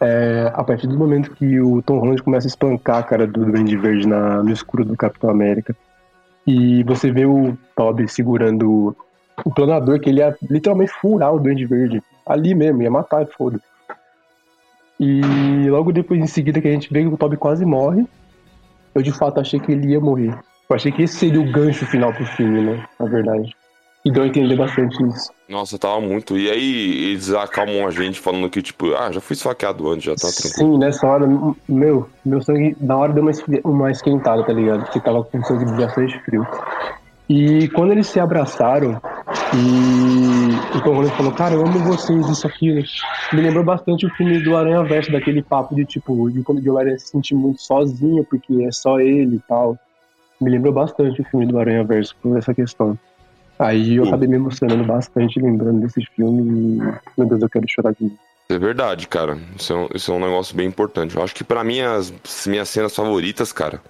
é, 0.00 0.50
a 0.54 0.64
partir 0.64 0.86
do 0.86 0.96
momento 0.98 1.32
que 1.32 1.60
o 1.60 1.82
Tom 1.82 1.98
Holland 1.98 2.22
começa 2.22 2.46
a 2.46 2.48
espancar 2.48 2.98
a 2.98 3.02
cara 3.02 3.26
do 3.26 3.44
Duende 3.44 3.76
Verde 3.76 4.06
na, 4.06 4.42
no 4.42 4.50
escuro 4.50 4.84
do 4.84 4.96
Capitão 4.96 5.30
América. 5.30 5.76
E 6.46 6.82
você 6.84 7.10
vê 7.10 7.26
o 7.26 7.56
Toby 7.76 8.08
segurando 8.08 8.96
o 9.44 9.50
planador, 9.50 10.00
que 10.00 10.08
ele 10.08 10.20
ia 10.20 10.36
literalmente 10.48 10.92
furar 10.92 11.34
o 11.34 11.38
Duende 11.38 11.66
Verde. 11.66 12.02
Ali 12.26 12.54
mesmo, 12.54 12.82
ia 12.82 12.90
matar, 12.90 13.26
foda. 13.26 13.60
E 14.98 15.20
logo 15.68 15.92
depois, 15.92 16.20
em 16.20 16.26
seguida, 16.26 16.60
que 16.60 16.68
a 16.68 16.72
gente 16.72 16.92
vê 16.92 17.00
que 17.00 17.08
o 17.08 17.16
Toby 17.16 17.36
quase 17.36 17.64
morre, 17.64 18.06
eu 18.94 19.02
de 19.02 19.12
fato 19.12 19.40
achei 19.40 19.58
que 19.58 19.72
ele 19.72 19.88
ia 19.88 20.00
morrer. 20.00 20.36
Eu 20.68 20.76
achei 20.76 20.92
que 20.92 21.02
esse 21.02 21.16
seria 21.16 21.40
o 21.40 21.50
gancho 21.50 21.86
final 21.86 22.12
pro 22.12 22.24
filme, 22.24 22.60
né? 22.60 22.84
Na 22.98 23.06
verdade. 23.06 23.54
E 24.04 24.10
deu 24.10 24.22
a 24.22 24.26
entender 24.26 24.56
bastante 24.56 24.96
isso. 25.06 25.30
Nossa, 25.48 25.78
tava 25.78 26.00
muito. 26.00 26.38
E 26.38 26.50
aí 26.50 27.10
eles 27.10 27.32
acalmam 27.34 27.86
a 27.86 27.90
gente 27.90 28.18
falando 28.18 28.48
que, 28.48 28.62
tipo, 28.62 28.94
ah, 28.94 29.12
já 29.12 29.20
fui 29.20 29.34
esfaqueado 29.34 29.90
antes, 29.90 30.04
já 30.04 30.14
tá 30.14 30.28
tranquilo. 30.28 30.72
Sim, 30.72 30.78
nessa 30.78 31.06
hora, 31.06 31.26
meu, 31.68 32.08
meu 32.24 32.40
sangue, 32.40 32.74
na 32.80 32.96
hora 32.96 33.12
deu 33.12 33.22
uma, 33.22 33.32
uma 33.64 33.90
esquentada, 33.90 34.42
tá 34.42 34.52
ligado? 34.52 34.84
Porque 34.84 35.00
tava 35.00 35.22
com 35.22 35.44
sangue 35.44 35.66
bastante 35.72 36.18
frio. 36.24 36.46
E 37.28 37.68
quando 37.68 37.92
eles 37.92 38.08
se 38.08 38.18
abraçaram, 38.18 39.00
e 39.54 40.76
o 40.76 40.82
Tom 40.82 40.94
Holland 40.94 41.16
falou, 41.16 41.32
cara, 41.32 41.54
eu 41.54 41.64
amo 41.64 41.78
vocês, 41.80 42.28
isso, 42.28 42.46
aquilo. 42.46 42.82
Me 43.32 43.40
lembrou 43.40 43.62
bastante 43.62 44.06
o 44.06 44.10
filme 44.16 44.42
do 44.42 44.56
Aranha 44.56 44.82
Verso, 44.82 45.12
daquele 45.12 45.42
papo 45.42 45.74
de 45.74 45.84
tipo, 45.84 46.28
de 46.30 46.42
quando 46.42 46.66
o 46.66 46.78
Aranha 46.78 46.98
se 46.98 47.08
sentir 47.08 47.34
muito 47.34 47.62
sozinho, 47.62 48.24
porque 48.24 48.64
é 48.64 48.72
só 48.72 48.98
ele 48.98 49.36
e 49.36 49.42
tal. 49.46 49.78
Me 50.40 50.50
lembrou 50.50 50.72
bastante 50.72 51.20
o 51.20 51.24
filme 51.24 51.46
do 51.46 51.58
Aranha 51.58 51.84
Verso 51.84 52.16
por 52.20 52.36
essa 52.36 52.52
questão. 52.52 52.98
Aí 53.60 53.96
eu 53.96 54.04
Sim. 54.04 54.08
acabei 54.08 54.26
me 54.26 54.36
emocionando 54.36 54.84
bastante 54.84 55.38
lembrando 55.38 55.80
desse 55.80 56.02
filme 56.16 56.78
e, 56.78 57.18
meu 57.18 57.28
Deus, 57.28 57.42
eu 57.42 57.48
quero 57.50 57.66
chorar 57.68 57.92
de 57.92 58.04
novo. 58.04 58.18
É 58.48 58.58
verdade, 58.58 59.06
cara. 59.06 59.38
Isso 59.54 59.72
é, 59.74 59.76
um, 59.76 59.88
isso 59.94 60.10
é 60.10 60.14
um 60.14 60.18
negócio 60.18 60.56
bem 60.56 60.66
importante. 60.66 61.14
Eu 61.14 61.22
acho 61.22 61.34
que 61.34 61.44
pra 61.44 61.62
mim 61.62 61.82
as 61.82 62.10
minhas 62.46 62.70
cenas 62.70 62.96
favoritas, 62.96 63.52
cara, 63.52 63.82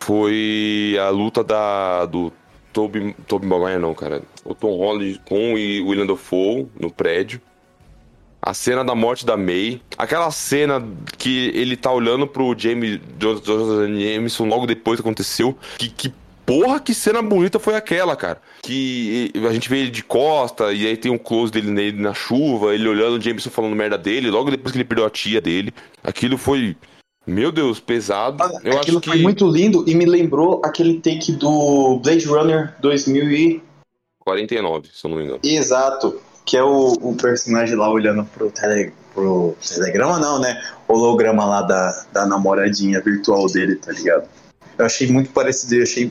foi 0.00 0.96
a 0.98 1.10
luta 1.10 1.44
da 1.44 2.06
do 2.06 2.32
Toby, 2.72 3.14
Toby 3.26 3.46
Maguire 3.46 3.78
não, 3.78 3.92
cara. 3.92 4.22
O 4.42 4.54
Tom 4.54 4.74
Holland 4.76 5.20
com 5.28 5.52
o 5.52 5.54
William 5.54 6.06
Dafoe 6.06 6.66
no 6.80 6.90
prédio. 6.90 7.42
A 8.40 8.54
cena 8.54 8.82
da 8.82 8.94
morte 8.94 9.26
da 9.26 9.36
May. 9.36 9.82
Aquela 9.98 10.30
cena 10.30 10.82
que 11.18 11.52
ele 11.54 11.76
tá 11.76 11.92
olhando 11.92 12.26
pro 12.26 12.58
James 12.58 12.98
Jonathan 13.18 14.00
Jameson 14.00 14.46
logo 14.46 14.66
depois 14.66 14.98
que 14.98 15.02
aconteceu. 15.06 15.54
Que, 15.76 15.90
que 15.90 16.14
porra, 16.48 16.80
que 16.80 16.94
cena 16.94 17.20
bonita 17.20 17.58
foi 17.58 17.74
aquela, 17.74 18.16
cara. 18.16 18.40
Que 18.62 19.30
a 19.46 19.52
gente 19.52 19.68
vê 19.68 19.80
ele 19.80 19.90
de 19.90 20.02
costa 20.02 20.72
e 20.72 20.86
aí 20.86 20.96
tem 20.96 21.12
um 21.12 21.18
close 21.18 21.52
dele 21.52 21.70
nele 21.70 22.00
na 22.00 22.14
chuva, 22.14 22.74
ele 22.74 22.88
olhando 22.88 23.18
o 23.18 23.20
Jameson 23.20 23.50
falando 23.50 23.76
merda 23.76 23.98
dele, 23.98 24.30
logo 24.30 24.50
depois 24.50 24.72
que 24.72 24.78
ele 24.78 24.84
perdeu 24.84 25.04
a 25.04 25.10
tia 25.10 25.42
dele. 25.42 25.74
Aquilo 26.02 26.38
foi, 26.38 26.74
meu 27.26 27.52
Deus, 27.52 27.78
pesado. 27.78 28.42
Eu 28.64 28.78
Aquilo 28.78 28.78
acho 28.78 29.00
que 29.00 29.10
foi 29.10 29.20
muito 29.20 29.46
lindo 29.46 29.84
e 29.86 29.94
me 29.94 30.06
lembrou 30.06 30.62
aquele 30.64 31.00
take 31.00 31.32
do 31.32 32.00
Blade 32.02 32.26
Runner 32.26 32.74
2000 32.80 33.30
e... 33.30 33.62
49, 34.20 34.88
se 34.92 35.06
eu 35.06 35.10
não 35.10 35.18
me 35.18 35.24
engano. 35.24 35.40
Exato, 35.42 36.18
que 36.46 36.56
é 36.56 36.62
o, 36.62 36.94
o 37.02 37.14
personagem 37.14 37.76
lá 37.76 37.90
olhando 37.90 38.24
pro, 38.24 38.50
tele, 38.50 38.92
pro 39.14 39.54
telegrama, 39.66 40.18
não, 40.18 40.38
né? 40.38 40.62
Holograma 40.86 41.44
lá 41.44 41.62
da, 41.62 42.06
da 42.12 42.26
namoradinha 42.26 43.02
virtual 43.02 43.46
dele, 43.46 43.76
tá 43.76 43.92
ligado? 43.92 44.28
Eu 44.78 44.86
achei 44.86 45.08
muito 45.08 45.30
parecido 45.30 45.82
achei 45.82 46.10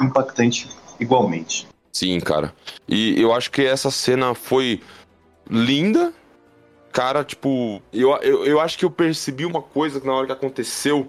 impactante 0.00 0.68
igualmente. 0.98 1.68
Sim, 1.92 2.18
cara. 2.20 2.52
E 2.88 3.20
eu 3.20 3.32
acho 3.32 3.50
que 3.50 3.62
essa 3.62 3.90
cena 3.90 4.34
foi 4.34 4.80
linda. 5.50 6.12
Cara, 6.92 7.22
tipo, 7.24 7.82
eu, 7.92 8.16
eu, 8.22 8.44
eu 8.46 8.60
acho 8.60 8.78
que 8.78 8.84
eu 8.84 8.90
percebi 8.90 9.44
uma 9.44 9.60
coisa 9.60 10.00
na 10.02 10.14
hora 10.14 10.26
que 10.26 10.32
aconteceu. 10.32 11.08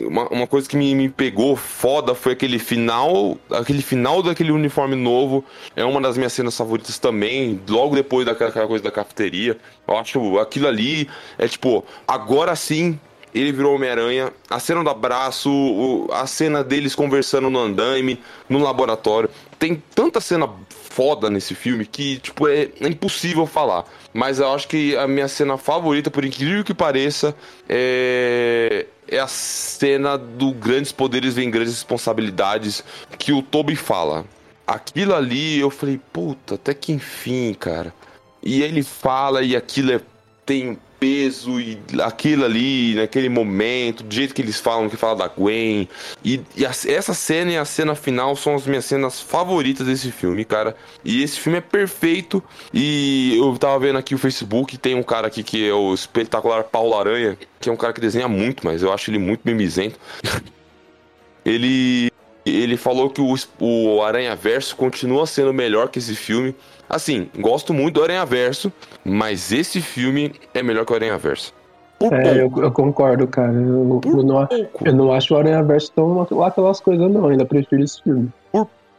Uma, 0.00 0.28
uma 0.28 0.46
coisa 0.46 0.68
que 0.68 0.76
me, 0.76 0.94
me 0.94 1.08
pegou 1.08 1.56
foda 1.56 2.14
foi 2.14 2.32
aquele 2.32 2.60
final. 2.60 3.36
Aquele 3.50 3.82
final 3.82 4.22
daquele 4.22 4.52
uniforme 4.52 4.94
novo. 4.94 5.44
É 5.74 5.84
uma 5.84 6.00
das 6.00 6.16
minhas 6.16 6.32
cenas 6.32 6.56
favoritas 6.56 6.98
também. 6.98 7.60
Logo 7.68 7.96
depois 7.96 8.26
daquela 8.26 8.50
aquela 8.50 8.66
coisa 8.68 8.84
da 8.84 8.92
cafeteria. 8.92 9.58
Eu 9.86 9.96
acho 9.96 10.38
aquilo 10.38 10.68
ali 10.68 11.08
é 11.36 11.48
tipo, 11.48 11.84
agora 12.06 12.54
sim 12.54 12.98
ele 13.34 13.52
virou 13.52 13.74
Homem-Aranha. 13.74 14.32
A 14.48 14.58
cena 14.58 14.82
do 14.82 14.90
abraço, 14.90 16.08
a 16.12 16.26
cena 16.26 16.64
deles 16.64 16.94
conversando 16.94 17.50
no 17.50 17.58
andaime, 17.58 18.20
no 18.48 18.58
laboratório. 18.58 19.30
Tem 19.58 19.82
tanta 19.94 20.20
cena 20.20 20.48
foda 20.68 21.30
nesse 21.30 21.54
filme 21.54 21.86
que, 21.86 22.18
tipo, 22.18 22.48
é, 22.48 22.68
é 22.80 22.88
impossível 22.88 23.46
falar. 23.46 23.84
Mas 24.12 24.40
eu 24.40 24.52
acho 24.52 24.66
que 24.66 24.96
a 24.96 25.06
minha 25.06 25.28
cena 25.28 25.56
favorita, 25.56 26.10
por 26.10 26.24
incrível 26.24 26.64
que 26.64 26.74
pareça, 26.74 27.36
é, 27.68 28.86
é 29.06 29.18
a 29.18 29.28
cena 29.28 30.18
do 30.18 30.52
grandes 30.52 30.90
poderes 30.90 31.34
vem 31.34 31.50
grandes 31.50 31.74
responsabilidades 31.74 32.82
que 33.16 33.32
o 33.32 33.42
Toby 33.42 33.76
fala. 33.76 34.24
Aquilo 34.66 35.14
ali 35.14 35.60
eu 35.60 35.70
falei, 35.70 36.00
puta, 36.12 36.56
até 36.56 36.74
que 36.74 36.92
enfim, 36.92 37.54
cara. 37.54 37.94
E 38.42 38.62
ele 38.62 38.82
fala 38.82 39.42
e 39.42 39.54
aquilo 39.54 39.92
é, 39.92 40.00
tem 40.44 40.78
peso 41.00 41.60
e 41.60 41.78
aquilo 42.02 42.44
ali, 42.44 42.94
naquele 42.94 43.28
momento, 43.28 44.02
do 44.02 44.14
jeito 44.14 44.34
que 44.34 44.42
eles 44.42 44.58
falam, 44.58 44.88
que 44.88 44.96
fala 44.96 45.16
da 45.16 45.28
Gwen. 45.28 45.88
E, 46.24 46.40
e 46.56 46.66
a- 46.66 46.70
essa 46.70 47.14
cena 47.14 47.52
e 47.52 47.56
a 47.56 47.64
cena 47.64 47.94
final 47.94 48.34
são 48.36 48.54
as 48.54 48.66
minhas 48.66 48.84
cenas 48.84 49.20
favoritas 49.20 49.86
desse 49.86 50.10
filme, 50.10 50.44
cara. 50.44 50.76
E 51.04 51.22
esse 51.22 51.38
filme 51.38 51.58
é 51.58 51.60
perfeito. 51.60 52.42
E 52.72 53.36
eu 53.38 53.56
tava 53.58 53.78
vendo 53.78 53.98
aqui 53.98 54.14
o 54.14 54.18
Facebook, 54.18 54.76
tem 54.76 54.94
um 54.94 55.02
cara 55.02 55.26
aqui 55.28 55.42
que 55.42 55.68
é 55.68 55.72
o 55.72 55.94
espetacular 55.94 56.64
Paulo 56.64 56.98
Aranha, 56.98 57.38
que 57.60 57.68
é 57.68 57.72
um 57.72 57.76
cara 57.76 57.92
que 57.92 58.00
desenha 58.00 58.28
muito, 58.28 58.64
mas 58.64 58.82
eu 58.82 58.92
acho 58.92 59.10
ele 59.10 59.18
muito 59.18 59.42
mimizento. 59.44 59.98
ele 61.44 62.10
ele 62.44 62.78
falou 62.78 63.10
que 63.10 63.20
o, 63.20 63.34
o 63.60 64.02
Aranha 64.02 64.34
Verso 64.34 64.74
continua 64.74 65.26
sendo 65.26 65.52
melhor 65.52 65.88
que 65.90 65.98
esse 65.98 66.14
filme. 66.14 66.54
Assim, 66.88 67.28
gosto 67.38 67.74
muito 67.74 67.96
do 67.96 68.02
Aranha 68.02 68.24
Verso, 68.24 68.72
mas 69.04 69.52
esse 69.52 69.80
filme 69.80 70.32
é 70.54 70.62
melhor 70.62 70.84
que 70.84 70.92
o 70.92 70.94
Aranha 70.94 71.18
Verso. 71.18 71.52
Por 71.98 72.12
É, 72.12 72.40
eu, 72.40 72.52
eu 72.56 72.70
concordo, 72.70 73.26
cara. 73.26 73.52
Eu, 73.52 73.98
por 74.00 74.18
eu 74.18 74.22
não, 74.22 74.48
eu 74.84 74.92
não 74.94 75.12
acho 75.12 75.34
o 75.34 75.36
Aranha 75.36 75.62
Verso 75.62 75.92
tão 75.92 76.26
lá 76.30 76.46
aquelas 76.46 76.80
coisas, 76.80 77.10
não. 77.10 77.28
Ainda 77.28 77.44
prefiro 77.44 77.82
esse 77.82 78.02
filme. 78.02 78.32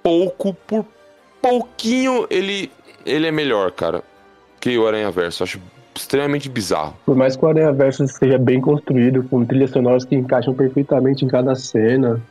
pouco, 0.03 0.53
por 0.67 0.85
pouquinho 1.41 2.27
ele 2.29 2.71
ele 3.05 3.27
é 3.27 3.31
melhor, 3.31 3.71
cara, 3.71 4.03
que 4.59 4.77
o 4.77 4.87
Aranha 4.87 5.09
Verso. 5.09 5.43
Acho 5.43 5.59
extremamente 5.95 6.49
bizarro. 6.49 6.93
Por 7.05 7.15
mais 7.15 7.35
que 7.35 7.43
o 7.43 7.47
Aranha 7.47 7.73
Verso 7.73 8.07
seja 8.07 8.37
bem 8.37 8.61
construído, 8.61 9.23
com 9.23 9.45
trilhas 9.45 9.71
sonoras 9.71 10.05
que 10.05 10.15
encaixam 10.15 10.53
perfeitamente 10.53 11.25
em 11.25 11.27
cada 11.27 11.55
cena, 11.55 12.21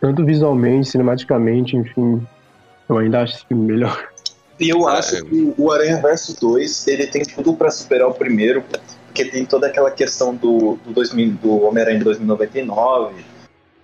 tanto 0.00 0.24
visualmente, 0.24 0.88
cinematicamente, 0.88 1.76
enfim, 1.76 2.26
eu 2.88 2.98
ainda 2.98 3.22
acho 3.22 3.34
esse 3.36 3.46
filme 3.46 3.72
melhor. 3.72 4.08
E 4.58 4.68
eu 4.68 4.86
Ah, 4.88 4.98
acho 4.98 5.16
é. 5.16 5.22
que 5.22 5.54
o 5.56 5.70
Aranha 5.70 6.00
Verso 6.00 6.38
2 6.40 6.86
ele 6.88 7.06
tem 7.06 7.22
tudo 7.22 7.54
pra 7.54 7.70
superar 7.70 8.08
o 8.08 8.14
primeiro, 8.14 8.62
porque 9.06 9.24
tem 9.24 9.44
toda 9.44 9.66
aquela 9.66 9.90
questão 9.90 10.34
do, 10.34 10.78
do, 10.84 10.92
2000 10.92 11.32
do 11.34 11.62
Homem-Aranha 11.64 11.98
de 11.98 12.04
2099 12.04 13.14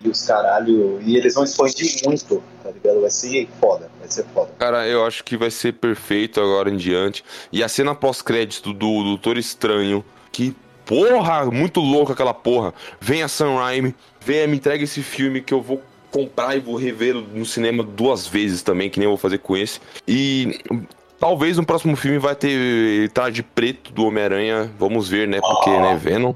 e 0.00 0.08
os 0.08 0.22
caralho. 0.26 1.00
E 1.02 1.16
eles 1.16 1.34
vão 1.34 1.44
expandir 1.44 2.02
muito, 2.04 2.42
tá 2.62 2.70
ligado? 2.70 3.00
Vai 3.00 3.10
ser 3.10 3.48
foda, 3.60 3.90
vai 3.98 4.08
ser 4.08 4.24
foda. 4.34 4.50
Cara, 4.58 4.86
eu 4.86 5.04
acho 5.06 5.22
que 5.24 5.36
vai 5.36 5.50
ser 5.50 5.74
perfeito 5.74 6.40
agora 6.40 6.68
em 6.70 6.76
diante. 6.76 7.24
E 7.52 7.62
a 7.62 7.68
cena 7.68 7.94
pós-crédito 7.94 8.72
do 8.72 9.02
Doutor 9.04 9.38
Estranho, 9.38 10.04
que 10.32 10.54
porra, 10.84 11.46
muito 11.46 11.80
louca 11.80 12.12
aquela 12.12 12.34
porra. 12.34 12.74
Vem 13.00 13.22
a 13.22 13.28
Sam 13.28 13.56
Raimi, 13.56 13.94
venha 14.20 14.46
me 14.46 14.56
entrega 14.56 14.84
esse 14.84 15.02
filme 15.02 15.40
que 15.40 15.54
eu 15.54 15.62
vou 15.62 15.80
comprar 16.14 16.56
e 16.56 16.60
vou 16.60 16.76
rever 16.76 17.14
no 17.14 17.44
cinema 17.44 17.82
duas 17.82 18.24
vezes 18.24 18.62
também, 18.62 18.88
que 18.88 19.00
nem 19.00 19.04
eu 19.06 19.10
vou 19.10 19.18
fazer 19.18 19.38
com 19.38 19.56
esse. 19.56 19.80
E 20.06 20.60
talvez 21.18 21.56
no 21.56 21.66
próximo 21.66 21.96
filme 21.96 22.18
vai 22.18 22.36
ter 22.36 23.10
traje 23.10 23.42
preto 23.42 23.92
do 23.92 24.06
Homem-Aranha, 24.06 24.70
vamos 24.78 25.08
ver, 25.08 25.26
né? 25.26 25.40
Porque, 25.40 25.70
Ah. 25.70 25.80
né, 25.80 25.96
Venom. 26.00 26.34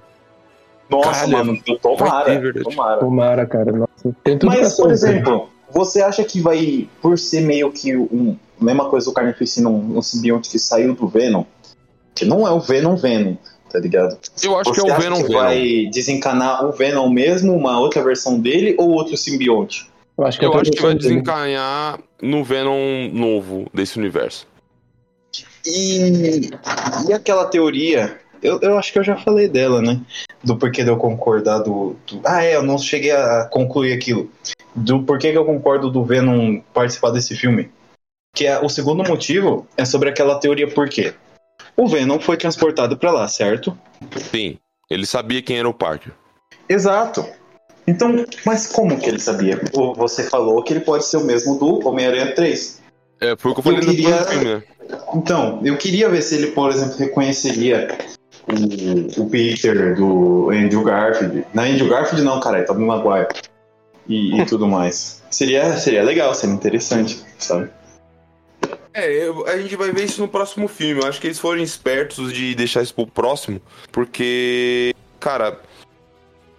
Nossa, 0.91 1.11
Caralho, 1.11 1.33
mano, 1.33 1.53
vai 1.53 1.63
ter, 1.63 1.79
tomara, 1.79 2.41
verdade. 2.41 2.65
tomara. 2.65 2.99
Tomara, 3.01 3.47
cara. 3.47 3.73
Nossa, 3.73 4.17
tem 4.25 4.37
tudo 4.39 4.49
Mas, 4.51 4.75
por 4.75 4.91
exemplo, 4.91 5.49
você 5.71 6.03
acha 6.03 6.25
que 6.25 6.41
vai, 6.41 6.89
por 7.01 7.17
ser 7.19 7.43
meio 7.43 7.71
que 7.71 7.95
um, 7.97 8.37
a 8.61 8.65
mesma 8.65 8.89
coisa 8.89 9.07
do 9.07 9.13
Carnificina, 9.13 9.69
um, 9.69 9.99
um 9.99 10.03
simbionte 10.03 10.49
que 10.51 10.59
saiu 10.59 10.95
do 10.95 11.07
Venom, 11.07 11.45
que 12.15 12.25
não 12.25 12.49
é 12.49 12.51
o 12.51 12.59
Venom 12.59 12.97
Venom, 12.97 13.37
tá 13.71 13.79
ligado? 13.79 14.19
Eu 14.43 14.57
acho 14.59 14.71
você 14.75 14.83
que 14.83 14.91
é 14.91 14.95
o 14.95 14.99
Venom 14.99 15.17
que 15.17 15.29
Venom. 15.29 15.39
vai 15.39 15.87
desencanar 15.93 16.65
o 16.65 16.73
Venom 16.73 17.09
mesmo, 17.09 17.55
uma 17.55 17.79
outra 17.79 18.03
versão 18.03 18.39
dele, 18.41 18.75
ou 18.79 18.91
outro 18.91 19.17
simbionte? 19.17 19.89
Eu 20.17 20.25
acho 20.27 20.39
que, 20.39 20.45
Eu 20.45 20.53
é 20.53 20.61
acho 20.61 20.71
que 20.71 20.83
vai 20.83 20.95
dele. 20.95 21.09
desencaminhar 21.09 21.99
no 22.21 22.43
Venom 22.43 23.09
novo 23.13 23.67
desse 23.73 23.99
universo. 23.99 24.47
E, 25.67 26.51
e 27.09 27.13
aquela 27.13 27.45
teoria, 27.47 28.19
eu, 28.43 28.59
eu 28.61 28.79
acho 28.79 28.93
que 28.93 28.99
eu 28.99 29.05
já 29.05 29.17
falei 29.17 29.49
dela, 29.49 29.83
né? 29.83 30.01
Do 30.43 30.57
porquê 30.57 30.83
de 30.83 30.91
eu 30.91 30.97
concordar 30.97 31.59
do, 31.59 31.97
do- 32.07 32.21
Ah, 32.25 32.43
é, 32.45 32.57
eu 32.57 32.63
não 32.63 32.79
cheguei 32.79 33.11
a 33.11 33.45
concluir 33.45 33.93
aquilo. 33.93 34.31
Do 34.75 35.03
porquê 35.03 35.31
que 35.33 35.39
eu 35.39 35.45
concordo 35.45 35.91
do 35.91 36.05
Venom 36.05 36.61
participar 36.73 37.11
desse 37.11 37.37
filme. 37.37 37.71
Que 38.35 38.47
é 38.47 38.59
o 38.65 38.69
segundo 38.69 39.03
motivo 39.05 39.67
é 39.77 39.85
sobre 39.85 40.09
aquela 40.09 40.39
teoria 40.39 40.69
por 40.69 40.89
quê? 40.89 41.13
O 41.79 41.87
Venom 41.87 42.19
foi 42.19 42.37
transportado 42.37 42.97
pra 42.97 43.13
lá, 43.13 43.29
certo? 43.29 43.79
Sim, 44.31 44.59
ele 44.91 45.07
sabia 45.07 45.41
quem 45.41 45.59
era 45.59 45.69
o 45.69 45.73
Parker. 45.73 46.13
Exato. 46.69 47.25
Então, 47.87 48.25
mas 48.45 48.67
como 48.67 48.99
que 48.99 49.09
ele 49.09 49.19
sabia? 49.21 49.61
Você 49.97 50.25
falou 50.25 50.63
que 50.63 50.73
ele 50.75 50.81
pode 50.81 51.05
ser 51.05 51.17
o 51.17 51.25
mesmo 51.25 51.59
do 51.59 51.89
Homem-Aranha 51.89 52.35
3. 52.35 52.83
É, 53.21 53.35
foi 53.37 53.53
o 53.53 53.55
que 53.55 53.61
eu 53.61 53.73
Eu 53.73 53.81
falei 53.81 53.81
no 53.89 53.95
queria- 53.95 54.25
filme, 54.25 54.45
né? 54.45 54.63
Então, 55.15 55.61
eu 55.65 55.77
queria 55.77 56.09
ver 56.09 56.21
se 56.23 56.35
ele, 56.35 56.49
por 56.49 56.71
exemplo, 56.71 56.97
reconheceria 56.99 57.89
o, 58.49 59.23
o 59.23 59.31
Peter 59.31 59.95
do 59.95 60.51
Andrew 60.51 60.83
Garfield. 60.83 61.45
Na 61.55 61.63
Andrew 61.63 61.89
Garfield 61.89 62.23
não, 62.25 62.41
cara, 62.41 62.59
é 62.59 62.63
Tobey 62.63 62.85
Maguire. 62.85 63.29
E, 64.07 64.41
e 64.41 64.47
tudo 64.47 64.67
mais. 64.67 65.23
Seria, 65.31 65.77
seria 65.77 66.03
legal, 66.03 66.35
seria 66.35 66.55
interessante, 66.55 67.23
sabe? 67.39 67.69
É, 68.99 69.29
eu- 69.29 69.47
a 69.47 69.57
gente 69.59 69.77
vai 69.77 69.91
ver 69.93 70.05
isso 70.05 70.21
no 70.21 70.29
próximo 70.29 70.67
filme. 70.69 71.01
Eu 71.03 71.09
acho 71.09 71.21
que 71.21 71.27
eles 71.27 71.39
foram 71.39 71.63
espertos 71.63 72.33
de 72.33 72.55
deixar 72.55 72.83
isso 72.83 72.95
pro 72.95 73.07
próximo, 73.07 73.61
porque, 73.93 74.95
cara, 75.21 75.59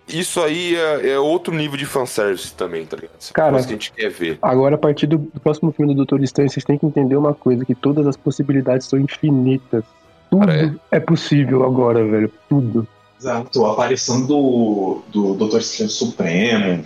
isso 0.08 0.42
aí 0.42 0.76
é, 0.76 1.10
é 1.12 1.20
outro 1.20 1.54
nível 1.54 1.78
de 1.78 1.86
fanservice 1.86 2.54
também, 2.54 2.86
tá 2.86 2.96
ligado? 2.96 3.12
Essa 3.20 3.34
Cara, 3.34 3.52
coisa 3.52 3.68
que 3.68 3.74
a 3.74 3.76
gente 3.76 3.92
quer 3.94 4.10
ver. 4.10 4.40
Agora, 4.42 4.76
a 4.76 4.78
partir 4.78 5.06
do, 5.08 5.18
do 5.18 5.40
próximo 5.40 5.72
filme 5.72 5.94
do 5.94 5.98
Doutor 5.98 6.24
Estranho, 6.24 6.50
vocês 6.50 6.64
têm 6.66 6.78
que 6.78 6.86
entender 6.86 7.16
uma 7.16 7.34
coisa, 7.34 7.64
que 7.66 7.76
todas 7.76 8.08
as 8.08 8.18
possibilidades 8.18 8.88
são 8.88 9.00
infinitas. 9.00 9.84
Tudo 10.32 10.48
Cara, 10.48 10.76
é. 10.92 11.00
possível 11.00 11.64
agora, 11.64 12.06
velho. 12.06 12.32
Tudo. 12.48 12.88
Exato, 13.20 13.66
a 13.66 13.74
aparição 13.74 14.26
do, 14.26 15.02
do 15.10 15.34
Doutor 15.34 15.60
Estranho 15.60 15.90
Supremo. 15.90 16.86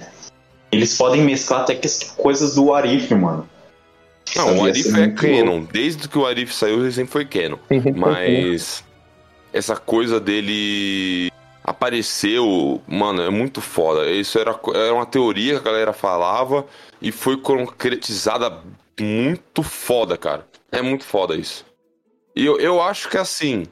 Eles 0.71 0.97
podem 0.97 1.21
mesclar 1.21 1.61
até 1.61 1.75
que 1.75 1.85
as 1.85 2.01
coisas 2.17 2.55
do 2.55 2.73
Arif, 2.73 3.13
mano. 3.13 3.47
Não, 4.35 4.57
o 4.59 4.65
Arif 4.65 4.87
é 4.99 5.07
canon. 5.09 5.63
Desde 5.71 6.07
que 6.07 6.17
o 6.17 6.25
Arif 6.25 6.53
saiu, 6.53 6.81
ele 6.81 6.91
sempre 6.91 7.11
foi 7.11 7.25
canon. 7.25 7.57
Mas 7.95 8.83
essa 9.51 9.75
coisa 9.75 10.19
dele 10.19 11.29
apareceu, 11.63 12.81
mano, 12.87 13.21
é 13.21 13.29
muito 13.29 13.61
foda. 13.61 14.09
Isso 14.09 14.39
era, 14.39 14.57
era 14.73 14.93
uma 14.93 15.05
teoria 15.05 15.53
que 15.59 15.67
a 15.67 15.71
galera 15.71 15.93
falava 15.93 16.65
e 17.01 17.11
foi 17.11 17.37
concretizada 17.37 18.59
muito 18.99 19.61
foda, 19.63 20.17
cara. 20.17 20.45
É 20.71 20.81
muito 20.81 21.03
foda 21.03 21.35
isso. 21.35 21.65
E 22.35 22.45
eu, 22.45 22.59
eu 22.59 22.81
acho 22.81 23.09
que 23.09 23.17
assim. 23.17 23.65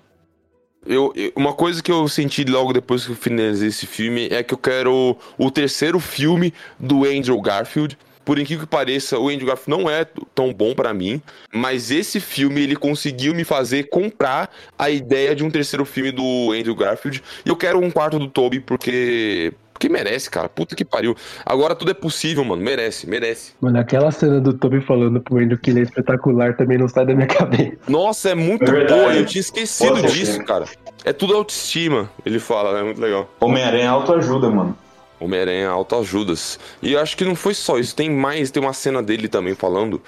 Eu, 0.85 1.13
eu- 1.15 1.31
uma 1.35 1.53
coisa 1.53 1.81
que 1.81 1.91
eu 1.91 2.07
senti 2.07 2.43
logo 2.43 2.73
depois 2.73 3.05
que 3.05 3.11
eu 3.11 3.15
finalizei 3.15 3.67
esse 3.69 3.85
filme 3.85 4.27
é 4.31 4.41
que 4.41 4.53
eu 4.53 4.57
quero 4.57 5.15
o 5.37 5.51
terceiro 5.51 5.99
filme 5.99 6.53
do 6.79 7.05
Andrew 7.05 7.39
Garfield. 7.41 7.97
Por 8.23 8.37
incrível 8.39 8.65
que 8.65 8.71
pareça, 8.71 9.17
o 9.17 9.29
Andrew 9.29 9.47
Garfield 9.47 9.81
não 9.83 9.89
é 9.89 10.05
tão 10.35 10.53
bom 10.53 10.73
pra 10.75 10.93
mim, 10.93 11.21
mas 11.53 11.91
esse 11.91 12.19
filme 12.19 12.61
ele 12.61 12.75
conseguiu 12.75 13.33
me 13.33 13.43
fazer 13.43 13.89
comprar 13.89 14.49
a 14.77 14.89
ideia 14.89 15.35
de 15.35 15.43
um 15.43 15.49
terceiro 15.49 15.85
filme 15.85 16.11
do 16.11 16.51
Andrew 16.51 16.75
Garfield. 16.75 17.21
E 17.45 17.49
eu 17.49 17.55
quero 17.55 17.79
um 17.79 17.89
quarto 17.91 18.19
do 18.19 18.27
Toby 18.27 18.59
porque 18.59 19.53
porque 19.73 19.89
merece, 19.89 20.29
cara. 20.29 20.47
Puta 20.47 20.75
que 20.75 20.85
pariu. 20.85 21.15
Agora 21.43 21.73
tudo 21.73 21.89
é 21.89 21.93
possível, 21.95 22.43
mano. 22.45 22.61
Merece, 22.61 23.09
merece. 23.09 23.53
Mano, 23.59 23.79
aquela 23.79 24.11
cena 24.11 24.39
do 24.39 24.53
Toby 24.53 24.79
falando 24.79 25.19
pro 25.19 25.37
Andrew 25.39 25.57
que 25.57 25.71
ele 25.71 25.79
é 25.79 25.83
espetacular 25.83 26.55
também 26.55 26.77
não 26.77 26.87
sai 26.87 27.03
da 27.03 27.15
minha 27.15 27.25
cabeça. 27.27 27.77
Nossa, 27.87 28.29
é 28.29 28.35
muito 28.35 28.63
É 28.71 28.85
boa. 28.85 29.11
Eu 29.15 29.25
tinha 29.25 29.39
esquecido 29.39 29.93
Pode 29.95 30.09
ser. 30.11 30.19
disso, 30.19 30.43
cara. 30.43 30.65
É 31.03 31.11
tudo 31.11 31.35
autoestima. 31.35 32.11
Ele 32.23 32.37
fala, 32.37 32.77
é 32.77 32.83
muito 32.83 33.01
legal. 33.01 33.27
Homem-Aranha 33.39 33.85
é 33.85 33.87
autoajuda, 33.87 34.51
mano. 34.51 34.77
Homem-Aranha 35.21 35.69
autoajudas. 35.69 36.59
E 36.81 36.93
eu 36.93 36.99
acho 36.99 37.15
que 37.15 37.23
não 37.23 37.35
foi 37.35 37.53
só 37.53 37.77
isso, 37.77 37.95
tem 37.95 38.09
mais, 38.09 38.49
tem 38.51 38.61
uma 38.61 38.73
cena 38.73 39.01
dele 39.03 39.27
também 39.27 39.53
falando 39.55 40.01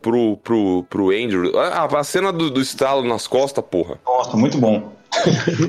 pro, 0.00 0.36
pro, 0.38 0.84
pro 0.88 1.10
Andrew. 1.10 1.58
Ah, 1.58 1.84
a 1.84 2.04
cena 2.04 2.32
do, 2.32 2.50
do 2.50 2.60
estalo 2.60 3.02
nas 3.06 3.26
costas, 3.26 3.64
porra. 3.70 3.98
Nossa, 4.06 4.36
muito 4.36 4.58
bom. 4.58 4.92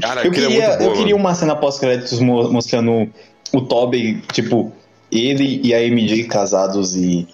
Cara, 0.02 0.22
Eu 0.26 0.32
aquilo 0.32 0.48
queria, 0.48 0.64
é 0.64 0.78
boa, 0.78 0.90
eu 0.92 0.94
queria 0.98 1.16
uma 1.16 1.34
cena 1.34 1.56
pós-créditos 1.56 2.20
mo- 2.20 2.50
mostrando 2.52 3.10
o 3.54 3.62
Toby, 3.62 4.22
tipo, 4.34 4.72
ele 5.12 5.62
e 5.64 5.74
a 5.74 5.82
MJ 5.82 6.26
casados 6.26 6.96
e 6.96 7.28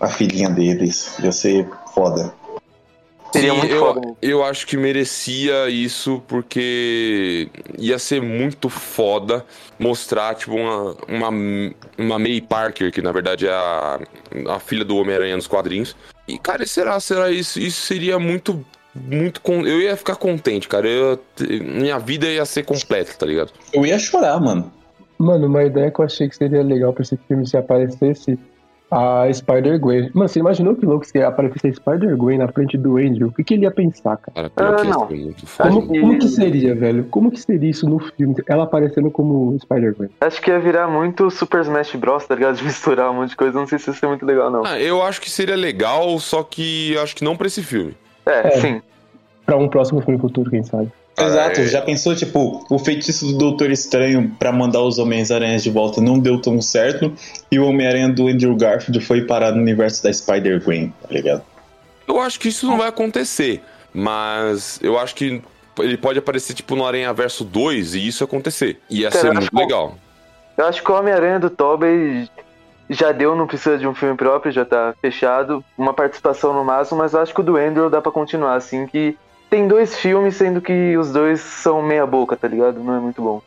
a 0.00 0.08
filhinha 0.08 0.50
deles. 0.50 1.14
Ia 1.22 1.32
ser 1.32 1.68
foda. 1.94 2.32
Seria 3.32 3.52
Sim, 3.52 3.58
muito 3.58 3.72
eu, 3.72 3.80
foda. 3.80 4.14
eu 4.20 4.44
acho 4.44 4.66
que 4.66 4.76
merecia 4.76 5.68
isso 5.68 6.22
porque 6.26 7.48
ia 7.78 7.98
ser 7.98 8.20
muito 8.20 8.68
foda 8.68 9.44
mostrar, 9.78 10.34
tipo, 10.34 10.54
uma, 10.56 10.96
uma, 11.08 11.28
uma 11.96 12.18
May 12.18 12.40
Parker, 12.40 12.90
que 12.90 13.00
na 13.00 13.12
verdade 13.12 13.46
é 13.46 13.52
a, 13.52 14.00
a 14.48 14.58
filha 14.58 14.84
do 14.84 14.96
Homem-Aranha 14.96 15.36
nos 15.36 15.46
quadrinhos. 15.46 15.94
E, 16.26 16.38
cara, 16.38 16.66
será, 16.66 16.98
será 16.98 17.30
isso? 17.30 17.60
Isso 17.60 17.80
seria 17.82 18.18
muito. 18.18 18.64
Muito. 18.92 19.40
con- 19.40 19.64
Eu 19.64 19.80
ia 19.80 19.96
ficar 19.96 20.16
contente, 20.16 20.66
cara. 20.66 20.88
Eu, 20.88 21.20
minha 21.60 21.98
vida 22.00 22.26
ia 22.26 22.44
ser 22.44 22.64
completa, 22.64 23.12
tá 23.16 23.24
ligado? 23.24 23.52
Eu 23.72 23.86
ia 23.86 23.98
chorar, 23.98 24.40
mano. 24.40 24.72
Mano, 25.16 25.46
uma 25.46 25.62
ideia 25.62 25.90
que 25.92 26.00
eu 26.00 26.04
achei 26.04 26.28
que 26.28 26.34
seria 26.36 26.62
legal 26.62 26.92
pra 26.92 27.02
esse 27.02 27.16
filme 27.28 27.46
se 27.46 27.56
aparecesse 27.56 28.36
a 28.90 29.32
Spider-Gwen. 29.32 30.10
Mano, 30.14 30.28
você 30.28 30.40
imaginou 30.40 30.74
que 30.74 30.84
louco 30.84 31.06
se 31.06 31.22
aparecesse 31.22 31.68
a 31.68 31.72
Spider-Gwen 31.72 32.38
na 32.38 32.48
frente 32.48 32.76
do 32.76 32.96
Andrew? 32.96 33.28
O 33.28 33.32
que, 33.32 33.44
que 33.44 33.54
ele 33.54 33.62
ia 33.62 33.70
pensar, 33.70 34.16
cara? 34.16 34.50
Cara, 34.50 34.80
Ah, 34.80 34.84
não. 34.84 35.06
Como, 35.06 35.86
como 35.86 36.18
que 36.18 36.28
seria, 36.28 36.74
velho? 36.74 37.04
Como 37.04 37.30
que 37.30 37.40
seria 37.40 37.70
isso 37.70 37.88
no 37.88 37.98
filme? 37.98 38.34
Ela 38.48 38.64
aparecendo 38.64 39.10
como 39.10 39.56
Spider-Gwen. 39.60 40.10
Acho 40.20 40.40
que 40.42 40.50
ia 40.50 40.58
virar 40.58 40.88
muito 40.88 41.30
Super 41.30 41.60
Smash 41.62 41.94
Bros, 41.96 42.26
tá 42.26 42.34
ligado? 42.34 42.56
De 42.60 42.64
misturar 42.64 43.10
um 43.10 43.14
monte 43.14 43.30
de 43.30 43.36
coisa. 43.36 43.58
Não 43.58 43.66
sei 43.66 43.78
se 43.78 43.90
isso 43.90 44.04
é 44.04 44.08
muito 44.08 44.26
legal, 44.26 44.50
não. 44.50 44.64
Ah, 44.64 44.78
eu 44.80 45.02
acho 45.02 45.20
que 45.20 45.30
seria 45.30 45.56
legal, 45.56 46.18
só 46.18 46.42
que 46.42 46.96
acho 46.98 47.14
que 47.14 47.24
não 47.24 47.36
pra 47.36 47.46
esse 47.46 47.62
filme. 47.62 47.94
É, 48.26 48.48
É. 48.48 48.50
sim. 48.60 48.82
Pra 49.46 49.56
um 49.56 49.68
próximo 49.68 50.00
filme 50.00 50.18
futuro, 50.20 50.50
quem 50.50 50.62
sabe? 50.62 50.92
Exato, 51.26 51.60
é. 51.60 51.66
já 51.66 51.82
pensou, 51.82 52.14
tipo, 52.14 52.64
o 52.70 52.78
feitiço 52.78 53.26
do 53.26 53.38
Doutor 53.38 53.70
Estranho 53.70 54.34
pra 54.38 54.52
mandar 54.52 54.82
os 54.82 54.98
Homens-Aranhas 54.98 55.62
de 55.62 55.70
volta 55.70 56.00
não 56.00 56.18
deu 56.18 56.40
tão 56.40 56.60
certo, 56.60 57.12
e 57.50 57.58
o 57.58 57.66
Homem-Aranha 57.66 58.08
do 58.08 58.28
Andrew 58.28 58.54
Garfield 58.56 59.04
foi 59.04 59.22
parar 59.22 59.52
no 59.52 59.60
universo 59.60 60.02
da 60.02 60.12
Spider-Gwen, 60.12 60.92
tá 61.02 61.08
ligado? 61.10 61.42
Eu 62.06 62.20
acho 62.20 62.40
que 62.40 62.48
isso 62.48 62.66
não 62.66 62.78
vai 62.78 62.88
acontecer, 62.88 63.62
mas 63.92 64.78
eu 64.82 64.98
acho 64.98 65.14
que 65.14 65.42
ele 65.78 65.96
pode 65.96 66.18
aparecer 66.18 66.54
tipo 66.54 66.74
no 66.74 66.86
Aranha 66.86 67.12
Verso 67.12 67.44
2 67.44 67.94
e 67.94 68.06
isso 68.06 68.24
acontecer. 68.24 68.78
Ia 68.90 69.10
Cara, 69.10 69.20
ser 69.20 69.32
muito 69.32 69.56
legal. 69.56 69.94
Eu 70.56 70.66
acho 70.66 70.82
que 70.82 70.90
o 70.90 70.94
Homem-Aranha 70.94 71.38
do 71.38 71.48
Tobey 71.48 72.28
já 72.90 73.12
deu, 73.12 73.36
não 73.36 73.46
precisa 73.46 73.78
de 73.78 73.86
um 73.86 73.94
filme 73.94 74.16
próprio, 74.16 74.52
já 74.52 74.64
tá 74.64 74.92
fechado. 75.00 75.64
Uma 75.78 75.94
participação 75.94 76.52
no 76.52 76.64
máximo, 76.64 76.98
mas 76.98 77.14
eu 77.14 77.20
acho 77.20 77.32
que 77.32 77.40
o 77.40 77.44
do 77.44 77.56
Andrew 77.56 77.88
dá 77.88 78.02
pra 78.02 78.10
continuar, 78.10 78.56
assim, 78.56 78.86
que 78.86 79.16
tem 79.50 79.66
dois 79.66 79.96
filmes, 79.96 80.36
sendo 80.36 80.60
que 80.60 80.96
os 80.96 81.12
dois 81.12 81.40
são 81.40 81.82
meia 81.82 82.06
boca, 82.06 82.36
tá 82.36 82.46
ligado? 82.46 82.78
Não 82.82 82.96
é 82.96 83.00
muito 83.00 83.20
bom. 83.20 83.42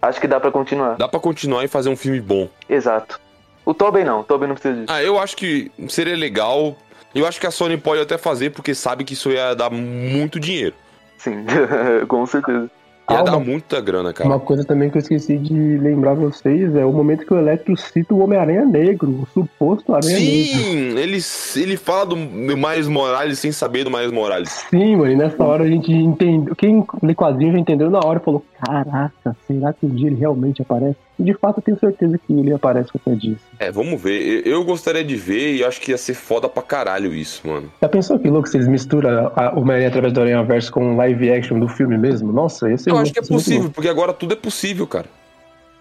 Acho 0.00 0.20
que 0.20 0.28
dá 0.28 0.40
pra 0.40 0.50
continuar. 0.50 0.96
Dá 0.96 1.08
pra 1.08 1.20
continuar 1.20 1.64
e 1.64 1.68
fazer 1.68 1.90
um 1.90 1.96
filme 1.96 2.20
bom. 2.20 2.48
Exato. 2.68 3.20
O 3.66 3.74
Tobey 3.74 4.04
não, 4.04 4.20
o 4.20 4.24
Tobey 4.24 4.48
não 4.48 4.54
precisa 4.54 4.74
disso. 4.74 4.92
Ah, 4.92 5.02
eu 5.02 5.18
acho 5.18 5.36
que 5.36 5.70
seria 5.88 6.16
legal. 6.16 6.76
Eu 7.14 7.26
acho 7.26 7.40
que 7.40 7.46
a 7.46 7.50
Sony 7.50 7.76
pode 7.76 8.00
até 8.00 8.16
fazer 8.16 8.50
porque 8.50 8.74
sabe 8.74 9.04
que 9.04 9.12
isso 9.12 9.30
ia 9.30 9.54
dar 9.54 9.68
muito 9.68 10.40
dinheiro. 10.40 10.74
Sim, 11.18 11.44
com 12.08 12.24
certeza. 12.24 12.70
Ia 13.10 13.18
Ah, 13.18 13.22
dar 13.22 13.32
uma- 13.36 13.40
muita 13.44 13.80
grana, 13.80 14.12
cara. 14.12 14.28
Uma 14.28 14.38
coisa 14.38 14.64
também 14.64 14.88
que 14.88 14.96
eu 14.96 15.00
esqueci 15.00 15.36
de 15.36 15.52
lembrar 15.78 16.14
vocês 16.14 16.74
é 16.76 16.84
o 16.84 16.92
momento 16.92 17.26
que 17.26 17.34
o 17.34 17.38
Electro 17.38 17.76
cita 17.76 18.14
o 18.14 18.20
Homem-Aranha 18.20 18.64
Negro, 18.64 19.10
o 19.22 19.26
suposto 19.34 19.94
Aranha 19.94 20.18
Negro. 20.18 20.30
Sim, 20.62 20.98
ele, 20.98 21.18
ele 21.56 21.76
fala 21.76 22.06
do, 22.06 22.14
do 22.14 22.56
Miles 22.56 22.86
Morales 22.88 23.38
sem 23.38 23.50
saber 23.52 23.84
do 23.84 23.90
Miles 23.90 24.12
Morales. 24.12 24.64
Sim, 24.70 24.96
mano, 24.96 25.10
e 25.12 25.16
nessa 25.16 25.42
hora 25.44 25.64
a 25.64 25.68
gente 25.68 25.92
entendeu. 25.92 26.54
Quem 26.54 26.84
lê 27.02 27.14
quadrinho 27.14 27.52
já 27.52 27.58
entendeu 27.58 27.90
na 27.90 27.98
hora 27.98 28.20
e 28.20 28.24
falou: 28.24 28.44
Caraca, 28.64 29.36
será 29.46 29.72
que 29.72 29.86
um 29.86 29.90
dia 29.90 30.06
ele 30.08 30.16
realmente 30.16 30.62
aparece? 30.62 30.96
E 31.20 31.22
de 31.22 31.34
fato 31.34 31.58
eu 31.58 31.62
tenho 31.62 31.78
certeza 31.78 32.16
que 32.18 32.32
ele 32.32 32.50
aparece 32.52 32.90
qualquer 32.90 33.14
dia. 33.20 33.36
É, 33.58 33.70
vamos 33.70 34.00
ver. 34.00 34.46
Eu 34.46 34.60
eu 34.60 34.64
gostaria 34.64 35.04
de 35.04 35.16
ver 35.16 35.56
e 35.56 35.64
acho 35.64 35.78
que 35.80 35.90
ia 35.90 35.98
ser 35.98 36.14
foda 36.14 36.48
pra 36.48 36.62
caralho 36.62 37.12
isso, 37.14 37.46
mano. 37.46 37.70
Já 37.82 37.88
pensou 37.90 38.18
que 38.18 38.28
louco 38.30 38.48
se 38.48 38.56
eles 38.56 38.66
misturam 38.68 39.30
a- 39.36 39.52
o 39.54 39.60
Homem-Aranha 39.60 39.88
através 39.88 40.12
do 40.14 40.20
Aranha 40.20 40.42
Verso 40.42 40.72
com 40.72 40.94
o 40.94 40.96
live 40.96 41.30
action 41.30 41.58
do 41.58 41.68
filme 41.68 41.98
mesmo? 41.98 42.32
Nossa, 42.32 42.70
ia 42.70 42.78
ser 42.78 42.90
Eu 42.90 42.96
acho 42.98 43.12
que 43.12 43.18
é 43.18 43.22
muito 43.22 43.32
possível, 43.34 43.70
porque 43.70 43.88
agora 43.88 44.12
tudo 44.14 44.32
é 44.32 44.36
possível, 44.36 44.86
cara. 44.86 45.06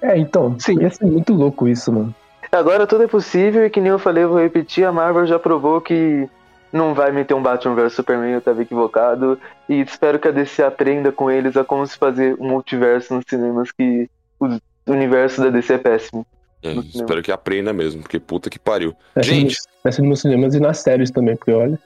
É, 0.02 0.18
então, 0.18 0.56
Sim. 0.60 0.82
ia 0.82 0.90
ser 0.90 1.06
muito 1.06 1.34
louco 1.34 1.68
isso, 1.68 1.92
mano. 1.92 2.14
Agora 2.52 2.86
tudo 2.88 3.04
é 3.04 3.08
possível 3.08 3.66
e 3.66 3.70
que 3.70 3.80
nem 3.80 3.92
eu 3.92 4.00
falei, 4.00 4.24
eu 4.24 4.30
vou 4.30 4.40
repetir, 4.40 4.84
a 4.86 4.92
Marvel 4.92 5.26
já 5.26 5.38
provou 5.38 5.80
que 5.82 6.28
não 6.74 6.94
vai 6.94 7.12
meter 7.12 7.34
um 7.34 7.42
Batman 7.42 7.76
vs 7.76 7.94
Superman, 7.94 8.32
eu 8.34 8.42
tava 8.42 8.62
equivocado. 8.62 9.40
E 9.68 9.80
espero 9.82 10.18
que 10.20 10.28
a 10.28 10.32
DC 10.32 10.64
aprenda 10.64 11.12
com 11.12 11.30
eles 11.30 11.56
a 11.58 11.64
como 11.64 11.86
se 11.86 11.98
fazer 11.98 12.36
um 12.40 12.48
multiverso 12.50 13.14
nos 13.14 13.24
cinemas, 13.28 13.72
que 13.72 14.10
o 14.40 14.48
universo 14.94 15.42
da 15.42 15.50
DC 15.50 15.74
é 15.74 15.78
péssimo. 15.78 16.26
É, 16.62 16.70
cinema. 16.70 16.88
espero 16.94 17.22
que 17.22 17.32
aprenda 17.32 17.72
mesmo, 17.72 18.02
porque 18.02 18.20
puta 18.20 18.50
que 18.50 18.60
pariu. 18.60 18.94
Ser 19.16 19.24
Gente. 19.24 19.56
ser 19.90 20.02
nos 20.02 20.22
cinemas 20.22 20.54
e 20.54 20.60
nas 20.60 20.80
séries 20.80 21.10
também, 21.10 21.36
porque 21.36 21.52
olha. 21.52 21.80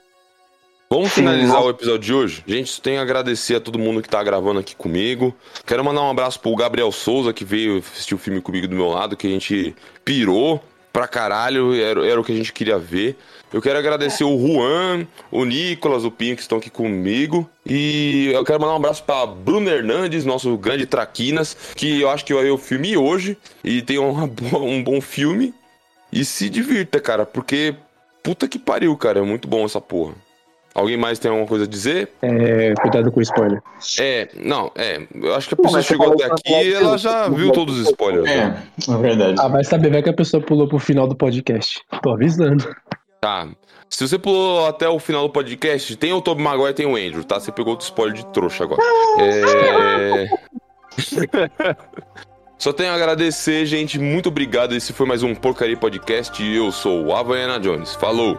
Vamos 0.90 1.10
Sim, 1.10 1.22
finalizar 1.22 1.62
o 1.62 1.70
episódio 1.70 2.00
de 2.00 2.14
hoje? 2.14 2.44
Gente, 2.46 2.80
tenho 2.80 3.00
a 3.00 3.02
agradecer 3.02 3.56
a 3.56 3.60
todo 3.60 3.78
mundo 3.78 4.02
que 4.02 4.08
tá 4.08 4.22
gravando 4.22 4.60
aqui 4.60 4.76
comigo. 4.76 5.34
Quero 5.66 5.84
mandar 5.84 6.02
um 6.02 6.10
abraço 6.10 6.38
pro 6.38 6.54
Gabriel 6.54 6.92
Souza, 6.92 7.32
que 7.32 7.44
veio 7.44 7.78
assistir 7.78 8.14
o 8.14 8.18
filme 8.18 8.40
comigo 8.40 8.68
do 8.68 8.76
meu 8.76 8.88
lado, 8.88 9.16
que 9.16 9.26
a 9.26 9.30
gente 9.30 9.74
pirou 10.04 10.62
pra 10.94 11.08
caralho, 11.08 11.74
era, 11.74 12.06
era 12.06 12.20
o 12.20 12.24
que 12.24 12.30
a 12.32 12.36
gente 12.36 12.52
queria 12.52 12.78
ver. 12.78 13.16
Eu 13.52 13.60
quero 13.60 13.76
agradecer 13.78 14.22
o 14.22 14.38
Juan, 14.38 15.06
o 15.30 15.44
Nicolas, 15.44 16.04
o 16.04 16.10
Pinho 16.10 16.36
que 16.36 16.42
estão 16.42 16.58
aqui 16.58 16.70
comigo. 16.70 17.50
E 17.66 18.30
eu 18.32 18.44
quero 18.44 18.60
mandar 18.60 18.74
um 18.74 18.76
abraço 18.76 19.02
pra 19.02 19.26
Bruno 19.26 19.68
Hernandes, 19.68 20.24
nosso 20.24 20.56
grande 20.56 20.86
Traquinas, 20.86 21.56
que 21.74 22.00
eu 22.00 22.08
acho 22.10 22.24
que 22.24 22.32
vai 22.32 22.44
ver 22.44 22.50
o 22.52 22.58
filme 22.58 22.96
hoje 22.96 23.36
e 23.64 23.82
tem 23.82 23.98
uma 23.98 24.26
boa- 24.28 24.62
um 24.62 24.82
bom 24.82 25.00
filme. 25.00 25.52
E 26.12 26.24
se 26.24 26.48
divirta, 26.48 27.00
cara, 27.00 27.26
porque 27.26 27.74
puta 28.22 28.46
que 28.46 28.58
pariu, 28.58 28.96
cara, 28.96 29.18
é 29.18 29.22
muito 29.22 29.48
bom 29.48 29.64
essa 29.64 29.80
porra. 29.80 30.14
Alguém 30.74 30.96
mais 30.96 31.20
tem 31.20 31.30
alguma 31.30 31.46
coisa 31.46 31.64
a 31.64 31.68
dizer? 31.68 32.10
É, 32.20 32.74
cuidado 32.80 33.12
com 33.12 33.20
o 33.20 33.22
spoiler. 33.22 33.62
É, 34.00 34.28
não, 34.34 34.72
é. 34.74 35.06
Eu 35.14 35.34
acho 35.36 35.46
que 35.46 35.54
a 35.54 35.56
pessoa 35.56 35.82
chegou 35.82 36.12
até 36.12 36.24
aqui 36.24 36.52
e 36.52 36.74
ela 36.74 36.98
já 36.98 37.28
viu 37.28 37.52
todos 37.52 37.78
os 37.78 37.86
spoilers. 37.86 38.24
né? 38.24 38.64
É, 38.88 38.92
é 38.92 38.96
verdade. 38.96 39.36
Ah, 39.38 39.46
vai 39.46 39.62
saber, 39.62 39.90
vai 39.90 40.02
que 40.02 40.10
a 40.10 40.14
pessoa 40.14 40.42
pulou 40.42 40.66
pro 40.66 40.80
final 40.80 41.06
do 41.06 41.14
podcast. 41.14 41.80
Tô 42.02 42.10
avisando. 42.10 42.74
Tá. 43.20 43.48
Se 43.88 44.08
você 44.08 44.18
pulou 44.18 44.66
até 44.66 44.88
o 44.88 44.98
final 44.98 45.28
do 45.28 45.32
podcast, 45.32 45.94
tem 45.94 46.12
o 46.12 46.20
Tobey 46.20 46.42
Maguire 46.42 46.70
e 46.70 46.74
tem 46.74 46.86
o 46.86 46.96
Andrew, 46.96 47.22
tá? 47.22 47.38
Você 47.38 47.52
pegou 47.52 47.70
outro 47.74 47.86
spoiler 47.86 48.16
de 48.16 48.26
trouxa 48.26 48.64
agora. 48.64 48.82
É... 49.20 50.28
Só 52.58 52.72
tenho 52.72 52.90
a 52.90 52.94
agradecer, 52.94 53.64
gente. 53.66 53.96
Muito 53.98 54.28
obrigado. 54.28 54.74
Esse 54.74 54.92
foi 54.92 55.06
mais 55.06 55.22
um 55.22 55.34
Porcaria 55.36 55.76
Podcast 55.76 56.42
e 56.42 56.56
eu 56.56 56.72
sou 56.72 57.04
o 57.04 57.14
Havaiana 57.14 57.60
Jones. 57.60 57.94
Falou! 57.94 58.36